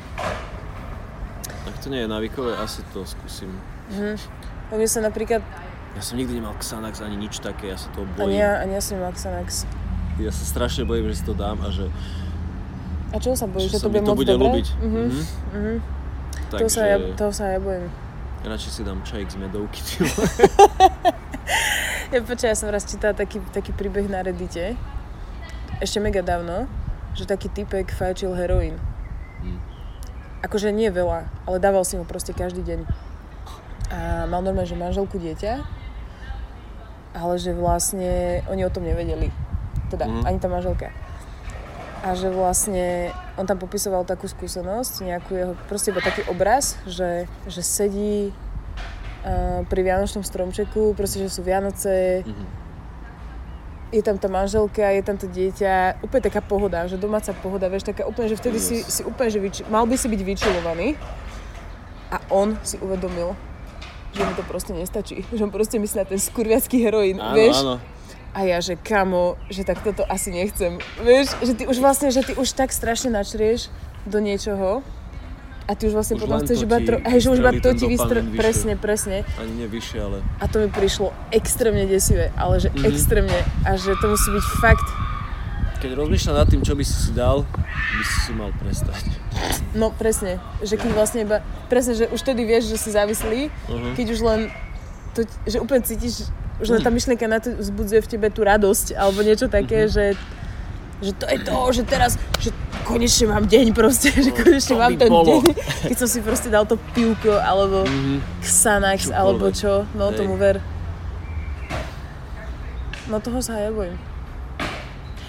Ak 1.65 1.81
to 1.81 1.89
nie 1.89 2.05
je 2.05 2.09
návykové, 2.09 2.61
asi 2.61 2.85
to 2.93 3.09
skúsim. 3.09 3.49
Mňa 4.69 4.85
sa 4.85 5.01
napríklad, 5.01 5.41
Ja 5.97 6.03
som 6.05 6.21
nikdy 6.21 6.39
nemal 6.39 6.53
Xanax 6.61 7.01
ani 7.01 7.17
nič 7.17 7.41
také, 7.41 7.73
ja 7.73 7.81
sa 7.81 7.89
toho 7.91 8.05
ani 8.05 8.15
bojím. 8.21 8.37
ja, 8.37 8.61
ani 8.61 8.77
ja 8.77 8.83
som 8.85 9.01
nemal 9.01 9.17
Xanax. 9.17 9.65
Ja 10.21 10.31
sa 10.31 10.45
strašne 10.45 10.85
bojím, 10.85 11.09
že 11.09 11.17
si 11.17 11.25
to 11.25 11.33
dám 11.33 11.57
a 11.59 11.69
že, 11.69 11.89
A 13.11 13.17
čo 13.17 13.33
sa 13.33 13.45
bojíš, 13.45 13.69
že, 13.69 13.73
že 13.73 13.83
to 13.83 13.89
bude 13.89 14.01
to 14.01 14.07
moc 14.07 14.17
bude 14.17 14.29
dobré? 14.29 14.45
ľúbiť. 14.47 14.67
Mhm. 14.79 15.03
Mhm. 15.51 15.75
Takže 16.49 16.63
To, 16.63 16.69
sa 16.69 16.83
ja, 16.85 16.97
toho 17.17 17.33
sa 17.33 17.45
ja 17.49 17.59
bojím. 17.59 17.87
radšej 18.43 18.71
si 18.71 18.83
dám 18.83 19.01
čajík 19.03 19.29
z 19.29 19.37
medovky. 19.39 19.81
ty. 19.81 19.93
Ja 22.11 22.19
počkaj, 22.21 22.51
ja 22.51 22.59
som 22.59 22.67
raz 22.67 22.83
čítala 22.83 23.15
taký, 23.15 23.39
taký 23.55 23.71
príbeh 23.71 24.11
na 24.11 24.19
Reddite, 24.19 24.75
ešte 25.79 26.03
mega 26.03 26.19
dávno, 26.21 26.67
že 27.15 27.23
taký 27.23 27.47
typek 27.47 27.87
fajčil 27.87 28.35
heroín. 28.35 28.75
Hm. 29.39 29.59
Akože 30.43 30.75
nie 30.75 30.91
veľa, 30.91 31.31
ale 31.47 31.63
dával 31.63 31.87
si 31.87 31.95
ho 31.95 32.03
proste 32.03 32.35
každý 32.35 32.67
deň. 32.67 32.81
A 33.91 33.99
mal 34.27 34.43
normálne, 34.43 34.67
že 34.67 34.75
manželku 34.75 35.23
dieťa, 35.23 35.63
ale 37.15 37.35
že 37.39 37.55
vlastne 37.55 38.43
oni 38.47 38.67
o 38.67 38.71
tom 38.71 38.83
nevedeli. 38.83 39.31
Teda 39.91 40.07
Mhm. 40.07 40.23
ani 40.25 40.39
tá 40.39 40.47
manželka. 40.47 40.89
A 42.01 42.15
že 42.15 42.31
vlastne 42.31 43.11
on 43.35 43.45
tam 43.45 43.59
popisoval 43.59 44.05
takú 44.05 44.25
skúsenosť, 44.25 45.05
nejakú 45.05 45.33
jeho, 45.35 45.53
proste 45.67 45.91
iba 45.91 46.01
taký 46.01 46.25
obraz, 46.25 46.81
že, 46.87 47.29
že 47.45 47.61
sedí 47.61 48.33
uh, 49.21 49.61
pri 49.67 49.81
Vianočnom 49.83 50.23
stromčeku, 50.23 50.95
proste, 50.95 51.21
že 51.21 51.29
sú 51.29 51.43
Vianoce, 51.43 52.25
Mhm. 52.25 52.47
je 53.91 54.01
tam 54.01 54.17
tá 54.17 54.31
manželka, 54.31 54.87
je 54.89 55.03
tam 55.03 55.19
to 55.19 55.27
dieťa, 55.27 56.01
úplne 56.01 56.23
taká 56.23 56.41
pohoda, 56.41 56.87
že 56.87 56.97
domáca 56.97 57.35
pohoda, 57.35 57.67
vieš, 57.67 57.85
taká 57.85 58.07
úplne, 58.07 58.31
že 58.31 58.39
vtedy 58.39 58.57
si, 58.57 58.81
si 58.81 59.03
úplne, 59.03 59.29
že 59.29 59.37
vyči, 59.37 59.63
mal 59.67 59.85
by 59.85 59.93
si 59.93 60.07
byť 60.07 60.21
vyčilovaný 60.23 60.95
a 62.09 62.23
on 62.31 62.55
si 62.63 62.79
uvedomil, 62.79 63.35
že 64.11 64.23
mu 64.23 64.33
to 64.33 64.43
proste 64.43 64.73
nestačí, 64.73 65.27
že 65.29 65.43
on 65.43 65.51
proste 65.51 65.77
myslí 65.77 65.97
na 65.97 66.07
ten 66.07 66.17
skurviacký 66.17 66.81
heroín, 66.81 67.19
Áno, 67.19 67.35
vieš. 67.35 67.61
áno. 67.61 67.75
A 68.31 68.43
ja, 68.43 68.59
že 68.59 68.75
kamo, 68.75 69.35
že 69.49 69.63
tak 69.63 69.83
toto 69.83 70.07
asi 70.07 70.31
nechcem. 70.31 70.79
Vieš, 70.99 71.35
že 71.41 71.53
ty 71.53 71.67
už 71.67 71.79
vlastne, 71.79 72.09
že 72.09 72.23
ty 72.23 72.33
už 72.33 72.53
tak 72.53 72.71
strašne 72.71 73.11
načrieš 73.11 73.67
do 74.05 74.19
niečoho 74.19 74.87
a 75.67 75.75
ty 75.75 75.87
už 75.87 75.95
vlastne 75.95 76.15
Už 76.15 76.23
potom 76.25 76.39
chceš 76.41 76.63
iba, 76.63 76.79
tro... 76.79 76.99
hej, 77.01 77.19
že 77.21 77.29
už 77.29 77.39
iba 77.39 77.53
to 77.53 77.71
ti 77.75 77.87
vystr... 77.87 78.23
Presne, 78.33 78.75
presne. 78.75 79.23
Ani 79.35 79.53
nie 79.57 79.67
vyššie, 79.67 79.99
ale... 80.01 80.19
A 80.39 80.47
to 80.47 80.59
mi 80.59 80.69
prišlo 80.69 81.11
extrémne 81.31 81.87
desivé, 81.87 82.31
ale 82.35 82.59
že 82.59 82.71
Mhm. 82.71 82.87
extrémne. 82.87 83.39
A 83.63 83.75
že 83.75 83.95
to 83.97 84.07
musí 84.09 84.31
byť 84.31 84.47
fakt, 84.59 84.89
Keď 85.81 85.97
rozmýšľam 85.97 86.37
nad 86.37 86.47
tým, 86.47 86.61
čo 86.61 86.77
by 86.77 86.85
si 86.85 86.93
si 86.93 87.11
dal, 87.11 87.41
by 87.41 88.03
si 88.05 88.17
si 88.21 88.33
mal 88.33 88.53
prestať. 88.53 89.01
no 89.73 89.91
presne, 89.91 90.37
že 90.61 90.77
keď 90.77 90.91
vlastne 90.93 91.25
iba, 91.25 91.41
presne, 91.67 91.95
že 91.95 92.05
už 92.05 92.21
tedy 92.21 92.45
vieš, 92.45 92.69
že 92.69 92.77
si 92.77 92.91
závislý, 92.91 93.49
Uh-huh. 93.67 93.95
keď 93.97 94.07
už 94.11 94.21
len, 94.21 94.41
to, 95.11 95.25
že 95.43 95.57
úplne 95.57 95.81
cítiš, 95.81 96.29
že 96.61 96.71
len 96.71 96.81
tá 96.81 96.89
myšlienka 96.89 97.25
na 97.25 97.39
to 97.39 97.53
vzbudzuje 97.53 98.01
v 98.01 98.09
tebe 98.09 98.27
tú 98.29 98.41
radosť, 98.43 98.93
alebo 98.93 99.21
niečo 99.21 99.47
také, 99.47 99.85
Mhm. 99.85 99.91
že, 99.91 100.05
že 101.01 101.13
to 101.13 101.25
je 101.25 101.39
to, 101.41 101.55
že 101.73 101.83
teraz, 101.85 102.11
že 102.37 102.51
konečne 102.83 103.27
mám 103.27 103.45
deň 103.45 103.67
proste, 103.71 104.09
že 104.17 104.31
konečne 104.31 104.71
to 104.71 104.77
mám 104.77 104.95
ten 104.95 105.09
bolo. 105.09 105.41
deň, 105.41 105.43
keď 105.85 105.97
som 105.97 106.07
si 106.07 106.21
proste 106.21 106.47
dal 106.47 106.65
to 106.65 106.77
pivko, 106.93 107.35
alebo 107.35 107.83
Mhm. 107.83 108.21
Xanax, 108.41 108.99
Čokoľvek. 109.07 109.17
alebo 109.17 109.47
čo, 109.51 109.73
no 109.93 110.05
Hej. 110.07 110.17
tomu 110.17 110.35
ver. 110.37 110.61
No 113.07 113.19
toho 113.19 113.41
sa 113.41 113.57
aj 113.57 113.65
ja 113.65 113.73
bojím. 113.73 113.97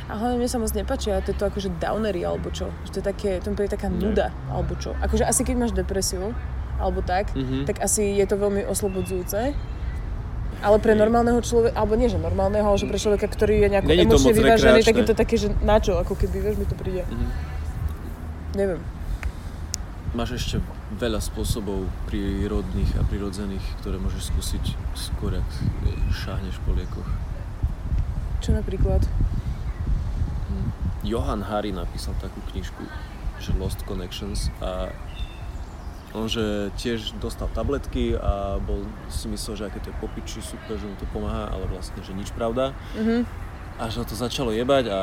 A 0.06 0.14
hlavne 0.14 0.38
mne 0.38 0.46
sa 0.46 0.60
moc 0.60 0.70
nepáči, 0.70 1.08
a 1.08 1.18
to 1.18 1.32
je 1.32 1.40
to 1.40 1.48
akože 1.48 1.72
downery 1.80 2.22
alebo 2.22 2.52
čo. 2.52 2.68
Že 2.84 2.90
to 2.92 2.98
je 3.00 3.06
také, 3.06 3.30
to 3.40 3.48
mi 3.48 3.56
príde 3.56 3.72
taká 3.72 3.88
nuda 3.88 4.30
alebo 4.46 4.76
čo. 4.76 4.92
Akože 5.00 5.24
asi 5.24 5.42
keď 5.42 5.56
máš 5.58 5.72
depresiu 5.72 6.36
alebo 6.78 7.00
tak, 7.02 7.32
Mhm. 7.32 7.64
tak 7.64 7.80
asi 7.80 8.12
je 8.12 8.26
to 8.26 8.36
veľmi 8.36 8.68
oslobodzujúce. 8.68 9.56
Ale 10.62 10.78
pre 10.78 10.94
normálneho 10.94 11.42
človeka, 11.42 11.74
alebo 11.74 11.98
nie 11.98 12.06
že 12.06 12.22
normálneho, 12.22 12.64
ale 12.64 12.78
že 12.78 12.86
pre 12.86 13.02
človeka, 13.02 13.26
ktorý 13.26 13.66
je 13.66 13.68
nejako 13.74 13.90
Není 13.90 14.06
to 14.06 14.18
emočne 14.18 14.34
vyvážený, 14.38 14.80
tak 14.86 14.96
je 14.96 15.06
to 15.10 15.16
také, 15.18 15.36
že 15.42 15.48
na 15.66 15.78
čo, 15.82 15.98
ako 15.98 16.14
keby, 16.14 16.38
vieš, 16.38 16.56
mi 16.62 16.66
to 16.70 16.78
príde. 16.78 17.02
Mhm. 17.10 17.28
Neviem. 18.56 18.82
Máš 20.12 20.44
ešte 20.44 20.60
veľa 21.00 21.24
spôsobov 21.24 21.88
prírodných 22.12 22.92
a 23.00 23.02
prirodzených, 23.08 23.64
ktoré 23.80 23.96
môžeš 23.96 24.30
skúsiť 24.36 24.64
skôr, 24.92 25.40
ak 25.40 25.50
šáhneš 26.12 26.60
po 26.68 26.76
liekoch. 26.76 27.08
Čo 28.44 28.60
napríklad? 28.60 29.08
Johan 31.02 31.42
Hari 31.42 31.74
napísal 31.74 32.14
takú 32.22 32.38
knižku, 32.54 32.86
že 33.42 33.58
Lost 33.58 33.82
Connections 33.90 34.54
a 34.62 34.94
on, 36.12 36.28
že 36.28 36.76
tiež 36.76 37.16
dostal 37.24 37.48
tabletky 37.52 38.20
a 38.20 38.60
bol, 38.60 38.84
si 39.08 39.32
myslel, 39.32 39.56
že 39.56 39.64
aké 39.72 39.80
to 39.80 39.90
je 39.92 40.02
popiči, 40.04 40.40
super, 40.44 40.76
že 40.76 40.88
mu 40.88 40.96
to 41.00 41.08
pomáha, 41.16 41.48
ale 41.52 41.68
vlastne, 41.72 42.00
že 42.04 42.12
nič 42.12 42.36
pravda. 42.36 42.76
Mhm. 43.00 43.24
Až 43.80 44.04
ho 44.04 44.06
to 44.06 44.14
začalo 44.14 44.52
jebať 44.52 44.92
a 44.92 45.00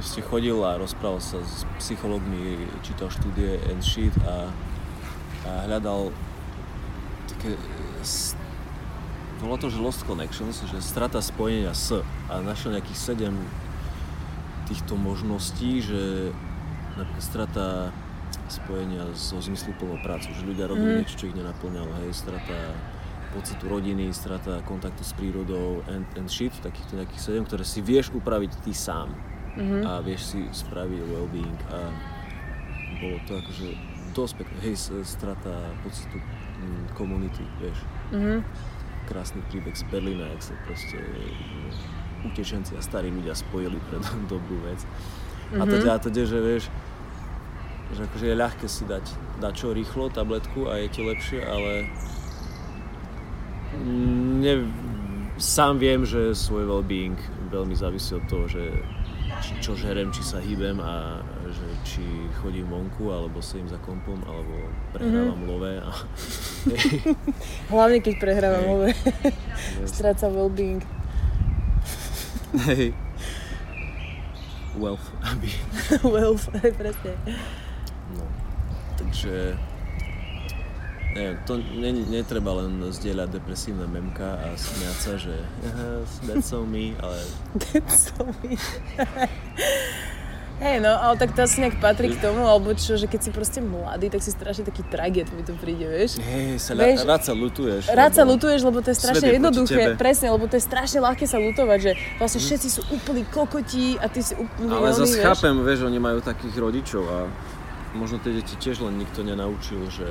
ste 0.00 0.20
chodil 0.20 0.56
a 0.60 0.76
rozprával 0.76 1.20
sa 1.20 1.40
s 1.40 1.64
psychológmi, 1.80 2.68
čítal 2.84 3.08
štúdie 3.08 3.58
and 3.72 3.80
shit 3.80 4.12
a, 4.28 4.52
a 5.48 5.50
hľadal 5.68 6.12
také, 7.32 7.56
bolo 9.40 9.56
to, 9.60 9.68
že 9.68 9.80
Lost 9.80 10.02
Connections, 10.04 10.64
že 10.64 10.80
strata 10.80 11.20
spojenia 11.20 11.76
s 11.76 12.00
a 12.28 12.32
našiel 12.40 12.76
nejakých 12.76 13.16
7 13.20 13.36
týchto 14.66 14.98
možností, 14.98 15.84
že 15.84 16.32
napríklad 16.96 17.24
strata 17.24 17.66
spojenia 18.48 19.12
so 19.12 19.38
zmysluplnou 19.38 19.98
prácou, 19.98 20.30
že 20.30 20.42
ľudia 20.42 20.66
robili 20.66 20.92
Mhm. 20.92 20.98
niečo, 21.02 21.16
čo 21.16 21.26
ich 21.26 21.36
nenaplňalo, 21.36 21.92
hej, 22.02 22.12
strata 22.12 22.72
pocitu 23.28 23.66
rodiny, 23.66 24.08
strata 24.10 24.62
kontaktu 24.62 25.02
s 25.02 25.12
prírodou 25.12 25.82
and, 25.86 26.06
and 26.14 26.30
shit, 26.30 26.54
takýchto 26.56 26.96
nejakých 26.96 27.20
sedem, 27.20 27.42
ktoré 27.44 27.64
si 27.64 27.82
vieš 27.82 28.14
upraviť 28.14 28.52
ty 28.62 28.72
sám 28.72 29.12
Mhm. 29.56 29.78
a 29.84 30.00
vieš 30.00 30.22
si 30.30 30.40
spraviť 30.46 31.00
well-being 31.02 31.58
a 31.68 31.90
bolo 32.96 33.18
to 33.20 33.36
akože 33.36 33.66
dosť 34.14 34.34
pekné, 34.38 34.58
hej, 34.62 34.76
strata 35.02 35.52
pocitu 35.82 36.16
mm, 36.16 36.94
komunity, 36.94 37.44
vieš, 37.58 37.76
Mhm. 38.14 38.40
krásny 39.04 39.42
príbeh 39.44 39.74
z 39.74 39.84
Berlína, 39.84 40.32
jak 40.32 40.42
sa 40.42 40.54
proste 40.64 40.96
mm, 40.96 42.26
utečenci 42.26 42.72
a 42.74 42.80
starí 42.80 43.10
ľudia 43.10 43.34
spojili 43.34 43.76
pre 43.82 43.98
dobrú 44.32 44.64
vec. 44.64 44.80
A 45.52 45.62
Mhm. 45.62 45.70
teda, 45.70 45.88
a 45.94 45.98
teda, 46.00 46.22
že 46.24 46.38
vieš, 46.40 46.64
že 47.88 48.02
akože 48.02 48.26
je 48.26 48.36
ľahké 48.36 48.66
si 48.66 48.82
dať, 48.82 49.04
dať 49.38 49.52
čo 49.54 49.70
rýchlo, 49.70 50.08
tabletku 50.08 50.66
a 50.66 50.78
je 50.78 50.88
ti 50.88 51.00
lepšie, 51.00 51.40
ale 51.40 51.86
ne, 54.40 54.54
sám 55.36 55.76
viem, 55.76 56.02
že 56.02 56.32
svoj 56.32 56.64
well-being 56.64 57.16
veľmi 57.46 57.74
závisí 57.74 58.14
od 58.14 58.24
toho, 58.26 58.46
že 58.46 58.72
či, 59.36 59.52
čo 59.60 59.76
žerem, 59.76 60.08
či 60.08 60.24
sa 60.24 60.40
hýbem 60.40 60.80
a 60.80 61.20
že 61.44 61.66
či 61.84 62.02
chodím 62.40 62.66
vonku, 62.66 63.06
alebo 63.08 63.38
sedím 63.38 63.68
za 63.68 63.76
kompom, 63.78 64.16
alebo 64.24 64.54
prehrávam 64.90 65.36
Mhm. 65.36 65.46
love. 65.46 65.72
A, 65.76 65.90
Hlavne 67.72 67.98
keď 68.00 68.14
prehrávam 68.16 68.64
Hej. 68.64 68.72
ove. 68.72 68.88
Stráca 69.84 70.26
well-being. 70.26 70.80
hej. 72.66 72.96
Wealth, 74.74 75.04
aby 75.22 75.48
Wealth, 76.16 76.48
presne. 76.80 77.12
Takže 79.16 79.56
neviem, 81.16 81.36
to 81.48 81.56
ne, 81.56 81.90
netreba 82.12 82.52
len 82.60 82.84
zdieľať 82.84 83.40
depresívne 83.40 83.88
memka 83.88 84.36
a 84.36 84.52
smiať 84.52 84.98
sa, 85.00 85.12
že 85.16 85.32
that's 86.28 86.52
so 86.52 86.68
me, 86.68 86.92
ale 87.00 87.24
That's 87.72 88.12
so 88.12 88.28
me. 88.44 88.60
Hej, 90.56 90.80
no, 90.84 90.88
ale 90.88 91.16
tak 91.16 91.32
to 91.32 91.44
asi 91.44 91.64
nejak 91.64 91.80
patrí 91.80 92.12
k 92.12 92.20
tomu, 92.20 92.44
alebo 92.44 92.76
čo, 92.76 93.00
že 93.00 93.08
keď 93.08 93.20
si 93.24 93.30
proste 93.32 93.60
mladý, 93.64 94.12
tak 94.12 94.20
si 94.20 94.32
strašne 94.32 94.68
taký 94.68 94.84
traget 94.88 95.28
mi 95.32 95.44
to 95.44 95.52
príde, 95.56 95.84
vieš. 95.84 96.16
hej, 96.20 96.60
sa 96.60 96.76
Vieš, 96.76 97.04
rád 97.04 97.22
sa 97.24 97.32
lutuješ. 97.32 97.88
Rád 97.92 98.12
sa 98.16 98.24
lebo- 98.24 98.36
lutuješ, 98.36 98.60
lebo 98.64 98.78
to 98.84 98.88
je 98.92 98.96
strašne 99.00 99.28
je 99.28 99.36
jednoduché, 99.36 99.82
presne, 100.00 100.32
lebo 100.32 100.44
to 100.48 100.56
je 100.60 100.64
strašne 100.64 101.00
ľahké 101.00 101.24
sa 101.24 101.40
lutovať, 101.40 101.78
že 101.80 101.92
vlastne 102.20 102.40
všetci 102.40 102.68
sú 102.72 102.80
úplní 102.88 103.24
kokotí 103.28 103.96
a 104.00 104.08
ty 104.12 104.20
si 104.20 104.36
úplný 104.36 104.72
Ale 104.72 104.92
zase 104.96 105.20
chápem, 105.24 105.56
vieš, 105.60 105.88
oni 105.88 106.00
majú 106.00 106.20
takých 106.20 106.56
rodičov 106.56 107.04
a 107.04 107.18
možno 107.96 108.16
tie 108.18 108.32
deti 108.32 108.54
tiež 108.54 108.80
len 108.80 108.96
nikto 108.96 109.20
nenaučil, 109.20 109.88
že 109.88 110.04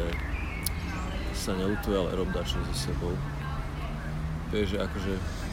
sa 1.33 1.53
nelutuje, 1.53 1.93
ale 1.93 2.09
rob 2.15 2.29
dačo 2.29 2.57
so 2.65 2.89
sebou. 2.89 3.13
Vieš, 4.49 4.67
že 4.67 4.77
akože 4.79 5.11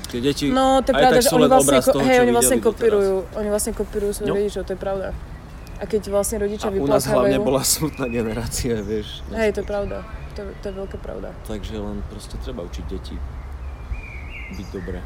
tie 0.09 0.21
deti 0.21 0.45
No, 0.49 0.81
to 0.81 0.91
je 0.91 0.95
pravda, 0.95 1.17
tak 1.17 1.23
že 1.23 1.31
oni 1.31 1.47
vlastne, 1.47 1.69
obraz 1.69 1.85
toho, 1.87 2.01
hej, 2.03 2.19
oni 2.21 2.33
vlastne 2.33 2.59
kopírujú, 2.59 3.15
oni 3.31 3.49
vlastne 3.49 3.73
kopírujú 3.73 4.11
svojich 4.15 4.29
No. 4.29 4.37
rodičov, 4.37 4.63
to 4.63 4.73
je 4.73 4.81
pravda. 4.81 5.09
A 5.77 5.85
keď 5.85 6.03
vlastne 6.09 6.37
rodičia 6.39 6.69
A 6.69 6.73
u 6.73 6.87
nás 6.87 7.03
hlavne 7.03 7.35
vyplakávajú... 7.35 7.43
bola 7.45 7.63
smutná 7.63 8.07
generácia, 8.07 8.75
vieš. 8.81 9.21
Hej, 9.31 9.51
to 9.53 9.61
je 9.61 9.67
pravda. 9.67 9.97
To, 10.33 10.41
je- 10.41 10.57
to 10.59 10.65
je 10.65 10.75
veľká 10.77 10.99
pravda. 10.99 11.29
Takže 11.45 11.75
len 11.75 12.01
proste 12.07 12.39
treba 12.39 12.63
učiť 12.63 12.85
deti 12.87 13.17
byť 14.53 14.69
dobré. 14.71 15.01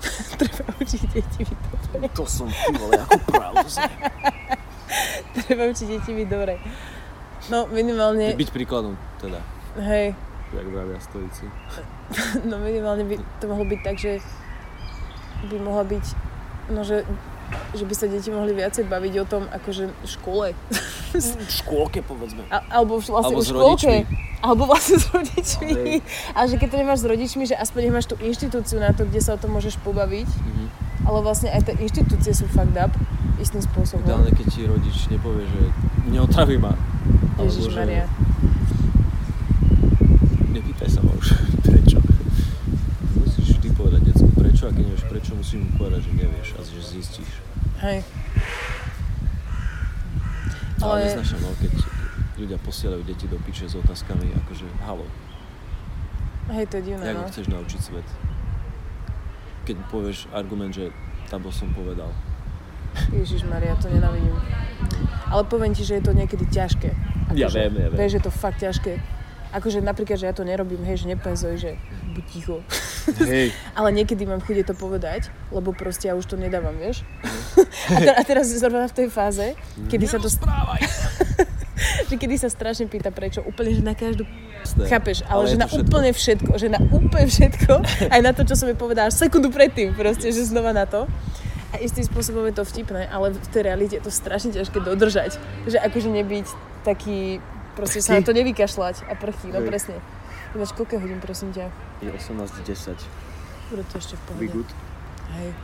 Treba 0.40 0.64
učiť 0.76 1.02
deti 1.10 1.40
byť 1.42 1.58
dobre. 1.90 2.08
To 2.14 2.24
som 2.24 2.46
ty 2.46 2.70
vole, 2.72 2.96
ako 2.96 3.18
pravdu. 3.26 3.66
Treba 5.46 5.68
učiť 5.70 5.86
deti 5.86 6.10
byť 6.12 6.28
dobre. 6.28 6.58
No, 7.48 7.66
minimálne, 7.72 8.36
Byť 8.36 8.50
príkladom 8.52 8.94
teda, 9.18 9.40
hej, 9.80 10.12
jak 10.54 10.66
vravia 10.68 10.98
stojíci. 11.00 11.48
no 12.50 12.58
minimálne 12.60 13.06
by 13.06 13.16
to 13.40 13.44
mohlo 13.48 13.64
byť 13.64 13.80
tak, 13.80 13.96
že 13.96 14.20
by 15.48 15.56
mohla 15.56 15.84
byť, 15.88 16.04
no 16.74 16.84
že, 16.84 17.06
že 17.72 17.84
by 17.88 17.94
sa 17.96 18.06
deti 18.06 18.28
mohli 18.28 18.52
viacej 18.52 18.84
baviť 18.86 19.14
o 19.22 19.24
tom, 19.24 19.42
akože 19.48 19.88
v 19.88 20.06
škole. 20.06 20.46
V 21.10 21.50
škôlke 21.50 22.04
povedzme. 22.04 22.44
A, 22.52 22.62
alebo 22.70 23.00
vlastne 23.00 23.34
Alebo 23.34 23.40
v 23.42 23.48
škôlke. 23.50 23.94
Alebo 24.40 24.62
vlastne 24.64 24.96
s 24.96 25.04
rodičmi. 25.12 26.00
Ale 26.32 26.46
že 26.48 26.56
keď 26.56 26.68
to 26.72 26.76
nemáš 26.80 27.04
s 27.04 27.06
rodičmi, 27.12 27.44
že 27.44 27.56
aspoň 27.60 27.92
máš 27.92 28.08
tú 28.08 28.16
inštitúciu 28.16 28.80
na 28.80 28.96
to, 28.96 29.04
kde 29.04 29.20
sa 29.20 29.36
o 29.36 29.38
tom 29.40 29.52
môžeš 29.52 29.76
pobaviť. 29.84 30.28
Mhm. 30.28 30.64
Ale 31.04 31.18
vlastne 31.24 31.52
aj 31.52 31.66
tie 31.68 31.74
inštitúcie 31.80 32.32
sú 32.32 32.48
fucked 32.48 32.76
up 32.76 32.92
istým 33.40 33.62
spôsobom. 33.64 34.04
Ideálne, 34.04 34.32
keď 34.32 34.46
ti 34.52 34.60
rodič 34.68 34.96
nepovie, 35.08 35.44
že 35.48 35.60
neotraví 36.12 36.56
ma. 36.60 36.76
Alebo 37.36 37.48
Ježiš 37.48 37.72
že-. 37.72 38.08
Nepýtaj 40.50 40.88
sa 40.92 41.00
ma 41.00 41.12
už, 41.16 41.26
prečo. 41.66 41.98
Musíš 43.16 43.46
vždy 43.56 43.68
povedať 43.72 44.00
decku 44.12 44.28
prečo 44.36 44.68
a 44.68 44.70
keď 44.70 44.84
nevieš 44.84 45.04
prečo, 45.08 45.32
musím 45.34 45.58
mu 45.66 45.70
povedať, 45.80 46.00
že 46.04 46.12
nevieš 46.16 46.48
a 46.56 46.60
že 46.64 46.80
zistíš. 46.84 47.30
Hej. 47.80 48.04
Ale, 50.80 50.92
Ale- 50.96 51.04
neznášam, 51.08 51.40
no, 51.44 51.52
keď 51.60 51.72
ľudia 52.40 52.58
posielajú 52.64 53.02
deti 53.04 53.28
do 53.28 53.36
piče 53.40 53.68
s 53.68 53.76
otázkami, 53.76 54.32
akože 54.44 54.64
halo, 54.88 55.04
Hej, 56.50 56.66
to 56.66 56.76
je 56.76 56.82
divné, 56.82 57.06
jak 57.06 57.14
no. 57.14 57.22
ho 57.22 57.30
chceš 57.30 57.46
naučiť 57.46 57.78
svet? 57.78 58.08
Keď 59.70 59.76
povieš 59.86 60.26
argument, 60.34 60.74
že 60.74 60.90
tabo 61.30 61.54
som 61.54 61.70
povedal. 61.70 62.10
Ježiš 63.12 63.46
Maria, 63.46 63.76
to 63.78 63.88
nenávidím. 63.88 64.34
Ale 65.30 65.46
poviem 65.46 65.70
ti, 65.70 65.86
že 65.86 65.98
je 65.98 66.04
to 66.04 66.12
niekedy 66.12 66.42
ťažké. 66.50 66.90
Ja 67.38 67.46
Akože, 67.46 67.58
viem, 67.62 67.72
ja 67.78 67.88
viem. 67.90 67.98
Vieš, 67.98 68.10
že 68.10 68.18
je 68.18 68.26
to 68.26 68.32
fakt 68.34 68.58
ťažké. 68.58 68.92
Akože 69.50 69.82
napríklad, 69.82 70.14
že 70.14 70.30
ja 70.30 70.34
to 70.34 70.46
nerobím, 70.46 70.82
hej, 70.86 71.02
že 71.02 71.06
nepenzoj, 71.10 71.58
že 71.58 71.74
buď 72.14 72.24
ticho. 72.30 72.56
Hej. 73.26 73.50
Ale 73.78 73.90
niekedy 73.90 74.22
mám 74.22 74.38
chuť 74.42 74.62
to 74.62 74.74
povedať, 74.78 75.30
lebo 75.50 75.74
proste 75.74 76.06
ja 76.06 76.14
už 76.14 76.26
to 76.26 76.38
nedávam, 76.38 76.74
vieš. 76.78 77.02
Mhm. 77.22 77.66
a, 77.96 77.98
te- 77.98 78.16
a 78.18 78.22
teraz 78.26 78.46
zrovna 78.50 78.86
v 78.86 78.94
tej 78.94 79.08
fáze, 79.10 79.46
kedy 79.90 80.06
sa 80.06 80.18
to... 80.22 80.30
že 82.10 82.14
kedy 82.18 82.36
sa 82.38 82.50
strašne 82.50 82.86
pýta 82.86 83.10
prečo, 83.10 83.42
úplne, 83.42 83.74
že 83.74 83.82
na 83.82 83.94
každú... 83.94 84.26
Jasné. 84.60 84.92
Chápeš, 84.92 85.24
ale, 85.24 85.48
je 85.48 85.50
že 85.54 85.56
na 85.56 85.66
všetko. 85.66 85.86
úplne 85.88 86.10
všetko, 86.12 86.50
že 86.60 86.68
na 86.68 86.80
úplne 86.92 87.26
všetko, 87.32 87.72
aj 88.12 88.20
na 88.20 88.32
to, 88.36 88.42
čo 88.44 88.54
som 88.54 88.66
jej 88.68 88.76
povedala 88.76 89.08
až 89.08 89.16
sekundu 89.16 89.48
predtým, 89.48 89.96
proste, 89.96 90.28
že 90.28 90.44
znova 90.44 90.76
na 90.76 90.84
to. 90.84 91.08
A 91.70 91.78
istým 91.78 92.02
spôsobom 92.02 92.42
je 92.50 92.54
to 92.58 92.66
vtipné, 92.66 93.06
ale 93.06 93.30
v 93.30 93.48
tej 93.54 93.62
realite 93.62 93.94
je 93.94 94.02
to 94.02 94.10
strašne 94.10 94.50
ťažké 94.50 94.82
dodržať. 94.82 95.38
Že 95.70 95.78
akože 95.78 96.10
nebyť 96.10 96.46
taký, 96.82 97.38
proste 97.78 98.02
sa 98.02 98.18
na 98.18 98.26
to 98.26 98.34
nevykašľať 98.34 99.06
a 99.06 99.14
prchý, 99.14 99.54
no 99.54 99.62
Hej. 99.62 99.68
presne. 99.70 99.96
Ináč, 100.50 100.74
koľko 100.74 100.98
hodín, 100.98 101.22
prosím 101.22 101.54
ťa? 101.54 101.70
Je 102.02 102.10
18.10. 102.10 102.98
Bude 103.70 103.86
to 103.86 103.94
ešte 104.02 104.18
v 104.18 104.22
pohode. 104.26 104.40
Be 104.42 104.50
good. 104.50 104.70
Hej. 105.38 105.54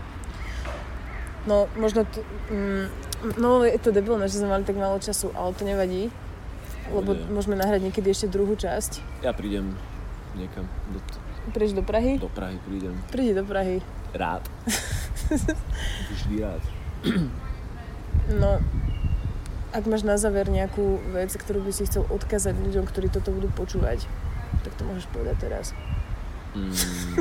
No, 1.47 1.67
možno 1.75 2.07
to, 2.07 2.23
mm, 2.51 2.87
no 3.39 3.67
je 3.67 3.79
to 3.79 3.91
debilné, 3.91 4.27
že 4.27 4.39
sme 4.39 4.51
mali 4.51 4.63
tak 4.63 4.79
málo 4.79 4.99
času, 4.99 5.31
ale 5.35 5.55
to 5.55 5.63
nevadí, 5.63 6.11
lebo 6.91 7.15
Pohode. 7.15 7.31
môžeme 7.31 7.55
nahrať 7.55 7.83
niekedy 7.83 8.11
ešte 8.11 8.27
druhú 8.31 8.55
časť. 8.55 9.23
Ja 9.23 9.35
prídem 9.35 9.75
niekam 10.35 10.67
do, 10.91 10.99
Prídeš 11.51 11.79
do 11.79 11.87
Prahy? 11.87 12.19
do 12.19 12.31
Prahy, 12.31 12.59
prídem. 12.63 12.95
Prídi 13.11 13.31
do 13.35 13.47
Prahy. 13.47 13.79
Rád. 14.15 14.43
Vždy 16.15 16.37
rád. 16.39 16.63
No, 18.31 18.59
ak 19.71 19.85
máš 19.87 20.03
na 20.03 20.17
záver 20.17 20.49
nejakú 20.49 20.99
vec, 21.13 21.31
ktorú 21.31 21.63
by 21.63 21.73
si 21.75 21.87
chcel 21.87 22.07
odkázať 22.07 22.55
ľuďom, 22.57 22.87
ktorí 22.87 23.11
toto 23.11 23.31
budú 23.31 23.51
počúvať, 23.53 24.07
tak 24.63 24.73
to 24.75 24.83
môžeš 24.87 25.07
povedať 25.11 25.37
teraz. 25.43 25.67
Mm, 26.57 26.73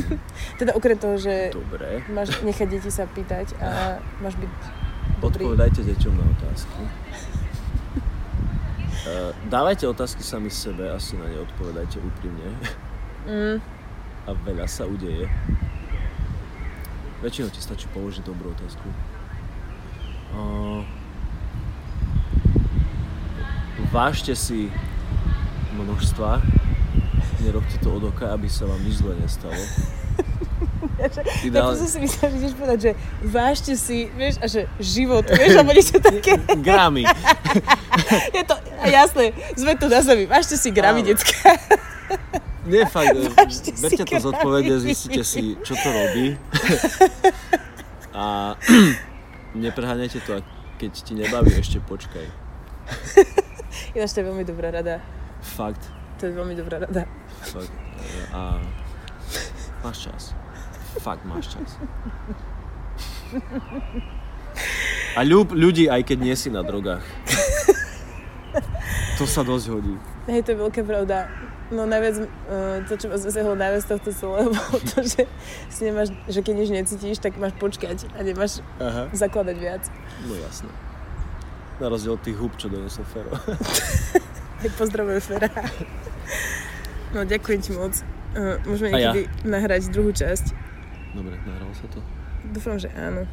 Teda 0.63 0.71
okrem 0.73 0.95
toho, 0.95 1.19
že 1.19 1.51
dobre. 1.51 1.99
máš 2.07 2.39
nechať 2.39 2.67
deti 2.71 2.88
sa 2.88 3.03
pýtať 3.03 3.51
a 3.59 3.99
máš 4.23 4.39
byť 4.39 4.51
dobrý. 5.19 5.43
Odpovedajte 5.43 5.81
deťom 5.83 6.13
na 6.15 6.25
otázky. 6.38 6.81
Eh, 9.05 9.29
Dávajte 9.53 9.86
otázky 9.86 10.25
sami 10.25 10.49
sebe 10.49 10.89
a 10.89 10.97
si 10.97 11.13
na 11.13 11.29
ne 11.29 11.38
odpovedajte 11.38 12.01
úprimne. 12.01 12.49
Mm, 13.29 13.61
A 14.25 14.29
veľa 14.41 14.65
sa 14.65 14.89
udeje. 14.89 15.29
Väčšinou 17.24 17.47
ti 17.51 17.61
stačí 17.63 17.88
položiť 17.95 18.28
dobrú 18.28 18.51
otázku. 18.51 18.88
Uh, 20.36 20.84
vážte 23.93 24.36
si 24.36 24.68
množstva. 25.76 26.43
Nerobte 27.43 27.78
to 27.80 27.95
od 27.95 28.11
oka, 28.11 28.32
aby 28.36 28.47
sa 28.51 28.68
vám 28.68 28.80
nič 28.84 28.99
zle 28.99 29.16
nestalo. 29.20 29.55
Že, 30.95 31.51
ja 31.51 31.76
to 31.76 31.86
si 31.86 31.99
myslel, 32.01 32.28
že 32.32 32.38
ideš 32.39 32.53
povedať, 32.55 32.80
že 32.80 32.91
vážte 33.28 33.74
si, 33.76 34.07
vieš, 34.16 34.36
a 34.39 34.47
že 34.47 34.66
život, 34.80 35.28
vieš, 35.28 35.59
alebo 35.59 35.76
niečo 35.76 35.99
také. 35.99 36.39
Gramy. 36.66 37.03
Je 38.36 38.43
to, 38.47 38.55
jasné, 38.88 39.36
sme 39.59 39.76
tu 39.76 39.91
na 39.91 39.99
zemi, 40.01 40.24
vážte 40.26 40.55
si 40.55 40.72
gramy, 40.72 41.03
decka. 41.03 41.59
Nie, 42.66 42.86
fakt, 42.86 43.13
eh, 43.18 43.30
Vážte 43.30 43.72
si 43.72 43.80
berte 43.80 44.03
to 44.03 44.18
zodpovedne, 44.20 44.76
zistite 44.86 45.22
si, 45.22 45.53
čo 45.61 45.74
to 45.74 45.88
robí. 45.88 46.34
A 48.11 48.55
nepreháňajte 49.55 50.20
to, 50.22 50.32
a 50.38 50.41
keď 50.76 50.91
ti 50.97 51.13
nebaví, 51.13 51.53
ešte 51.53 51.78
počkaj. 51.80 52.26
Ináč 53.95 54.11
to 54.11 54.20
je 54.20 54.28
veľmi 54.28 54.43
dobrá 54.43 54.70
rada. 54.70 54.99
Fakt, 55.41 55.86
To 56.18 56.26
je 56.26 56.34
veľmi 56.34 56.53
dobrá 56.53 56.82
rada. 56.82 57.05
fakt. 57.43 57.70
eh, 57.70 58.34
A 58.34 58.57
máš 59.82 60.09
čas. 60.09 60.34
Fakt 60.97 61.22
máš 61.24 61.51
čas. 61.51 61.70
A 65.13 65.24
ľub 65.24 65.51
ľudí, 65.51 65.86
aj 65.86 66.01
keď 66.03 66.18
nie 66.18 66.36
si 66.36 66.47
na 66.47 66.63
drogách. 66.63 67.03
To 69.16 69.24
sa 69.24 69.43
dosť 69.43 69.66
hodí. 69.70 69.95
Hej, 70.26 70.43
to 70.43 70.49
je 70.51 70.59
veľká 70.59 70.82
pravda. 70.84 71.28
No 71.74 71.89
najviac, 71.89 72.22
uh, 72.22 72.86
to, 72.86 72.93
čo 72.93 73.09
ma 73.09 73.18
zasiahlo 73.18 73.57
najviac 73.57 73.82
z 73.82 73.89
tohto 73.97 74.09
celého, 74.13 74.53
bolo 74.57 74.78
to, 74.86 75.01
že 75.01 75.26
si 75.74 75.82
nemáš, 75.89 76.13
že 76.30 76.45
keď 76.45 76.53
nič 76.61 76.70
necítiš, 76.70 77.18
tak 77.18 77.41
máš 77.41 77.57
počkať 77.57 78.05
a 78.13 78.22
nemáš 78.22 78.61
Aha. 78.78 79.09
zakladať 79.09 79.57
viac. 79.57 79.84
No 80.30 80.38
jasné. 80.38 80.70
Na 81.82 81.89
rozdiel 81.89 82.16
od 82.16 82.22
tých 82.22 82.38
hub, 82.38 82.53
čo 82.55 82.70
donesol 82.70 83.03
Fero. 83.09 83.34
Hej, 84.61 84.72
pozdravujem 84.78 85.22
Fera. 85.26 85.49
No 87.18 87.26
ďakujem 87.26 87.59
ti 87.66 87.72
moc. 87.74 87.97
Uh, 88.38 88.61
môžeme 88.70 88.93
A 88.93 88.97
ja. 89.01 89.11
niekedy 89.11 89.26
nahrať 89.43 89.89
druhú 89.89 90.13
časť. 90.13 90.53
Dobre, 91.18 91.39
nahralo 91.49 91.74
sa 91.74 91.88
to? 91.89 91.99
Dúfam, 92.51 92.78
že 92.78 92.93
áno. 92.93 93.26